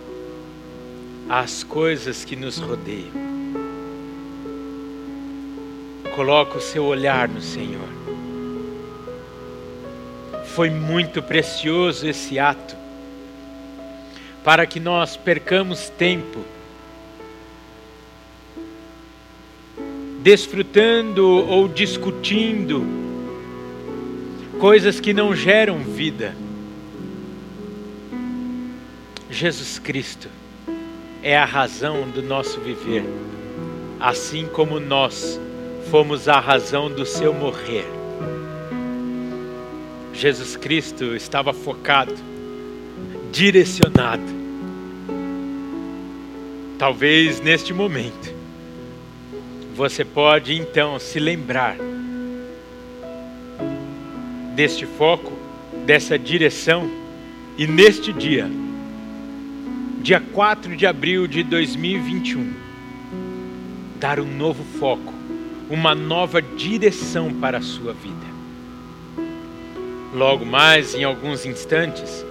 às 1.28 1.62
coisas 1.62 2.24
que 2.24 2.34
nos 2.34 2.58
rodeiam. 2.58 3.12
Coloque 6.16 6.56
o 6.56 6.60
seu 6.60 6.84
olhar 6.84 7.28
no 7.28 7.40
Senhor 7.40 7.88
foi 10.46 10.68
muito 10.68 11.22
precioso 11.22 12.08
esse 12.08 12.36
ato, 12.36 12.74
para 14.42 14.66
que 14.66 14.80
nós 14.80 15.16
percamos 15.16 15.90
tempo 15.90 16.40
desfrutando 20.24 21.24
ou 21.24 21.68
discutindo 21.68 23.09
coisas 24.60 25.00
que 25.00 25.14
não 25.14 25.34
geram 25.34 25.78
vida. 25.78 26.34
Jesus 29.30 29.78
Cristo 29.78 30.28
é 31.22 31.34
a 31.34 31.46
razão 31.46 32.06
do 32.10 32.22
nosso 32.22 32.60
viver, 32.60 33.02
assim 33.98 34.46
como 34.46 34.78
nós 34.78 35.40
fomos 35.90 36.28
a 36.28 36.38
razão 36.38 36.90
do 36.90 37.06
seu 37.06 37.32
morrer. 37.32 37.86
Jesus 40.12 40.58
Cristo 40.58 41.16
estava 41.16 41.54
focado, 41.54 42.14
direcionado. 43.32 44.40
Talvez 46.78 47.40
neste 47.40 47.72
momento 47.72 48.34
você 49.74 50.04
pode 50.04 50.54
então 50.54 50.98
se 50.98 51.18
lembrar 51.18 51.76
deste 54.60 54.84
foco, 54.84 55.32
dessa 55.86 56.18
direção 56.18 56.86
e 57.56 57.66
neste 57.66 58.12
dia, 58.12 58.46
dia 60.02 60.20
4 60.20 60.76
de 60.76 60.86
abril 60.86 61.26
de 61.26 61.42
2021, 61.42 62.52
dar 63.98 64.20
um 64.20 64.26
novo 64.26 64.62
foco, 64.78 65.14
uma 65.70 65.94
nova 65.94 66.42
direção 66.42 67.32
para 67.32 67.56
a 67.56 67.62
sua 67.62 67.94
vida 67.94 68.28
logo 70.14 70.44
mais, 70.44 70.94
em 70.94 71.04
alguns 71.04 71.46
instantes, 71.46 72.22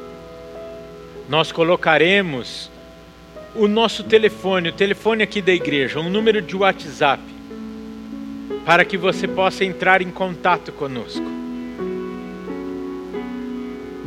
nós 1.27 1.51
colocaremos 1.51 2.69
o 3.55 3.67
nosso 3.67 4.03
telefone, 4.03 4.69
o 4.69 4.73
telefone 4.73 5.23
aqui 5.23 5.41
da 5.41 5.51
igreja, 5.51 5.99
um 5.99 6.11
número 6.11 6.43
de 6.43 6.55
WhatsApp, 6.55 7.23
para 8.63 8.85
que 8.85 8.97
você 8.99 9.27
possa 9.27 9.65
entrar 9.65 9.99
em 10.03 10.11
contato 10.11 10.71
conosco. 10.71 11.38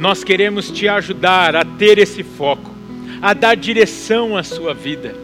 Nós 0.03 0.25
queremos 0.25 0.69
te 0.69 0.89
ajudar 0.89 1.55
a 1.55 1.65
ter 1.65 1.97
esse 1.97 2.25
foco, 2.25 2.75
a 3.23 3.33
dar 3.33 3.55
direção 3.55 4.37
à 4.37 4.43
sua 4.43 4.75
vida. 4.75 5.15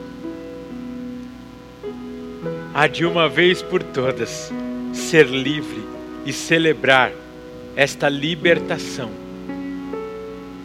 A 2.72 2.86
de 2.86 3.04
uma 3.04 3.28
vez 3.28 3.60
por 3.60 3.82
todas 3.82 4.52
ser 4.92 5.26
livre 5.26 5.82
e 6.24 6.32
celebrar 6.32 7.10
esta 7.74 8.08
libertação 8.08 9.10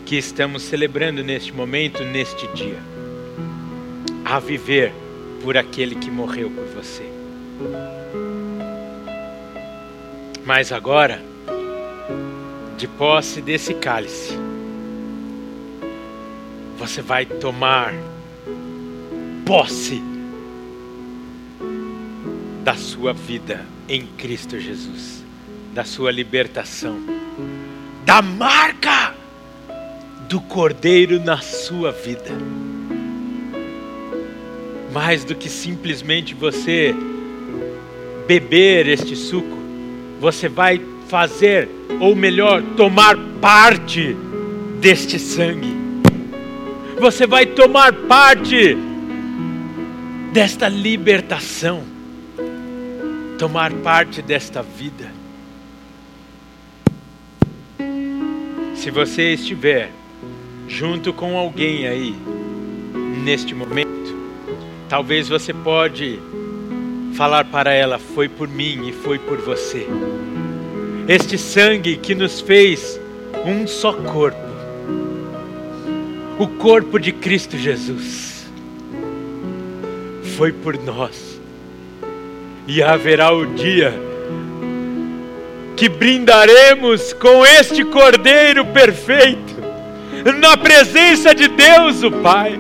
que 0.06 0.16
estamos 0.16 0.62
celebrando 0.62 1.24
neste 1.24 1.52
momento, 1.52 2.04
neste 2.04 2.46
dia. 2.50 2.78
A 4.24 4.40
viver 4.40 4.94
por 5.42 5.58
aquele 5.58 5.96
que 5.96 6.12
morreu 6.12 6.52
por 6.52 6.66
você. 6.66 7.10
Mas 10.46 10.72
agora, 10.72 11.33
de 12.84 12.88
posse 12.90 13.42
desse 13.42 13.74
cálice, 13.76 14.38
você 16.78 17.02
vai 17.02 17.26
tomar 17.26 17.94
posse 19.46 20.04
da 22.62 22.76
sua 22.76 23.14
vida 23.14 23.66
em 23.88 24.06
Cristo 24.06 24.60
Jesus, 24.60 25.24
da 25.74 25.86
sua 25.86 26.12
libertação, 26.12 27.00
da 28.04 28.22
marca 28.22 29.16
do 30.28 30.42
Cordeiro 30.42 31.22
na 31.22 31.38
sua 31.38 31.90
vida. 31.90 32.32
Mais 34.92 35.24
do 35.24 35.34
que 35.36 35.48
simplesmente 35.48 36.34
você 36.34 36.94
beber 38.28 38.90
este 38.90 39.16
suco, 39.16 39.58
você 40.20 40.50
vai 40.50 40.82
fazer, 41.08 41.70
ou 42.00 42.16
melhor, 42.16 42.62
tomar 42.76 43.18
parte 43.40 44.16
deste 44.80 45.18
sangue. 45.20 45.74
Você 47.00 47.26
vai 47.26 47.46
tomar 47.46 47.94
parte 47.94 48.78
desta 50.32 50.68
libertação, 50.68 51.84
tomar 53.38 53.72
parte 53.72 54.22
desta 54.22 54.62
vida. 54.62 55.12
Se 58.76 58.92
você 58.92 59.34
estiver 59.34 59.92
junto 60.68 61.14
com 61.14 61.38
alguém 61.38 61.88
aí 61.88 62.16
neste 63.24 63.56
momento, 63.56 64.16
talvez 64.90 65.30
você 65.30 65.54
pode 65.54 66.20
falar 67.16 67.46
para 67.46 67.72
ela: 67.72 67.98
foi 67.98 68.28
por 68.28 68.48
mim 68.48 68.88
e 68.88 68.92
foi 68.92 69.20
por 69.20 69.38
você. 69.38 69.88
Este 71.08 71.38
sangue 71.38 71.98
que 71.98 72.16
nos 72.16 72.40
fez 72.40 73.00
um 73.46 73.68
só 73.68 73.94
corpo, 73.94 74.38
o 76.40 76.48
corpo 76.48 77.00
de 77.00 77.12
Cristo 77.12 77.58
Jesus, 77.58 78.46
foi 80.38 80.52
por 80.52 80.78
nós. 80.78 81.40
E 82.68 82.82
haverá 82.82 83.32
o 83.34 83.46
dia 83.46 83.94
que 85.76 85.90
brindaremos 85.90 87.14
com 87.14 87.46
este 87.46 87.84
Cordeiro 87.84 88.66
perfeito, 88.68 89.54
na 90.40 90.56
presença 90.56 91.36
de 91.36 91.48
Deus, 91.50 92.04
o 92.04 92.12
Pai. 92.12 92.58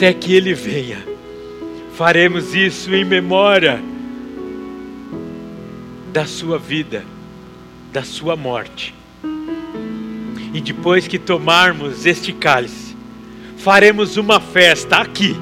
até 0.00 0.14
que 0.14 0.34
Ele 0.34 0.54
venha. 0.54 0.98
Faremos 2.00 2.54
isso 2.54 2.94
em 2.94 3.04
memória 3.04 3.78
da 6.10 6.24
Sua 6.24 6.58
vida, 6.58 7.04
da 7.92 8.02
Sua 8.02 8.34
morte. 8.34 8.94
E 10.54 10.62
depois 10.62 11.06
que 11.06 11.18
tomarmos 11.18 12.06
este 12.06 12.32
cálice, 12.32 12.96
faremos 13.58 14.16
uma 14.16 14.40
festa 14.40 14.96
aqui 14.96 15.36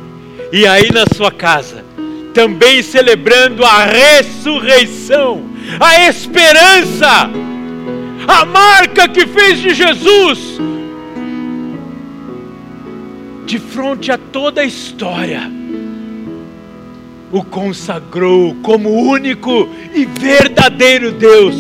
e 0.53 0.67
aí 0.67 0.91
na 0.91 1.05
sua 1.15 1.31
casa, 1.31 1.85
também 2.35 2.83
celebrando 2.83 3.65
a 3.65 3.85
ressurreição, 3.85 5.49
a 5.79 6.09
esperança, 6.09 7.31
a 8.27 8.45
marca 8.45 9.09
que 9.09 9.29
fez 9.29 9.61
de 9.61 9.75
Jesus 9.75 10.59
de 13.47 13.61
frente 13.61 14.11
a 14.11 14.19
toda 14.19 14.61
a 14.63 14.65
história, 14.65 15.58
o 17.31 17.45
consagrou 17.45 18.55
como 18.63 18.91
único 18.91 19.69
e 19.95 20.05
verdadeiro 20.05 21.13
Deus, 21.13 21.55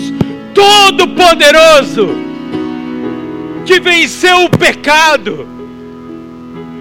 todo-poderoso, 0.54 2.08
que 3.66 3.78
venceu 3.78 4.44
o 4.44 4.50
pecado, 4.50 5.46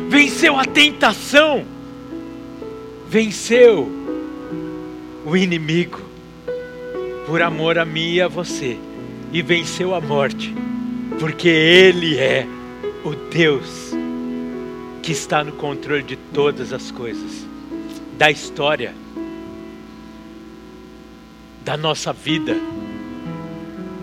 venceu 0.10 0.58
a 0.58 0.64
tentação, 0.64 1.66
venceu 3.10 3.92
o 5.26 5.36
inimigo, 5.36 6.02
por 7.26 7.42
amor 7.42 7.78
a 7.78 7.84
mim 7.84 8.14
e 8.14 8.22
a 8.22 8.28
você, 8.30 8.78
e 9.34 9.42
venceu 9.42 9.94
a 9.94 10.00
morte, 10.00 10.56
porque 11.20 11.50
Ele 11.50 12.18
é 12.18 12.48
o 13.04 13.14
Deus 13.14 13.92
que 15.04 15.12
está 15.12 15.44
no 15.44 15.52
controle 15.54 16.04
de 16.04 16.16
todas 16.34 16.72
as 16.72 16.92
coisas, 16.92 17.37
da 18.18 18.32
história, 18.32 18.96
da 21.64 21.78
nossa 21.78 22.12
vida, 22.12 22.58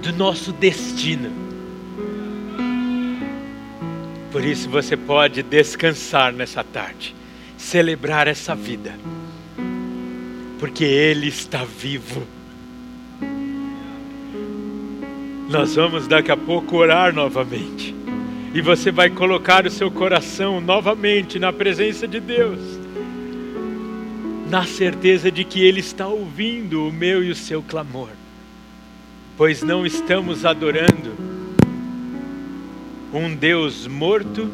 do 0.01 0.13
nosso 0.13 0.53
destino. 0.53 1.31
Por 4.31 4.45
isso 4.45 4.69
você 4.71 4.97
pode 4.97 5.43
descansar 5.43 6.33
nessa 6.33 6.63
tarde, 6.63 7.15
celebrar 7.57 8.29
essa 8.29 8.55
vida, 8.55 8.95
porque 10.61 10.85
Ele 10.85 11.27
está 11.27 11.65
vivo. 11.65 12.25
Nós 15.49 15.75
vamos 15.75 16.07
daqui 16.07 16.31
a 16.31 16.37
pouco 16.37 16.77
orar 16.77 17.13
novamente 17.13 17.95
e 18.55 18.61
você 18.61 18.93
vai 18.93 19.11
colocar 19.11 19.67
o 19.67 19.71
seu 19.71 19.91
coração 19.91 20.61
novamente 20.61 21.39
na 21.39 21.53
presença 21.53 22.07
de 22.07 22.21
Deus, 22.21 22.84
na 24.55 24.65
certeza 24.65 25.33
de 25.33 25.43
que 25.43 25.65
Ele 25.65 25.81
está 25.81 26.07
ouvindo 26.07 26.87
o 26.87 26.93
meu 26.93 27.25
e 27.25 27.31
o 27.33 27.35
seu 27.35 27.61
clamor, 27.61 28.11
pois 29.37 29.65
não 29.65 29.85
estamos 29.85 30.45
adorando 30.45 31.13
um 33.13 33.35
Deus 33.35 33.89
morto, 33.89 34.49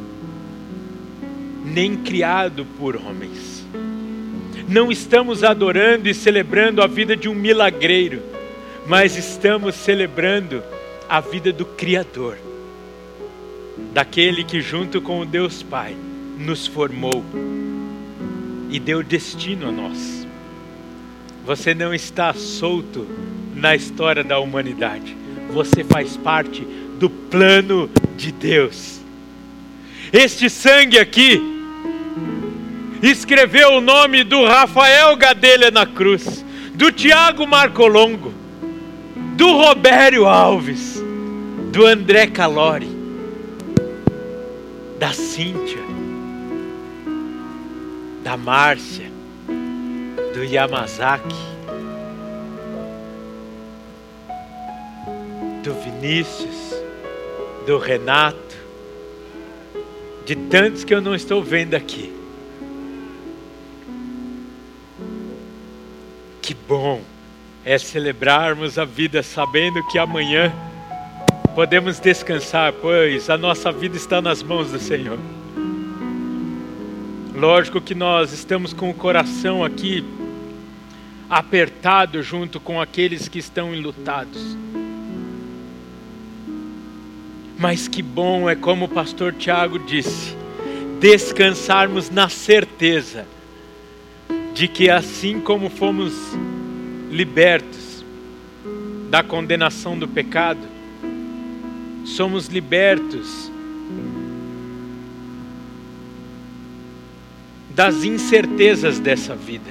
nem 1.63 1.99
criado 1.99 2.65
por 2.79 2.97
homens. 2.97 3.63
Não 4.67 4.91
estamos 4.91 5.45
adorando 5.45 6.09
e 6.09 6.15
celebrando 6.15 6.83
a 6.83 6.87
vida 6.87 7.15
de 7.15 7.29
um 7.29 7.35
milagreiro, 7.35 8.23
mas 8.87 9.19
estamos 9.19 9.75
celebrando 9.75 10.63
a 11.11 11.21
vida 11.21 11.53
do 11.53 11.67
Criador 11.67 12.39
daquele 13.93 14.45
que, 14.45 14.63
junto 14.63 15.03
com 15.03 15.21
o 15.21 15.27
Deus 15.27 15.63
Pai, 15.63 15.95
nos 16.39 16.67
formou 16.67 17.23
e 18.71 18.79
deu 18.79 19.03
destino 19.03 19.69
a 19.69 19.73
nós. 19.73 20.27
Você 21.45 21.75
não 21.75 21.93
está 21.93 22.33
solto 22.33 23.07
na 23.55 23.75
história 23.75 24.23
da 24.23 24.39
humanidade, 24.39 25.17
você 25.53 25.83
faz 25.83 26.17
parte 26.17 26.63
do 26.99 27.11
plano 27.11 27.91
de 28.17 28.31
Deus. 28.33 29.01
Este 30.13 30.49
sangue 30.49 30.99
aqui 30.99 31.41
escreveu 33.03 33.75
o 33.75 33.81
nome 33.81 34.25
do 34.25 34.45
Rafael 34.45 35.17
Gadelha 35.17 35.71
na 35.71 35.87
cruz, 35.87 36.45
do 36.75 36.93
Tiago 36.93 37.47
Marcolongo, 37.47 38.33
do 39.37 39.53
Robério 39.53 40.27
Alves, 40.27 41.03
do 41.73 41.87
André 41.87 42.27
Calori 42.27 43.01
da 45.01 45.15
Cíntia, 45.15 45.81
da 48.23 48.37
Márcia, 48.37 49.11
do 50.35 50.45
Yamazaki, 50.45 51.35
do 55.63 55.75
Vinícius, 55.75 56.75
do 57.67 57.79
Renato, 57.79 58.57
de 60.27 60.37
tantos 60.37 60.85
que 60.85 60.95
eu 60.95 61.01
não 61.01 61.15
estou 61.15 61.43
vendo 61.43 61.75
aqui. 61.75 62.13
Que 66.43 66.55
bom 66.55 67.03
é 67.65 67.79
celebrarmos 67.79 68.79
a 68.79 68.85
vida 68.85 69.23
sabendo 69.23 69.87
que 69.89 69.99
amanhã 69.99 70.53
podemos 71.55 71.99
descansar, 71.99 72.73
pois 72.73 73.29
a 73.29 73.37
nossa 73.37 73.71
vida 73.71 73.97
está 73.97 74.21
nas 74.21 74.43
mãos 74.43 74.71
do 74.71 74.79
Senhor. 74.79 75.19
Lógico 77.35 77.81
que 77.81 77.94
nós 77.94 78.32
estamos 78.32 78.73
com 78.73 78.90
o 78.90 78.94
coração 78.94 79.65
aqui 79.65 80.05
apertado 81.28 82.23
junto 82.24 82.59
com 82.59 82.81
aqueles 82.81 83.28
que 83.28 83.39
estão 83.39 83.73
enlutados. 83.73 84.57
Mas 87.57 87.86
que 87.86 88.02
bom 88.02 88.51
é 88.51 88.57
como 88.57 88.86
o 88.86 88.89
pastor 88.89 89.32
Tiago 89.32 89.78
disse, 89.78 90.35
descansarmos 90.98 92.11
na 92.11 92.28
certeza 92.28 93.27
de 94.52 94.66
que 94.66 94.90
assim 94.90 95.40
como 95.40 95.70
fomos 95.70 96.12
libertos 97.11 98.05
da 99.09 99.23
condenação 99.23 99.97
do 99.97 100.09
pecado, 100.09 100.66
somos 102.05 102.48
libertos 102.48 103.50
das 107.81 108.05
incertezas 108.05 108.98
dessa 108.98 109.35
vida. 109.35 109.70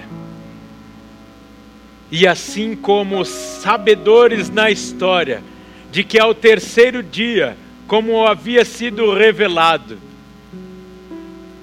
E 2.09 2.25
assim 2.25 2.75
como 2.75 3.23
sabedores 3.23 4.49
na 4.49 4.71
história 4.71 5.43
de 5.91 6.03
que 6.03 6.17
ao 6.17 6.33
terceiro 6.33 7.03
dia, 7.03 7.55
como 7.85 8.25
havia 8.25 8.65
sido 8.65 9.13
revelado, 9.13 9.99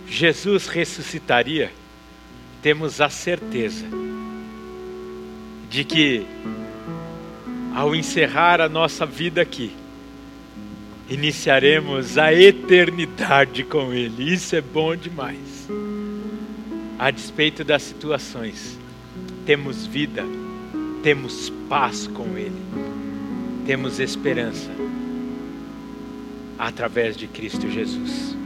Jesus 0.07 0.69
ressuscitaria, 0.69 1.73
temos 2.63 3.01
a 3.01 3.09
certeza 3.09 3.85
de 5.69 5.83
que 5.83 6.25
ao 7.75 7.93
encerrar 7.93 8.61
a 8.61 8.69
nossa 8.69 9.05
vida 9.05 9.43
aqui, 9.43 9.73
iniciaremos 11.11 12.17
a 12.17 12.33
eternidade 12.33 13.65
com 13.65 13.93
Ele. 13.93 14.33
Isso 14.33 14.55
é 14.55 14.61
bom 14.61 14.95
demais. 14.95 15.56
A 16.99 17.11
despeito 17.11 17.63
das 17.63 17.83
situações, 17.83 18.79
temos 19.45 19.87
vida, 19.87 20.25
temos 21.03 21.51
paz 21.69 22.07
com 22.07 22.37
Ele, 22.37 22.61
temos 23.67 24.01
esperança 24.01 24.71
através 26.59 27.17
de 27.17 27.27
Cristo 27.27 27.71
Jesus. 27.71 28.37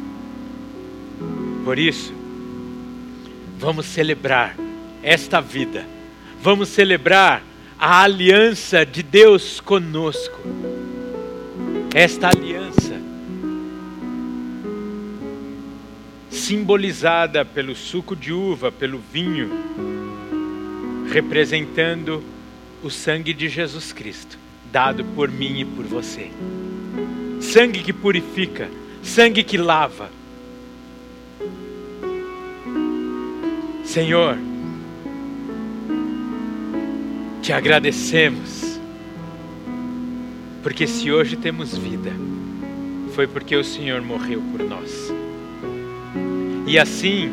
Por 1.65 1.79
isso, 1.79 2.13
vamos 3.59 3.87
celebrar 3.87 4.57
esta 5.03 5.41
vida, 5.41 5.87
vamos 6.43 6.69
celebrar 6.69 7.43
a 7.79 8.03
aliança 8.03 8.85
de 8.85 9.03
Deus 9.03 9.61
conosco. 9.61 10.41
Esta 11.95 12.29
aliança, 12.29 12.90
simbolizada 16.51 17.45
pelo 17.45 17.77
suco 17.77 18.17
de 18.17 18.33
uva, 18.33 18.73
pelo 18.73 18.99
vinho, 18.99 19.49
representando 21.09 22.25
o 22.83 22.91
sangue 22.91 23.33
de 23.33 23.49
Jesus 23.49 23.93
Cristo, 23.93 24.37
dado 24.73 25.05
por 25.05 25.31
mim 25.31 25.61
e 25.61 25.65
por 25.65 25.85
você. 25.85 26.29
Sangue 27.41 27.85
que 27.85 27.93
purifica, 27.93 28.69
sangue 29.01 29.45
que 29.45 29.57
lava. 29.57 30.11
Senhor, 33.85 34.37
te 37.41 37.53
agradecemos 37.53 38.81
porque 40.65 40.89
se 40.89 41.13
hoje 41.13 41.37
temos 41.37 41.79
vida, 41.79 42.11
foi 43.15 43.29
porque 43.29 43.55
o 43.55 43.63
Senhor 43.63 44.03
morreu 44.03 44.43
por 44.51 44.65
nós. 44.65 45.00
E 46.67 46.79
assim, 46.79 47.33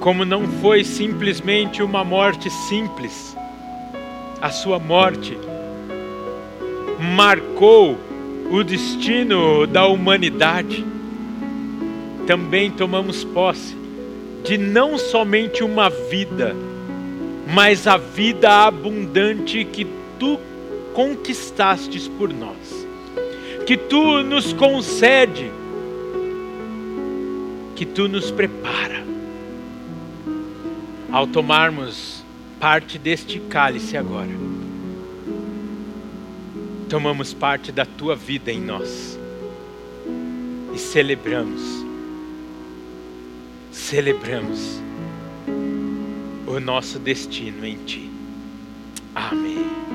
como 0.00 0.24
não 0.24 0.46
foi 0.60 0.84
simplesmente 0.84 1.82
uma 1.82 2.04
morte 2.04 2.50
simples, 2.50 3.36
a 4.40 4.50
sua 4.50 4.78
morte 4.78 5.36
marcou 6.98 7.98
o 8.50 8.62
destino 8.62 9.66
da 9.66 9.86
humanidade, 9.86 10.84
também 12.26 12.70
tomamos 12.70 13.24
posse 13.24 13.76
de 14.44 14.56
não 14.56 14.96
somente 14.96 15.64
uma 15.64 15.90
vida, 15.90 16.54
mas 17.52 17.86
a 17.86 17.96
vida 17.96 18.66
abundante 18.66 19.64
que 19.64 19.86
tu 20.18 20.38
conquistastes 20.94 22.06
por 22.06 22.32
nós, 22.32 22.86
que 23.66 23.76
tu 23.76 24.22
nos 24.22 24.52
concede, 24.52 25.50
que 27.76 27.84
tu 27.84 28.08
nos 28.08 28.30
prepara. 28.30 29.04
Ao 31.12 31.26
tomarmos 31.26 32.24
parte 32.58 32.98
deste 32.98 33.38
cálice 33.38 33.96
agora, 33.96 34.32
tomamos 36.88 37.32
parte 37.32 37.70
da 37.70 37.84
tua 37.84 38.16
vida 38.16 38.50
em 38.50 38.60
nós 38.60 39.18
e 40.74 40.78
celebramos, 40.78 41.62
celebramos 43.70 44.80
o 46.46 46.58
nosso 46.58 46.98
destino 46.98 47.64
em 47.64 47.76
ti. 47.84 48.10
Amém. 49.14 49.85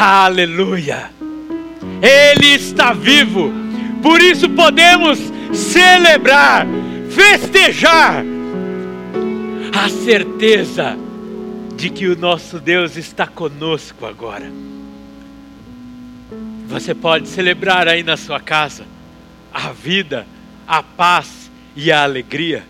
Aleluia! 0.00 1.10
Ele 2.00 2.54
está 2.54 2.92
vivo, 2.92 3.52
por 4.00 4.22
isso 4.22 4.48
podemos 4.48 5.18
celebrar, 5.52 6.64
festejar 7.10 8.22
a 9.76 9.88
certeza 9.88 10.96
de 11.74 11.90
que 11.90 12.06
o 12.06 12.16
nosso 12.16 12.60
Deus 12.60 12.96
está 12.96 13.26
conosco 13.26 14.06
agora. 14.06 14.48
Você 16.68 16.94
pode 16.94 17.26
celebrar 17.26 17.88
aí 17.88 18.04
na 18.04 18.16
sua 18.16 18.38
casa 18.38 18.86
a 19.52 19.72
vida, 19.72 20.24
a 20.64 20.80
paz 20.80 21.50
e 21.74 21.90
a 21.90 22.04
alegria. 22.04 22.62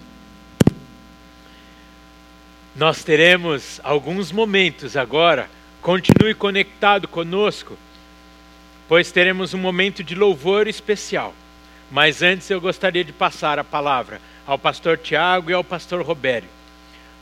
Nós 2.74 3.04
teremos 3.04 3.82
alguns 3.84 4.32
momentos 4.32 4.96
agora 4.96 5.57
Continue 5.80 6.34
conectado 6.34 7.06
conosco, 7.06 7.78
pois 8.88 9.12
teremos 9.12 9.54
um 9.54 9.58
momento 9.58 10.02
de 10.02 10.14
louvor 10.14 10.66
especial. 10.66 11.34
Mas 11.90 12.22
antes 12.22 12.50
eu 12.50 12.60
gostaria 12.60 13.04
de 13.04 13.12
passar 13.12 13.58
a 13.58 13.64
palavra 13.64 14.20
ao 14.46 14.58
pastor 14.58 14.98
Tiago 14.98 15.50
e 15.50 15.54
ao 15.54 15.64
pastor 15.64 16.02
Robério, 16.02 16.48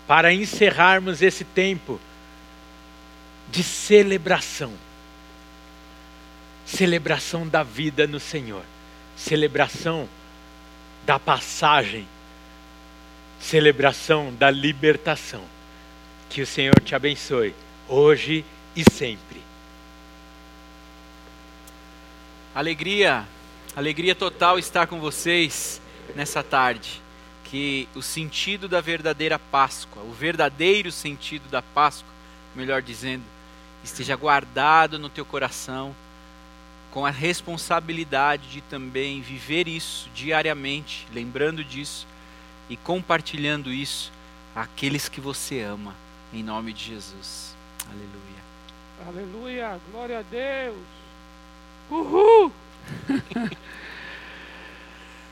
para 0.07 0.33
encerrarmos 0.33 1.23
esse 1.23 1.45
tempo 1.45 2.01
de 3.49 3.63
celebração. 3.63 4.73
Celebração 6.65 7.47
da 7.47 7.63
vida 7.63 8.09
no 8.09 8.19
Senhor, 8.19 8.65
celebração 9.17 10.09
da 11.05 11.17
passagem, 11.17 12.09
celebração 13.39 14.35
da 14.35 14.51
libertação. 14.51 15.45
Que 16.29 16.43
o 16.43 16.47
Senhor 16.47 16.75
te 16.81 16.95
abençoe 16.97 17.55
hoje 17.89 18.45
e 18.75 18.85
sempre. 18.91 19.43
Alegria, 22.55 23.27
alegria 23.75 24.15
total 24.15 24.59
estar 24.59 24.87
com 24.87 25.01
vocês 25.01 25.81
nessa 26.15 26.43
tarde. 26.43 27.03
Que 27.45 27.89
o 27.95 28.03
sentido 28.03 28.69
da 28.69 28.81
verdadeira 28.81 29.39
Páscoa, 29.39 30.03
o 30.03 30.13
verdadeiro 30.13 30.91
sentido 30.91 31.49
da 31.49 31.63
Páscoa, 31.63 32.11
melhor 32.57 32.83
dizendo, 32.83 33.23
esteja 33.85 34.17
guardado 34.17 34.99
no 34.99 35.09
teu 35.09 35.25
coração, 35.25 35.95
com 36.91 37.07
a 37.07 37.11
responsabilidade 37.11 38.49
de 38.49 38.61
também 38.63 39.21
viver 39.21 39.69
isso 39.69 40.11
diariamente, 40.15 41.07
lembrando 41.13 41.63
disso 41.63 42.07
e 42.69 42.77
compartilhando 42.77 43.73
isso 43.73 44.11
àqueles 44.55 45.09
que 45.09 45.21
você 45.21 45.61
ama, 45.61 45.95
em 46.33 46.43
nome 46.43 46.73
de 46.73 46.85
Jesus. 46.85 47.56
Aleluia. 47.91 48.17
Aleluia, 49.07 49.81
glória 49.91 50.19
a 50.19 50.23
Deus. 50.23 50.77
Uhul! 51.91 52.53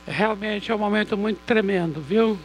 Realmente 0.07 0.71
é 0.71 0.75
um 0.75 0.79
momento 0.79 1.17
muito 1.17 1.41
tremendo, 1.47 2.01
viu? 2.01 2.39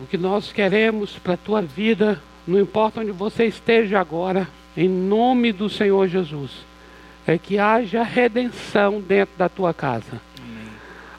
O 0.00 0.06
que 0.06 0.18
nós 0.18 0.52
queremos 0.52 1.16
para 1.18 1.34
a 1.34 1.38
tua 1.38 1.62
vida, 1.62 2.20
não 2.46 2.60
importa 2.60 3.00
onde 3.00 3.12
você 3.12 3.44
esteja 3.46 4.00
agora, 4.00 4.48
em 4.76 4.88
nome 4.88 5.52
do 5.52 5.70
Senhor 5.70 6.08
Jesus, 6.08 6.50
é 7.26 7.38
que 7.38 7.58
haja 7.58 8.02
redenção 8.02 9.00
dentro 9.00 9.34
da 9.38 9.48
tua 9.48 9.72
casa. 9.72 10.20
Amém. 10.38 10.68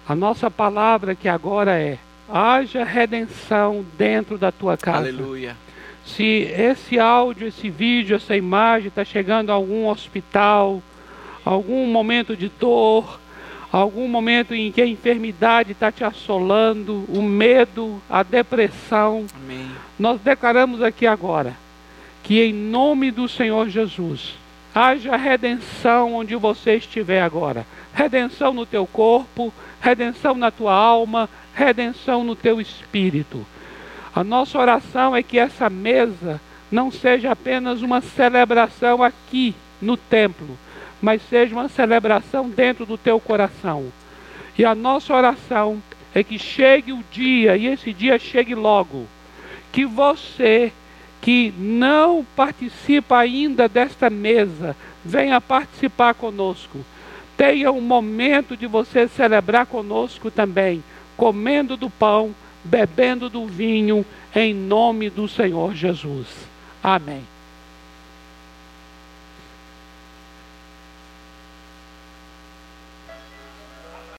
A 0.07 0.13
nossa 0.13 0.51
palavra 0.51 1.15
que 1.15 1.29
agora 1.29 1.79
é: 1.79 1.97
haja 2.29 2.83
redenção 2.83 3.85
dentro 3.97 4.37
da 4.37 4.51
tua 4.51 4.75
casa. 4.77 4.97
Aleluia 4.97 5.64
se 6.05 6.23
esse 6.23 6.99
áudio, 6.99 7.47
esse 7.47 7.69
vídeo, 7.69 8.15
essa 8.15 8.35
imagem 8.35 8.89
está 8.89 9.03
chegando 9.03 9.49
a 9.49 9.53
algum 9.53 9.87
hospital, 9.87 10.81
algum 11.43 11.87
momento 11.87 12.37
de 12.37 12.49
dor, 12.59 13.19
algum 13.71 14.07
momento 14.07 14.53
em 14.53 14.71
que 14.71 14.81
a 14.81 14.87
enfermidade 14.87 15.71
está 15.71 15.91
te 15.91 16.03
assolando, 16.03 17.05
o 17.09 17.21
medo, 17.21 18.01
a 18.09 18.23
depressão. 18.23 19.25
Amém. 19.35 19.71
Nós 19.97 20.21
declaramos 20.21 20.81
aqui 20.81 21.07
agora 21.07 21.57
que 22.23 22.41
em 22.41 22.53
nome 22.53 23.11
do 23.11 23.27
Senhor 23.27 23.67
Jesus 23.69 24.35
haja 24.73 25.15
redenção 25.15 26.13
onde 26.13 26.35
você 26.35 26.75
estiver 26.75 27.21
agora. 27.21 27.65
Redenção 27.93 28.53
no 28.53 28.65
teu 28.65 28.85
corpo, 28.85 29.53
redenção 29.81 30.35
na 30.35 30.51
tua 30.51 30.73
alma, 30.73 31.29
redenção 31.53 32.23
no 32.23 32.35
teu 32.35 32.59
espírito. 32.59 33.45
A 34.15 34.23
nossa 34.23 34.57
oração 34.57 35.13
é 35.13 35.21
que 35.21 35.37
essa 35.37 35.69
mesa 35.69 36.39
não 36.71 36.89
seja 36.89 37.33
apenas 37.33 37.81
uma 37.81 37.99
celebração 37.99 39.03
aqui 39.03 39.53
no 39.81 39.97
templo, 39.97 40.57
mas 41.01 41.21
seja 41.23 41.53
uma 41.53 41.67
celebração 41.67 42.49
dentro 42.49 42.85
do 42.85 42.97
teu 42.97 43.19
coração. 43.19 43.91
E 44.57 44.63
a 44.63 44.73
nossa 44.73 45.13
oração 45.13 45.83
é 46.13 46.23
que 46.23 46.39
chegue 46.39 46.93
o 46.93 47.03
dia, 47.11 47.57
e 47.57 47.67
esse 47.67 47.91
dia 47.91 48.17
chegue 48.17 48.55
logo, 48.55 49.05
que 49.73 49.85
você 49.85 50.71
que 51.21 51.53
não 51.57 52.25
participa 52.37 53.17
ainda 53.17 53.67
desta 53.67 54.09
mesa, 54.09 54.77
venha 55.03 55.41
participar 55.41 56.13
conosco. 56.13 56.85
Tenha 57.35 57.69
um 57.69 57.81
momento 57.81 58.55
de 58.55 58.65
você 58.65 59.09
celebrar 59.09 59.65
conosco 59.65 60.31
também, 60.31 60.81
comendo 61.17 61.75
do 61.75 61.89
pão, 61.89 62.33
bebendo 62.65 63.29
do 63.29 63.45
vinho, 63.45 64.05
em 64.35 64.53
nome 64.53 65.09
do 65.09 65.27
Senhor 65.27 65.73
Jesus. 65.73 66.27
Amém. 66.83 67.34